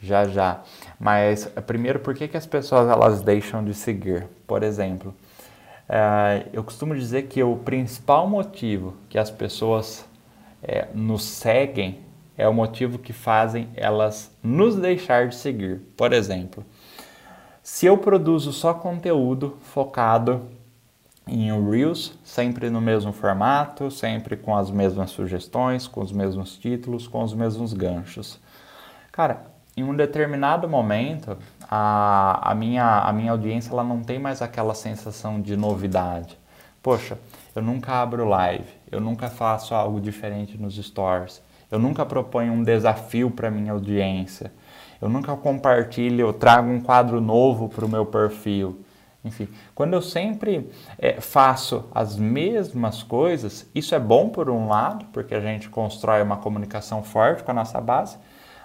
já 0.04 0.24
já. 0.24 0.62
Mas 0.98 1.46
primeiro, 1.66 1.98
por 1.98 2.14
que, 2.14 2.28
que 2.28 2.36
as 2.36 2.46
pessoas 2.46 2.88
elas 2.88 3.22
deixam 3.22 3.64
de 3.64 3.74
seguir? 3.74 4.26
Por 4.46 4.62
exemplo, 4.62 5.14
é, 5.88 6.46
eu 6.52 6.62
costumo 6.62 6.94
dizer 6.94 7.22
que 7.22 7.42
o 7.42 7.56
principal 7.56 8.28
motivo 8.28 8.94
que 9.08 9.18
as 9.18 9.30
pessoas 9.30 10.04
é, 10.62 10.88
nos 10.94 11.24
seguem 11.24 12.00
é 12.36 12.48
o 12.48 12.54
motivo 12.54 12.98
que 12.98 13.12
fazem 13.12 13.68
elas 13.76 14.30
nos 14.42 14.76
deixar 14.76 15.28
de 15.28 15.36
seguir. 15.36 15.80
Por 15.96 16.12
exemplo, 16.12 16.64
se 17.62 17.86
eu 17.86 17.96
produzo 17.96 18.52
só 18.52 18.74
conteúdo 18.74 19.56
focado 19.60 20.42
em 21.26 21.50
Reels, 21.70 22.18
sempre 22.22 22.68
no 22.68 22.80
mesmo 22.80 23.12
formato, 23.12 23.90
sempre 23.90 24.36
com 24.36 24.56
as 24.56 24.70
mesmas 24.70 25.10
sugestões, 25.10 25.86
com 25.86 26.02
os 26.02 26.12
mesmos 26.12 26.58
títulos, 26.58 27.08
com 27.08 27.22
os 27.22 27.32
mesmos 27.32 27.72
ganchos. 27.72 28.38
Cara, 29.10 29.53
em 29.76 29.82
um 29.82 29.94
determinado 29.94 30.68
momento, 30.68 31.36
a, 31.68 32.50
a, 32.50 32.54
minha, 32.54 33.00
a 33.00 33.12
minha 33.12 33.32
audiência 33.32 33.72
ela 33.72 33.82
não 33.82 34.02
tem 34.02 34.18
mais 34.18 34.40
aquela 34.40 34.74
sensação 34.74 35.40
de 35.40 35.56
novidade. 35.56 36.38
Poxa, 36.82 37.18
eu 37.54 37.62
nunca 37.62 37.92
abro 37.92 38.28
live, 38.28 38.68
eu 38.90 39.00
nunca 39.00 39.28
faço 39.28 39.74
algo 39.74 40.00
diferente 40.00 40.56
nos 40.58 40.76
stories, 40.76 41.42
eu 41.70 41.78
nunca 41.78 42.04
proponho 42.04 42.52
um 42.52 42.62
desafio 42.62 43.30
para 43.30 43.50
minha 43.50 43.72
audiência, 43.72 44.52
eu 45.00 45.08
nunca 45.08 45.34
compartilho, 45.36 46.20
eu 46.20 46.32
trago 46.32 46.70
um 46.70 46.80
quadro 46.80 47.20
novo 47.20 47.68
para 47.68 47.84
o 47.84 47.88
meu 47.88 48.06
perfil. 48.06 48.84
Enfim, 49.24 49.48
quando 49.74 49.94
eu 49.94 50.02
sempre 50.02 50.70
é, 50.98 51.20
faço 51.20 51.86
as 51.94 52.16
mesmas 52.16 53.02
coisas, 53.02 53.66
isso 53.74 53.94
é 53.94 53.98
bom 53.98 54.28
por 54.28 54.50
um 54.50 54.68
lado, 54.68 55.06
porque 55.12 55.34
a 55.34 55.40
gente 55.40 55.70
constrói 55.70 56.22
uma 56.22 56.36
comunicação 56.36 57.02
forte 57.02 57.42
com 57.42 57.50
a 57.50 57.54
nossa 57.54 57.80
base, 57.80 58.18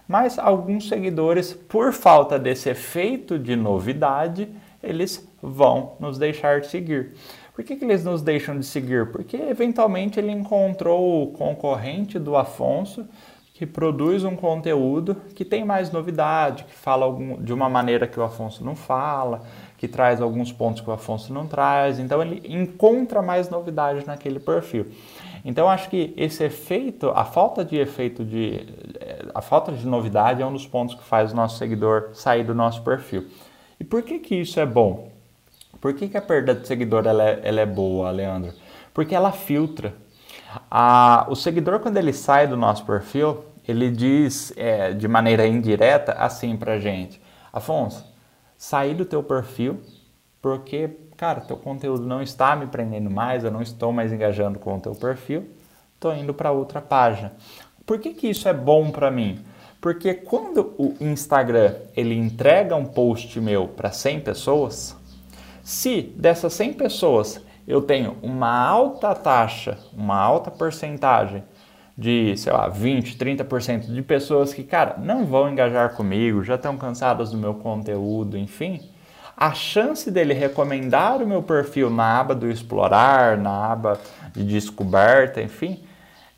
mas 0.10 0.40
alguns 0.40 0.90
seguidores, 0.90 1.54
por 1.54 1.94
falta 1.94 2.40
desse 2.40 2.68
efeito 2.68 3.38
de 3.38 3.56
novidade, 3.56 4.50
eles 4.82 5.30
vão 5.40 5.94
nos 6.00 6.18
deixar 6.18 6.62
de 6.62 6.68
seguir. 6.68 7.14
Por 7.54 7.64
que, 7.64 7.76
que 7.76 7.86
eles 7.86 8.04
nos 8.04 8.24
deixam 8.24 8.58
de 8.58 8.66
seguir? 8.66 9.12
Porque 9.12 9.38
eventualmente 9.38 10.20
ele 10.20 10.32
encontrou 10.32 11.22
o 11.22 11.28
concorrente 11.28 12.18
do 12.18 12.36
Afonso 12.36 13.08
que 13.54 13.68
produz 13.68 14.24
um 14.24 14.36
conteúdo 14.36 15.16
que 15.36 15.46
tem 15.46 15.64
mais 15.64 15.92
novidade, 15.92 16.64
que 16.64 16.74
fala 16.74 17.06
algum, 17.06 17.40
de 17.40 17.54
uma 17.54 17.70
maneira 17.70 18.08
que 18.08 18.20
o 18.20 18.24
Afonso 18.24 18.64
não 18.64 18.76
fala, 18.76 19.44
que 19.78 19.88
traz 19.88 20.22
alguns 20.22 20.52
pontos 20.52 20.82
que 20.82 20.90
o 20.90 20.94
Afonso 20.94 21.32
não 21.32 21.46
traz. 21.46 22.00
Então 22.00 22.20
ele 22.20 22.42
encontra 22.48 23.22
mais 23.22 23.48
novidade 23.48 24.08
naquele 24.08 24.40
perfil. 24.40 24.88
Então 25.44 25.70
acho 25.70 25.90
que 25.90 26.14
esse 26.18 26.44
efeito, 26.44 27.10
a 27.10 27.26
falta 27.26 27.64
de 27.64 27.78
efeito 27.78 28.24
de 28.24 28.66
a 29.34 29.42
falta 29.42 29.72
de 29.72 29.86
novidade 29.86 30.42
é 30.42 30.46
um 30.46 30.54
dos 30.54 30.68
pontos 30.68 30.96
que 30.96 31.04
faz 31.04 31.32
o 31.32 31.36
nosso 31.36 31.58
seguidor 31.58 32.10
sair 32.14 32.44
do 32.44 32.54
nosso 32.54 32.82
perfil. 32.84 33.28
E 33.80 33.84
por 33.84 34.02
que 34.04 34.20
que 34.20 34.36
isso 34.36 34.60
é 34.60 34.66
bom? 34.66 35.12
Por 35.80 35.94
que, 35.94 36.10
que 36.10 36.18
a 36.18 36.22
perda 36.22 36.54
de 36.54 36.68
seguidor 36.68 37.06
ela 37.06 37.24
é, 37.24 37.40
ela 37.44 37.62
é 37.62 37.66
boa, 37.66 38.12
Leandro? 38.12 38.54
Porque 38.94 39.16
ela 39.16 39.32
filtra. 39.32 39.94
A, 40.70 41.26
o 41.30 41.36
seguidor, 41.36 41.80
quando 41.80 41.98
ele 41.98 42.12
sai 42.12 42.48
do 42.48 42.58
nosso 42.58 42.86
perfil, 42.86 43.46
ele 43.68 43.90
diz 43.90 44.52
é, 44.58 44.92
de 44.92 45.08
maneira 45.08 45.48
indireta 45.48 46.14
assim 46.14 46.58
pra 46.58 46.80
gente: 46.80 47.22
Afonso, 47.54 48.06
saí 48.58 48.94
do 48.94 49.06
teu 49.06 49.24
perfil 49.24 49.80
porque 50.42 50.90
cara, 51.20 51.42
teu 51.42 51.58
conteúdo 51.58 52.06
não 52.06 52.22
está 52.22 52.56
me 52.56 52.66
prendendo 52.68 53.12
mais, 53.12 53.44
eu 53.44 53.52
não 53.52 53.62
estou 53.62 53.92
mais 53.92 54.14
engajando 54.14 54.58
com 54.58 54.78
o 54.78 54.80
teu 54.80 54.96
perfil, 54.96 55.50
estou 55.94 56.16
indo 56.16 56.34
para 56.34 56.50
outra 56.50 56.82
página. 56.82 57.34
Por 57.90 57.98
que, 57.98 58.14
que 58.14 58.28
isso 58.28 58.48
é 58.48 58.54
bom 58.54 58.92
para 58.92 59.10
mim? 59.10 59.40
Porque 59.82 60.14
quando 60.14 60.76
o 60.78 60.96
Instagram 61.02 61.74
ele 61.98 62.14
entrega 62.14 62.76
um 62.76 62.86
post 62.86 63.42
meu 63.42 63.68
para 63.68 63.92
100 63.92 64.20
pessoas, 64.20 64.96
se 65.64 66.04
dessas 66.16 66.54
100 66.54 66.74
pessoas 66.74 67.44
eu 67.68 67.82
tenho 67.82 68.16
uma 68.22 68.56
alta 68.56 69.16
taxa, 69.16 69.76
uma 69.92 70.16
alta 70.16 70.52
porcentagem 70.52 71.44
de, 71.98 72.38
sei 72.38 72.54
lá, 72.54 72.68
20, 72.70 73.18
30% 73.18 73.92
de 73.92 74.04
pessoas 74.04 74.54
que, 74.54 74.64
cara, 74.64 74.98
não 75.00 75.26
vão 75.26 75.50
engajar 75.50 75.96
comigo, 75.96 76.44
já 76.44 76.54
estão 76.54 76.78
cansadas 76.78 77.32
do 77.32 77.40
meu 77.40 77.56
conteúdo, 77.56 78.38
enfim, 78.38 78.88
a 79.36 79.52
chance 79.56 80.12
dele 80.12 80.36
recomendar 80.36 81.24
o 81.24 81.28
meu 81.28 81.42
perfil 81.42 81.90
na 81.90 82.20
aba 82.20 82.36
do 82.36 82.52
explorar, 82.52 83.36
na 83.36 83.72
aba 83.72 84.00
de 84.32 84.44
descoberta, 84.44 85.42
enfim, 85.42 85.89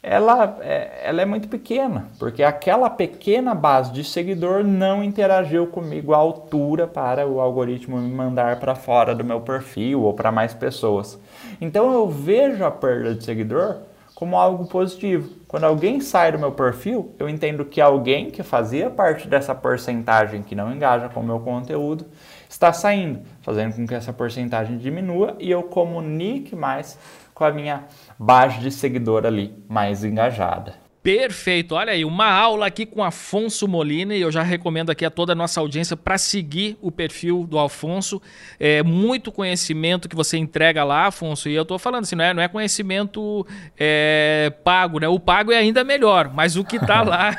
ela 0.04 0.58
é, 0.62 1.02
ela 1.04 1.22
é 1.22 1.26
muito 1.26 1.48
pequena, 1.48 2.08
porque 2.18 2.42
aquela 2.42 2.90
pequena 2.90 3.54
base 3.54 3.92
de 3.92 4.04
seguidor 4.04 4.64
não 4.64 5.04
interagiu 5.04 5.68
comigo 5.68 6.14
à 6.14 6.18
altura 6.18 6.88
para 6.88 7.28
o 7.28 7.40
algoritmo 7.40 7.98
me 7.98 8.12
mandar 8.12 8.60
para 8.60 8.74
fora 8.74 9.14
do 9.14 9.24
meu 9.24 9.42
perfil 9.42 10.02
ou 10.02 10.14
para 10.14 10.32
mais 10.32 10.56
pessoas. 10.56 11.20
Então 11.60 11.94
eu 11.94 12.10
vejo 12.10 12.66
a 12.66 12.72
perda 12.72 13.14
de 13.14 13.24
seguidor 13.24 13.78
como 14.16 14.38
algo 14.38 14.68
positivo. 14.68 15.30
Quando 15.48 15.66
alguém 15.66 16.00
sai 16.00 16.32
do 16.32 16.40
meu 16.40 16.52
perfil, 16.52 17.16
eu 17.20 17.30
entendo 17.30 17.66
que 17.66 17.80
alguém 17.80 18.32
que 18.32 18.42
fazia 18.42 18.90
parte 18.90 19.28
dessa 19.28 19.54
porcentagem 19.54 20.42
que 20.42 20.56
não 20.56 20.72
engaja 20.72 21.10
com 21.10 21.20
o 21.20 21.24
meu 21.24 21.40
conteúdo 21.40 22.06
está 22.50 22.74
saindo, 22.74 23.22
fazendo 23.42 23.76
com 23.76 23.88
que 23.88 23.94
essa 23.94 24.12
porcentagem 24.12 24.78
diminua 24.78 25.36
e 25.40 25.50
eu 25.50 25.64
comunique 25.64 26.56
mais 26.56 26.98
com 27.34 27.46
a 27.46 27.52
minha 27.52 27.86
base 28.24 28.60
de 28.60 28.70
seguidor 28.70 29.26
ali 29.26 29.52
mais 29.68 30.04
engajada. 30.04 30.76
Perfeito. 31.04 31.74
Olha 31.74 31.94
aí, 31.94 32.06
uma 32.06 32.32
aula 32.32 32.68
aqui 32.68 32.86
com 32.86 33.04
Afonso 33.04 33.68
Molina 33.68 34.14
e 34.14 34.22
eu 34.22 34.32
já 34.32 34.44
recomendo 34.44 34.92
aqui 34.92 35.04
a 35.04 35.10
toda 35.10 35.32
a 35.32 35.36
nossa 35.36 35.60
audiência 35.60 35.98
para 35.98 36.16
seguir 36.16 36.78
o 36.80 36.92
perfil 36.92 37.48
do 37.50 37.58
Afonso. 37.58 38.22
É 38.60 38.84
muito 38.84 39.32
conhecimento 39.32 40.08
que 40.08 40.16
você 40.16 40.38
entrega 40.38 40.84
lá, 40.84 41.08
Afonso. 41.08 41.50
E 41.50 41.56
eu 41.56 41.64
estou 41.64 41.80
falando 41.80 42.04
assim, 42.04 42.16
não 42.16 42.24
é, 42.24 42.34
não 42.36 42.44
é 42.44 42.48
conhecimento 42.48 43.48
é, 43.80 44.54
pago, 44.64 45.00
né? 45.00 45.08
O 45.08 45.20
pago 45.20 45.52
é 45.52 45.58
ainda 45.58 45.84
melhor, 45.84 46.32
mas 46.32 46.56
o 46.56 46.64
que 46.64 46.76
está 46.76 47.02
lá, 47.04 47.32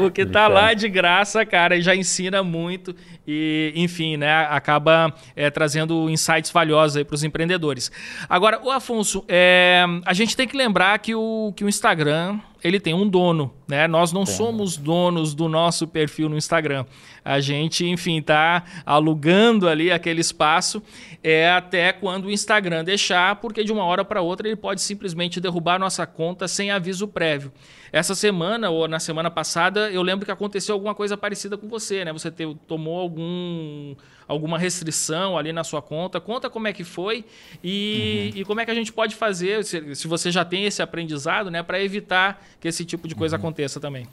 o 0.00 0.10
que 0.10 0.22
está 0.22 0.48
lá 0.48 0.74
de 0.74 0.88
graça, 0.88 1.46
cara, 1.46 1.80
já 1.80 1.94
ensina 1.94 2.42
muito 2.42 2.96
e, 3.24 3.72
enfim, 3.76 4.16
né, 4.16 4.46
acaba 4.50 5.14
é, 5.36 5.48
trazendo 5.50 6.10
insights 6.10 6.50
valiosos 6.50 7.00
para 7.04 7.14
os 7.14 7.22
empreendedores. 7.22 7.92
Agora, 8.28 8.60
o 8.60 8.72
Afonso, 8.72 9.24
é, 9.28 9.84
a 10.04 10.12
gente 10.12 10.36
tem 10.36 10.48
que 10.48 10.56
lembrar 10.56 10.98
que 10.98 11.14
o, 11.14 11.52
que 11.54 11.62
o 11.62 11.68
Instagram 11.68 12.40
ele 12.62 12.80
tem 12.80 12.94
um 12.94 13.08
dono, 13.08 13.52
né? 13.68 13.86
Nós 13.86 14.12
não 14.12 14.26
somos 14.26 14.76
donos 14.76 15.34
do 15.34 15.48
nosso 15.48 15.86
perfil 15.86 16.28
no 16.28 16.36
Instagram. 16.36 16.84
A 17.24 17.40
gente, 17.40 17.86
enfim, 17.86 18.18
está 18.18 18.64
alugando 18.84 19.68
ali 19.68 19.90
aquele 19.90 20.20
espaço 20.20 20.82
é 21.22 21.50
até 21.50 21.92
quando 21.92 22.26
o 22.26 22.30
Instagram 22.30 22.84
deixar, 22.84 23.36
porque 23.36 23.64
de 23.64 23.72
uma 23.72 23.84
hora 23.84 24.04
para 24.04 24.22
outra 24.22 24.46
ele 24.46 24.56
pode 24.56 24.80
simplesmente 24.80 25.40
derrubar 25.40 25.78
nossa 25.78 26.06
conta 26.06 26.46
sem 26.46 26.70
aviso 26.70 27.08
prévio. 27.08 27.52
Essa 27.92 28.14
semana 28.14 28.70
ou 28.70 28.86
na 28.86 29.00
semana 29.00 29.30
passada, 29.30 29.90
eu 29.90 30.02
lembro 30.02 30.24
que 30.24 30.32
aconteceu 30.32 30.74
alguma 30.74 30.94
coisa 30.94 31.16
parecida 31.16 31.56
com 31.56 31.68
você, 31.68 32.04
né? 32.04 32.12
Você 32.12 32.30
tomou 32.66 32.98
algum, 32.98 33.94
alguma 34.28 34.58
restrição 34.58 35.36
ali 35.38 35.52
na 35.52 35.64
sua 35.64 35.80
conta. 35.80 36.20
Conta 36.20 36.50
como 36.50 36.68
é 36.68 36.72
que 36.72 36.84
foi 36.84 37.24
e, 37.64 38.30
uhum. 38.34 38.40
e 38.40 38.44
como 38.44 38.60
é 38.60 38.64
que 38.64 38.70
a 38.70 38.74
gente 38.74 38.92
pode 38.92 39.16
fazer, 39.16 39.64
se, 39.64 39.94
se 39.96 40.06
você 40.06 40.30
já 40.30 40.44
tem 40.44 40.66
esse 40.66 40.82
aprendizado, 40.82 41.50
né, 41.50 41.62
para 41.62 41.82
evitar 41.82 42.40
que 42.60 42.68
esse 42.68 42.84
tipo 42.84 43.08
de 43.08 43.14
coisa 43.14 43.36
uhum. 43.36 43.40
aconteça 43.40 43.80
também. 43.80 44.06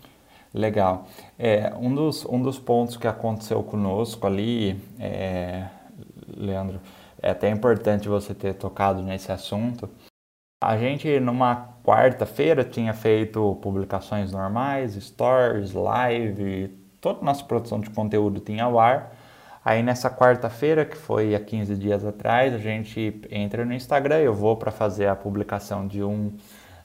Legal. 0.53 1.07
É, 1.37 1.73
um, 1.77 1.93
dos, 1.93 2.25
um 2.25 2.41
dos 2.41 2.57
pontos 2.57 2.95
que 2.95 3.05
aconteceu 3.05 3.61
conosco 3.61 4.25
ali, 4.25 4.79
é, 4.97 5.65
Leandro, 6.35 6.79
é 7.21 7.31
até 7.31 7.49
importante 7.49 8.07
você 8.07 8.33
ter 8.33 8.53
tocado 8.53 9.01
nesse 9.01 9.31
assunto. 9.31 9.89
A 10.63 10.77
gente, 10.77 11.19
numa 11.19 11.75
quarta-feira, 11.83 12.63
tinha 12.63 12.93
feito 12.93 13.55
publicações 13.61 14.31
normais, 14.31 14.93
stories, 14.93 15.73
live, 15.73 16.69
toda 17.01 17.19
a 17.19 17.23
nossa 17.23 17.43
produção 17.43 17.79
de 17.79 17.89
conteúdo 17.89 18.39
tinha 18.39 18.63
ao 18.63 18.79
ar. 18.79 19.13
Aí 19.65 19.81
nessa 19.81 20.11
quarta-feira, 20.11 20.85
que 20.85 20.95
foi 20.95 21.33
há 21.33 21.39
15 21.39 21.75
dias 21.75 22.05
atrás, 22.05 22.53
a 22.53 22.59
gente 22.59 23.19
entra 23.31 23.65
no 23.65 23.73
Instagram, 23.73 24.19
eu 24.19 24.31
vou 24.31 24.55
para 24.55 24.71
fazer 24.71 25.07
a 25.07 25.15
publicação 25.15 25.87
de 25.87 26.03
um 26.03 26.33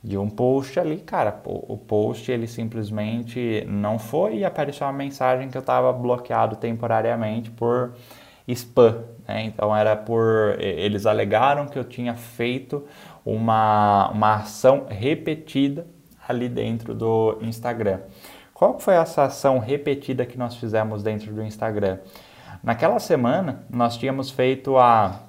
de 0.03 0.17
um 0.17 0.31
post 0.31 0.81
ali, 0.81 0.97
cara, 0.97 1.43
o 1.45 1.77
post 1.77 2.33
ele 2.33 2.47
simplesmente 2.47 3.67
não 3.69 3.99
foi 3.99 4.39
e 4.39 4.45
apareceu 4.47 4.87
uma 4.87 4.95
mensagem 4.95 5.51
que 5.51 5.59
eu 5.59 5.61
estava 5.61 5.93
bloqueado 5.93 6.57
temporariamente 6.57 7.51
por 7.51 7.93
spam, 8.49 9.05
né? 9.29 9.43
Então 9.45 9.77
era 9.77 9.95
por 9.95 10.57
eles 10.59 11.05
alegaram 11.05 11.67
que 11.67 11.79
eu 11.79 11.85
tinha 11.85 12.15
feito 12.15 12.83
uma, 13.27 14.09
uma 14.09 14.37
ação 14.37 14.87
repetida 14.89 15.87
ali 16.27 16.49
dentro 16.49 16.95
do 16.95 17.37
Instagram. 17.43 18.01
Qual 18.55 18.79
foi 18.79 18.95
essa 18.95 19.25
ação 19.25 19.59
repetida 19.59 20.25
que 20.25 20.39
nós 20.39 20.57
fizemos 20.57 21.03
dentro 21.03 21.31
do 21.33 21.43
Instagram? 21.43 21.99
Naquela 22.63 22.99
semana 22.99 23.63
nós 23.71 23.97
tínhamos 23.97 24.31
feito 24.31 24.77
a 24.77 25.21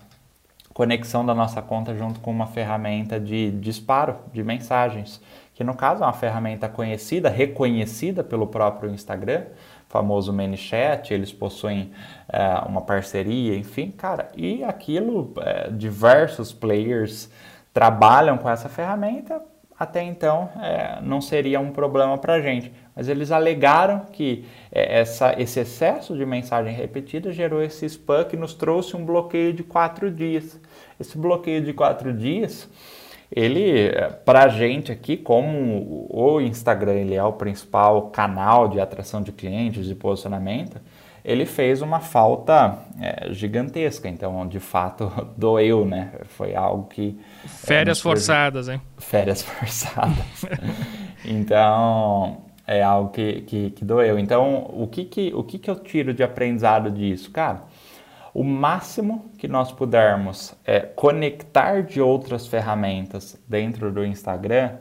conexão 0.73 1.25
da 1.25 1.33
nossa 1.33 1.61
conta 1.61 1.95
junto 1.95 2.19
com 2.19 2.31
uma 2.31 2.47
ferramenta 2.47 3.19
de 3.19 3.51
disparo 3.51 4.17
de 4.33 4.43
mensagens, 4.43 5.21
que 5.53 5.63
no 5.63 5.75
caso 5.75 6.03
é 6.03 6.05
uma 6.05 6.13
ferramenta 6.13 6.67
conhecida, 6.67 7.29
reconhecida 7.29 8.23
pelo 8.23 8.47
próprio 8.47 8.89
Instagram, 8.89 9.45
famoso 9.87 10.33
ManyChat, 10.33 11.13
eles 11.13 11.31
possuem 11.31 11.91
é, 12.27 12.59
uma 12.65 12.81
parceria, 12.81 13.57
enfim, 13.57 13.91
cara, 13.91 14.29
e 14.35 14.63
aquilo, 14.63 15.33
é, 15.39 15.69
diversos 15.69 16.51
players 16.53 17.29
trabalham 17.73 18.37
com 18.37 18.49
essa 18.49 18.67
ferramenta, 18.69 19.41
até 19.81 20.03
então 20.03 20.47
é, 20.61 20.99
não 21.01 21.19
seria 21.19 21.59
um 21.59 21.71
problema 21.71 22.15
para 22.15 22.35
a 22.35 22.39
gente. 22.39 22.71
Mas 22.95 23.09
eles 23.09 23.31
alegaram 23.31 24.01
que 24.11 24.45
é, 24.71 24.99
essa, 24.99 25.33
esse 25.41 25.59
excesso 25.59 26.15
de 26.15 26.23
mensagem 26.23 26.71
repetida 26.71 27.31
gerou 27.31 27.63
esse 27.63 27.87
spam 27.87 28.23
que 28.25 28.37
nos 28.37 28.53
trouxe 28.53 28.95
um 28.95 29.03
bloqueio 29.03 29.51
de 29.51 29.63
quatro 29.63 30.11
dias. 30.11 30.59
Esse 30.99 31.17
bloqueio 31.17 31.63
de 31.63 31.73
quatro 31.73 32.13
dias, 32.13 32.69
ele, 33.35 33.87
é, 33.87 34.07
para 34.07 34.43
a 34.43 34.49
gente 34.49 34.91
aqui, 34.91 35.17
como 35.17 36.05
o 36.11 36.39
Instagram 36.39 36.93
ele 36.93 37.15
é 37.15 37.23
o 37.23 37.33
principal 37.33 38.11
canal 38.11 38.67
de 38.67 38.79
atração 38.79 39.19
de 39.19 39.31
clientes 39.31 39.89
e 39.89 39.95
posicionamento, 39.95 40.79
ele 41.23 41.45
fez 41.45 41.81
uma 41.81 41.99
falta 41.99 42.77
é, 42.99 43.31
gigantesca. 43.33 44.09
Então, 44.09 44.47
de 44.47 44.59
fato, 44.59 45.11
doeu, 45.37 45.85
né? 45.85 46.11
Foi 46.25 46.55
algo 46.55 46.87
que. 46.87 47.19
É, 47.43 47.47
Férias 47.47 47.99
é, 47.99 48.01
forçadas, 48.01 48.69
hein? 48.69 48.81
Férias 48.97 49.41
forçadas. 49.43 50.45
então, 51.23 52.37
é 52.65 52.81
algo 52.81 53.09
que, 53.09 53.41
que, 53.41 53.69
que, 53.71 53.85
doeu. 53.85 54.17
Então, 54.17 54.71
o 54.73 54.87
que, 54.87 55.05
que, 55.05 55.33
o 55.33 55.43
que, 55.43 55.59
que 55.59 55.69
eu 55.69 55.75
tiro 55.75 56.13
de 56.13 56.23
aprendizado 56.23 56.89
disso? 56.89 57.31
Cara, 57.31 57.63
o 58.33 58.43
máximo 58.43 59.29
que 59.37 59.47
nós 59.47 59.71
pudermos 59.71 60.55
é 60.65 60.79
conectar 60.79 61.83
de 61.83 61.99
outras 62.01 62.47
ferramentas 62.47 63.37
dentro 63.47 63.91
do 63.91 64.05
Instagram 64.05 64.71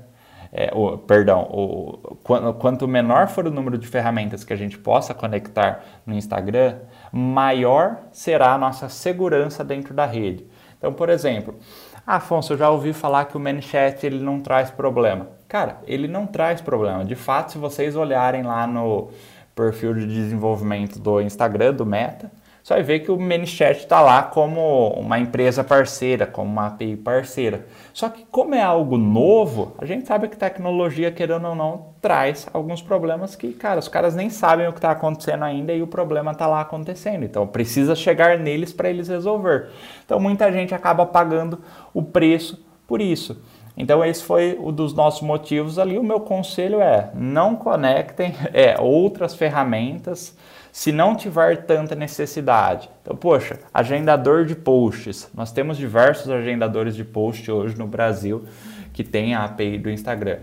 é, 0.52 0.70
o, 0.74 0.98
perdão, 0.98 1.42
o, 1.42 2.16
quanto 2.58 2.88
menor 2.88 3.28
for 3.28 3.46
o 3.46 3.50
número 3.50 3.78
de 3.78 3.86
ferramentas 3.86 4.42
que 4.42 4.52
a 4.52 4.56
gente 4.56 4.76
possa 4.76 5.14
conectar 5.14 5.84
no 6.04 6.14
Instagram, 6.14 6.76
maior 7.12 7.98
será 8.10 8.54
a 8.54 8.58
nossa 8.58 8.88
segurança 8.88 9.62
dentro 9.62 9.94
da 9.94 10.06
rede. 10.06 10.44
Então, 10.76 10.92
por 10.92 11.08
exemplo, 11.08 11.54
ah, 12.06 12.16
Afonso, 12.16 12.54
eu 12.54 12.58
já 12.58 12.70
ouvi 12.70 12.92
falar 12.92 13.26
que 13.26 13.36
o 13.36 13.40
ManyChat 13.40 14.04
ele 14.04 14.18
não 14.18 14.40
traz 14.40 14.70
problema. 14.70 15.28
Cara, 15.46 15.78
ele 15.86 16.08
não 16.08 16.26
traz 16.26 16.60
problema. 16.60 17.04
De 17.04 17.14
fato, 17.14 17.52
se 17.52 17.58
vocês 17.58 17.94
olharem 17.94 18.42
lá 18.42 18.66
no 18.66 19.10
perfil 19.54 19.94
de 19.94 20.06
desenvolvimento 20.06 20.98
do 20.98 21.20
Instagram, 21.20 21.74
do 21.74 21.84
Meta, 21.84 22.30
você 22.62 22.74
vai 22.74 22.82
ver 22.82 23.00
que 23.00 23.10
o 23.10 23.18
ManyChat 23.18 23.80
está 23.80 24.00
lá 24.00 24.22
como 24.22 24.90
uma 24.90 25.18
empresa 25.18 25.64
parceira, 25.64 26.26
como 26.26 26.50
uma 26.50 26.66
API 26.66 26.96
parceira. 26.96 27.66
Só 27.92 28.08
que 28.08 28.24
como 28.30 28.54
é 28.54 28.62
algo 28.62 28.98
novo, 28.98 29.74
a 29.78 29.86
gente 29.86 30.06
sabe 30.06 30.28
que 30.28 30.36
tecnologia, 30.36 31.10
querendo 31.10 31.48
ou 31.48 31.54
não, 31.54 31.86
traz 32.00 32.46
alguns 32.52 32.82
problemas 32.82 33.34
que, 33.34 33.52
cara, 33.52 33.80
os 33.80 33.88
caras 33.88 34.14
nem 34.14 34.28
sabem 34.28 34.68
o 34.68 34.72
que 34.72 34.78
está 34.78 34.90
acontecendo 34.90 35.44
ainda 35.44 35.72
e 35.72 35.82
o 35.82 35.86
problema 35.86 36.32
está 36.32 36.46
lá 36.46 36.60
acontecendo. 36.60 37.24
Então 37.24 37.46
precisa 37.46 37.94
chegar 37.94 38.38
neles 38.38 38.72
para 38.72 38.90
eles 38.90 39.08
resolver. 39.08 39.70
Então 40.04 40.20
muita 40.20 40.52
gente 40.52 40.74
acaba 40.74 41.06
pagando 41.06 41.60
o 41.94 42.02
preço 42.02 42.62
por 42.86 43.00
isso. 43.00 43.42
Então 43.76 44.04
esse 44.04 44.22
foi 44.22 44.58
um 44.60 44.70
dos 44.70 44.92
nossos 44.92 45.22
motivos 45.22 45.78
ali. 45.78 45.98
O 45.98 46.02
meu 46.02 46.20
conselho 46.20 46.80
é 46.80 47.10
não 47.14 47.56
conectem 47.56 48.34
é, 48.52 48.78
outras 48.78 49.34
ferramentas 49.34 50.36
se 50.72 50.92
não 50.92 51.14
tiver 51.14 51.64
tanta 51.64 51.94
necessidade. 51.94 52.88
Então, 53.02 53.16
poxa, 53.16 53.58
agendador 53.72 54.44
de 54.44 54.54
posts. 54.54 55.28
Nós 55.34 55.52
temos 55.52 55.76
diversos 55.76 56.30
agendadores 56.30 56.94
de 56.94 57.04
post 57.04 57.50
hoje 57.50 57.76
no 57.76 57.86
Brasil 57.86 58.44
que 58.92 59.04
tem 59.04 59.34
a 59.34 59.44
API 59.44 59.78
do 59.78 59.90
Instagram. 59.90 60.38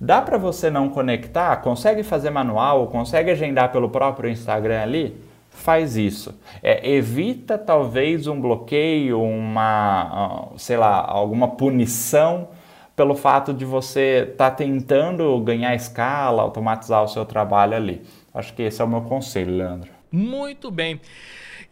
Dá 0.00 0.20
para 0.20 0.36
você 0.36 0.70
não 0.70 0.88
conectar? 0.90 1.56
Consegue 1.56 2.02
fazer 2.02 2.30
manual? 2.30 2.88
Consegue 2.88 3.30
agendar 3.30 3.72
pelo 3.72 3.88
próprio 3.88 4.30
Instagram 4.30 4.82
ali? 4.82 5.16
Faz 5.48 5.96
isso. 5.96 6.38
É, 6.62 6.88
evita 6.90 7.56
talvez 7.56 8.26
um 8.26 8.38
bloqueio, 8.38 9.22
uma, 9.22 10.48
sei 10.58 10.76
lá, 10.76 11.02
alguma 11.02 11.48
punição 11.48 12.48
pelo 12.94 13.14
fato 13.14 13.54
de 13.54 13.64
você 13.64 14.28
estar 14.30 14.50
tá 14.50 14.56
tentando 14.56 15.38
ganhar 15.40 15.74
escala, 15.74 16.42
automatizar 16.42 17.02
o 17.02 17.08
seu 17.08 17.24
trabalho 17.24 17.74
ali. 17.74 18.02
Acho 18.36 18.52
que 18.52 18.62
esse 18.62 18.82
é 18.82 18.84
o 18.84 18.88
meu 18.88 19.00
conselho, 19.00 19.56
Leandro. 19.56 19.90
Muito 20.12 20.70
bem. 20.70 21.00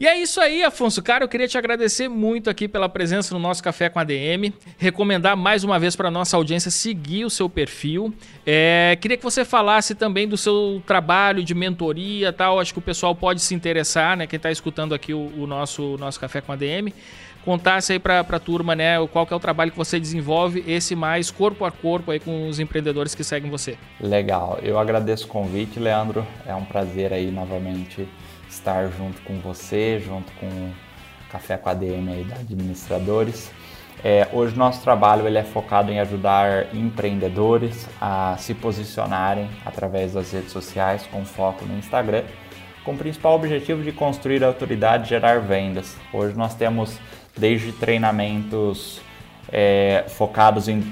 E 0.00 0.08
é 0.08 0.18
isso 0.18 0.40
aí, 0.40 0.64
Afonso. 0.64 1.00
Cara, 1.02 1.22
eu 1.22 1.28
queria 1.28 1.46
te 1.46 1.56
agradecer 1.56 2.08
muito 2.08 2.50
aqui 2.50 2.66
pela 2.66 2.88
presença 2.88 3.32
no 3.32 3.38
nosso 3.38 3.62
Café 3.62 3.88
com 3.88 4.00
a 4.00 4.04
DM. 4.04 4.52
Recomendar 4.76 5.36
mais 5.36 5.62
uma 5.62 5.78
vez 5.78 5.94
para 5.94 6.10
nossa 6.10 6.36
audiência 6.36 6.70
seguir 6.70 7.24
o 7.24 7.30
seu 7.30 7.48
perfil. 7.48 8.12
É, 8.44 8.98
queria 9.00 9.16
que 9.16 9.22
você 9.22 9.44
falasse 9.44 9.94
também 9.94 10.26
do 10.26 10.36
seu 10.36 10.82
trabalho 10.84 11.44
de 11.44 11.54
mentoria 11.54 12.32
tal. 12.32 12.58
Acho 12.58 12.72
que 12.72 12.78
o 12.80 12.82
pessoal 12.82 13.14
pode 13.14 13.40
se 13.40 13.54
interessar, 13.54 14.16
né? 14.16 14.26
Quem 14.26 14.36
está 14.36 14.50
escutando 14.50 14.94
aqui 14.94 15.14
o, 15.14 15.30
o, 15.38 15.46
nosso, 15.46 15.96
nosso 15.96 16.18
Café 16.18 16.40
com 16.40 16.50
a 16.50 16.56
DM. 16.56 16.92
Contasse 17.44 17.92
aí 17.92 17.98
para 17.98 18.20
a 18.20 18.38
turma, 18.38 18.74
né? 18.74 18.94
Qual 19.08 19.26
que 19.26 19.34
é 19.34 19.36
o 19.36 19.40
trabalho 19.40 19.70
que 19.70 19.76
você 19.76 20.00
desenvolve, 20.00 20.64
esse 20.66 20.96
mais 20.96 21.30
corpo 21.30 21.64
a 21.64 21.70
corpo 21.70 22.10
aí 22.10 22.18
com 22.18 22.48
os 22.48 22.58
empreendedores 22.58 23.14
que 23.14 23.22
seguem 23.22 23.50
você. 23.50 23.76
Legal. 24.00 24.58
Eu 24.62 24.78
agradeço 24.78 25.26
o 25.26 25.28
convite, 25.28 25.78
Leandro. 25.78 26.26
É 26.46 26.54
um 26.54 26.64
prazer 26.64 27.12
aí 27.12 27.30
novamente 27.30 28.08
estar 28.48 28.88
junto 28.88 29.20
com 29.22 29.38
você, 29.40 30.00
junto 30.00 30.32
com 30.40 30.46
o 30.46 30.72
Café 31.30 31.56
com 31.58 31.68
a 31.68 31.74
DM 31.74 32.12
aí 32.12 32.24
da 32.24 32.36
Administradores. 32.36 33.50
É, 34.02 34.28
hoje 34.32 34.56
nosso 34.56 34.82
trabalho 34.82 35.26
ele 35.26 35.38
é 35.38 35.42
focado 35.42 35.90
em 35.90 35.98
ajudar 35.98 36.74
empreendedores 36.74 37.88
a 38.00 38.36
se 38.38 38.54
posicionarem 38.54 39.48
através 39.64 40.12
das 40.12 40.30
redes 40.32 40.52
sociais 40.52 41.06
com 41.10 41.24
foco 41.24 41.64
no 41.64 41.76
Instagram, 41.78 42.22
com 42.84 42.92
o 42.92 42.96
principal 42.96 43.34
objetivo 43.34 43.82
de 43.82 43.92
construir 43.92 44.44
autoridade 44.44 45.06
e 45.06 45.08
gerar 45.08 45.40
vendas. 45.40 45.96
Hoje 46.12 46.36
nós 46.36 46.54
temos 46.54 46.98
desde 47.36 47.72
treinamentos 47.72 49.00
é, 49.50 50.04
focados 50.08 50.68
em 50.68 50.82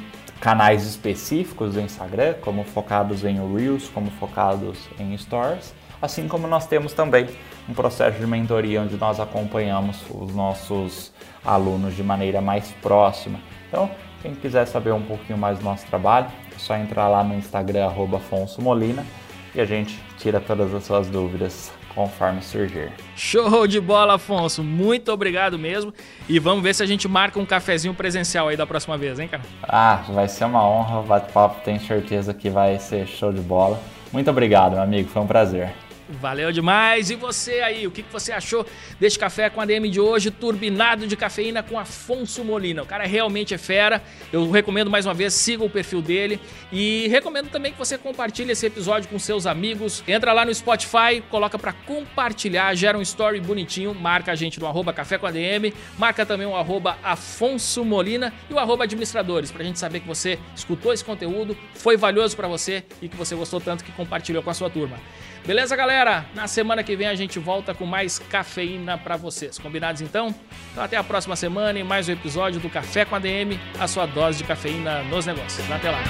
canais 0.40 0.84
específicos 0.84 1.74
do 1.74 1.80
Instagram, 1.80 2.34
como 2.40 2.64
focados 2.64 3.24
em 3.24 3.36
Reels, 3.54 3.88
como 3.88 4.10
focados 4.10 4.78
em 4.98 5.16
Stories, 5.16 5.72
assim 6.00 6.26
como 6.26 6.48
nós 6.48 6.66
temos 6.66 6.92
também 6.92 7.28
um 7.68 7.74
processo 7.74 8.18
de 8.18 8.26
mentoria 8.26 8.82
onde 8.82 8.96
nós 8.96 9.20
acompanhamos 9.20 10.02
os 10.10 10.34
nossos 10.34 11.12
alunos 11.44 11.94
de 11.94 12.02
maneira 12.02 12.40
mais 12.40 12.72
próxima. 12.82 13.38
Então, 13.68 13.88
quem 14.20 14.34
quiser 14.34 14.66
saber 14.66 14.92
um 14.92 15.02
pouquinho 15.02 15.38
mais 15.38 15.58
do 15.58 15.64
nosso 15.64 15.86
trabalho, 15.86 16.26
é 16.54 16.58
só 16.58 16.76
entrar 16.76 17.08
lá 17.08 17.22
no 17.22 17.34
Instagram 17.34 17.86
Afonso 17.86 18.60
Molina 18.60 19.06
e 19.54 19.60
a 19.60 19.64
gente 19.64 20.00
tira 20.18 20.40
todas 20.40 20.74
as 20.74 20.84
suas 20.84 21.08
dúvidas 21.08 21.72
conforme 21.94 22.42
surgir. 22.42 22.92
Show 23.16 23.66
de 23.66 23.80
bola, 23.80 24.14
Afonso. 24.14 24.62
Muito 24.62 25.12
obrigado 25.12 25.58
mesmo. 25.58 25.92
E 26.28 26.38
vamos 26.38 26.62
ver 26.62 26.74
se 26.74 26.82
a 26.82 26.86
gente 26.86 27.06
marca 27.08 27.38
um 27.38 27.46
cafezinho 27.46 27.94
presencial 27.94 28.48
aí 28.48 28.56
da 28.56 28.66
próxima 28.66 28.96
vez, 28.96 29.18
hein, 29.18 29.28
cara? 29.28 29.42
Ah, 29.62 30.02
vai 30.08 30.28
ser 30.28 30.44
uma 30.44 30.66
honra. 30.66 31.00
O 31.00 31.02
bate-papo 31.02 31.60
tenho 31.64 31.80
certeza 31.80 32.32
que 32.34 32.50
vai 32.50 32.78
ser 32.78 33.06
show 33.06 33.32
de 33.32 33.40
bola. 33.40 33.80
Muito 34.12 34.30
obrigado, 34.30 34.72
meu 34.72 34.82
amigo. 34.82 35.08
Foi 35.08 35.22
um 35.22 35.26
prazer. 35.26 35.72
Valeu 36.20 36.52
demais! 36.52 37.10
E 37.10 37.16
você 37.16 37.60
aí, 37.60 37.86
o 37.86 37.90
que 37.90 38.02
você 38.02 38.32
achou 38.32 38.66
deste 39.00 39.18
café 39.18 39.48
com 39.48 39.60
a 39.60 39.64
DM 39.64 39.88
de 39.88 40.00
hoje, 40.00 40.30
turbinado 40.30 41.06
de 41.06 41.16
cafeína 41.16 41.62
com 41.62 41.78
Afonso 41.78 42.44
Molina? 42.44 42.82
O 42.82 42.86
cara 42.86 43.04
realmente 43.04 43.54
é 43.54 43.58
fera. 43.58 44.02
Eu 44.32 44.50
recomendo 44.50 44.90
mais 44.90 45.06
uma 45.06 45.14
vez, 45.14 45.34
siga 45.34 45.64
o 45.64 45.70
perfil 45.70 46.02
dele 46.02 46.40
e 46.70 47.08
recomendo 47.08 47.48
também 47.48 47.72
que 47.72 47.78
você 47.78 47.96
compartilhe 47.96 48.52
esse 48.52 48.66
episódio 48.66 49.08
com 49.08 49.18
seus 49.18 49.46
amigos. 49.46 50.02
Entra 50.06 50.32
lá 50.32 50.44
no 50.44 50.54
Spotify, 50.54 51.22
coloca 51.30 51.58
para 51.58 51.72
compartilhar, 51.72 52.74
gera 52.74 52.98
um 52.98 53.02
story 53.02 53.40
bonitinho, 53.40 53.94
marca 53.94 54.32
a 54.32 54.34
gente 54.34 54.60
no 54.60 54.66
arroba 54.66 54.92
café 54.92 55.18
com 55.18 55.26
a 55.26 55.30
DM, 55.30 55.72
marca 55.98 56.26
também 56.26 56.46
o 56.46 56.54
arroba 56.54 56.98
Afonso 57.02 57.84
Molina 57.84 58.32
e 58.50 58.54
o 58.54 58.58
arroba 58.58 58.84
administradores, 58.84 59.50
pra 59.50 59.64
gente 59.64 59.78
saber 59.78 60.00
que 60.00 60.08
você 60.08 60.38
escutou 60.54 60.92
esse 60.92 61.04
conteúdo, 61.04 61.56
foi 61.74 61.96
valioso 61.96 62.36
para 62.36 62.48
você 62.48 62.84
e 63.00 63.08
que 63.08 63.16
você 63.16 63.34
gostou 63.34 63.60
tanto 63.60 63.84
que 63.84 63.92
compartilhou 63.92 64.42
com 64.42 64.50
a 64.50 64.54
sua 64.54 64.68
turma. 64.68 64.98
Beleza, 65.44 65.74
galera? 65.74 66.24
Na 66.34 66.46
semana 66.46 66.84
que 66.84 66.94
vem 66.94 67.08
a 67.08 67.14
gente 67.16 67.38
volta 67.38 67.74
com 67.74 67.84
mais 67.84 68.18
cafeína 68.18 68.96
para 68.96 69.16
vocês. 69.16 69.58
Combinados 69.58 70.00
então? 70.00 70.32
Então 70.70 70.84
até 70.84 70.96
a 70.96 71.02
próxima 71.02 71.34
semana 71.34 71.78
em 71.78 71.82
mais 71.82 72.08
um 72.08 72.12
episódio 72.12 72.60
do 72.60 72.70
Café 72.70 73.04
com 73.04 73.16
a 73.16 73.18
DM, 73.18 73.58
a 73.78 73.88
sua 73.88 74.06
dose 74.06 74.38
de 74.38 74.44
cafeína 74.44 75.02
nos 75.04 75.26
negócios. 75.26 75.68
Até 75.70 75.90
lá. 75.90 76.02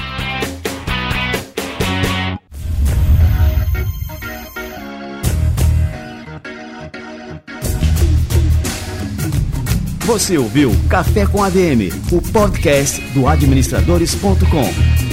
Você 10.01 10.37
ouviu 10.37 10.72
Café 10.91 11.26
com 11.26 11.43
ADM, 11.43 11.89
o 12.11 12.20
podcast 12.33 13.01
do 13.12 13.26
administradores.com. 13.26 15.12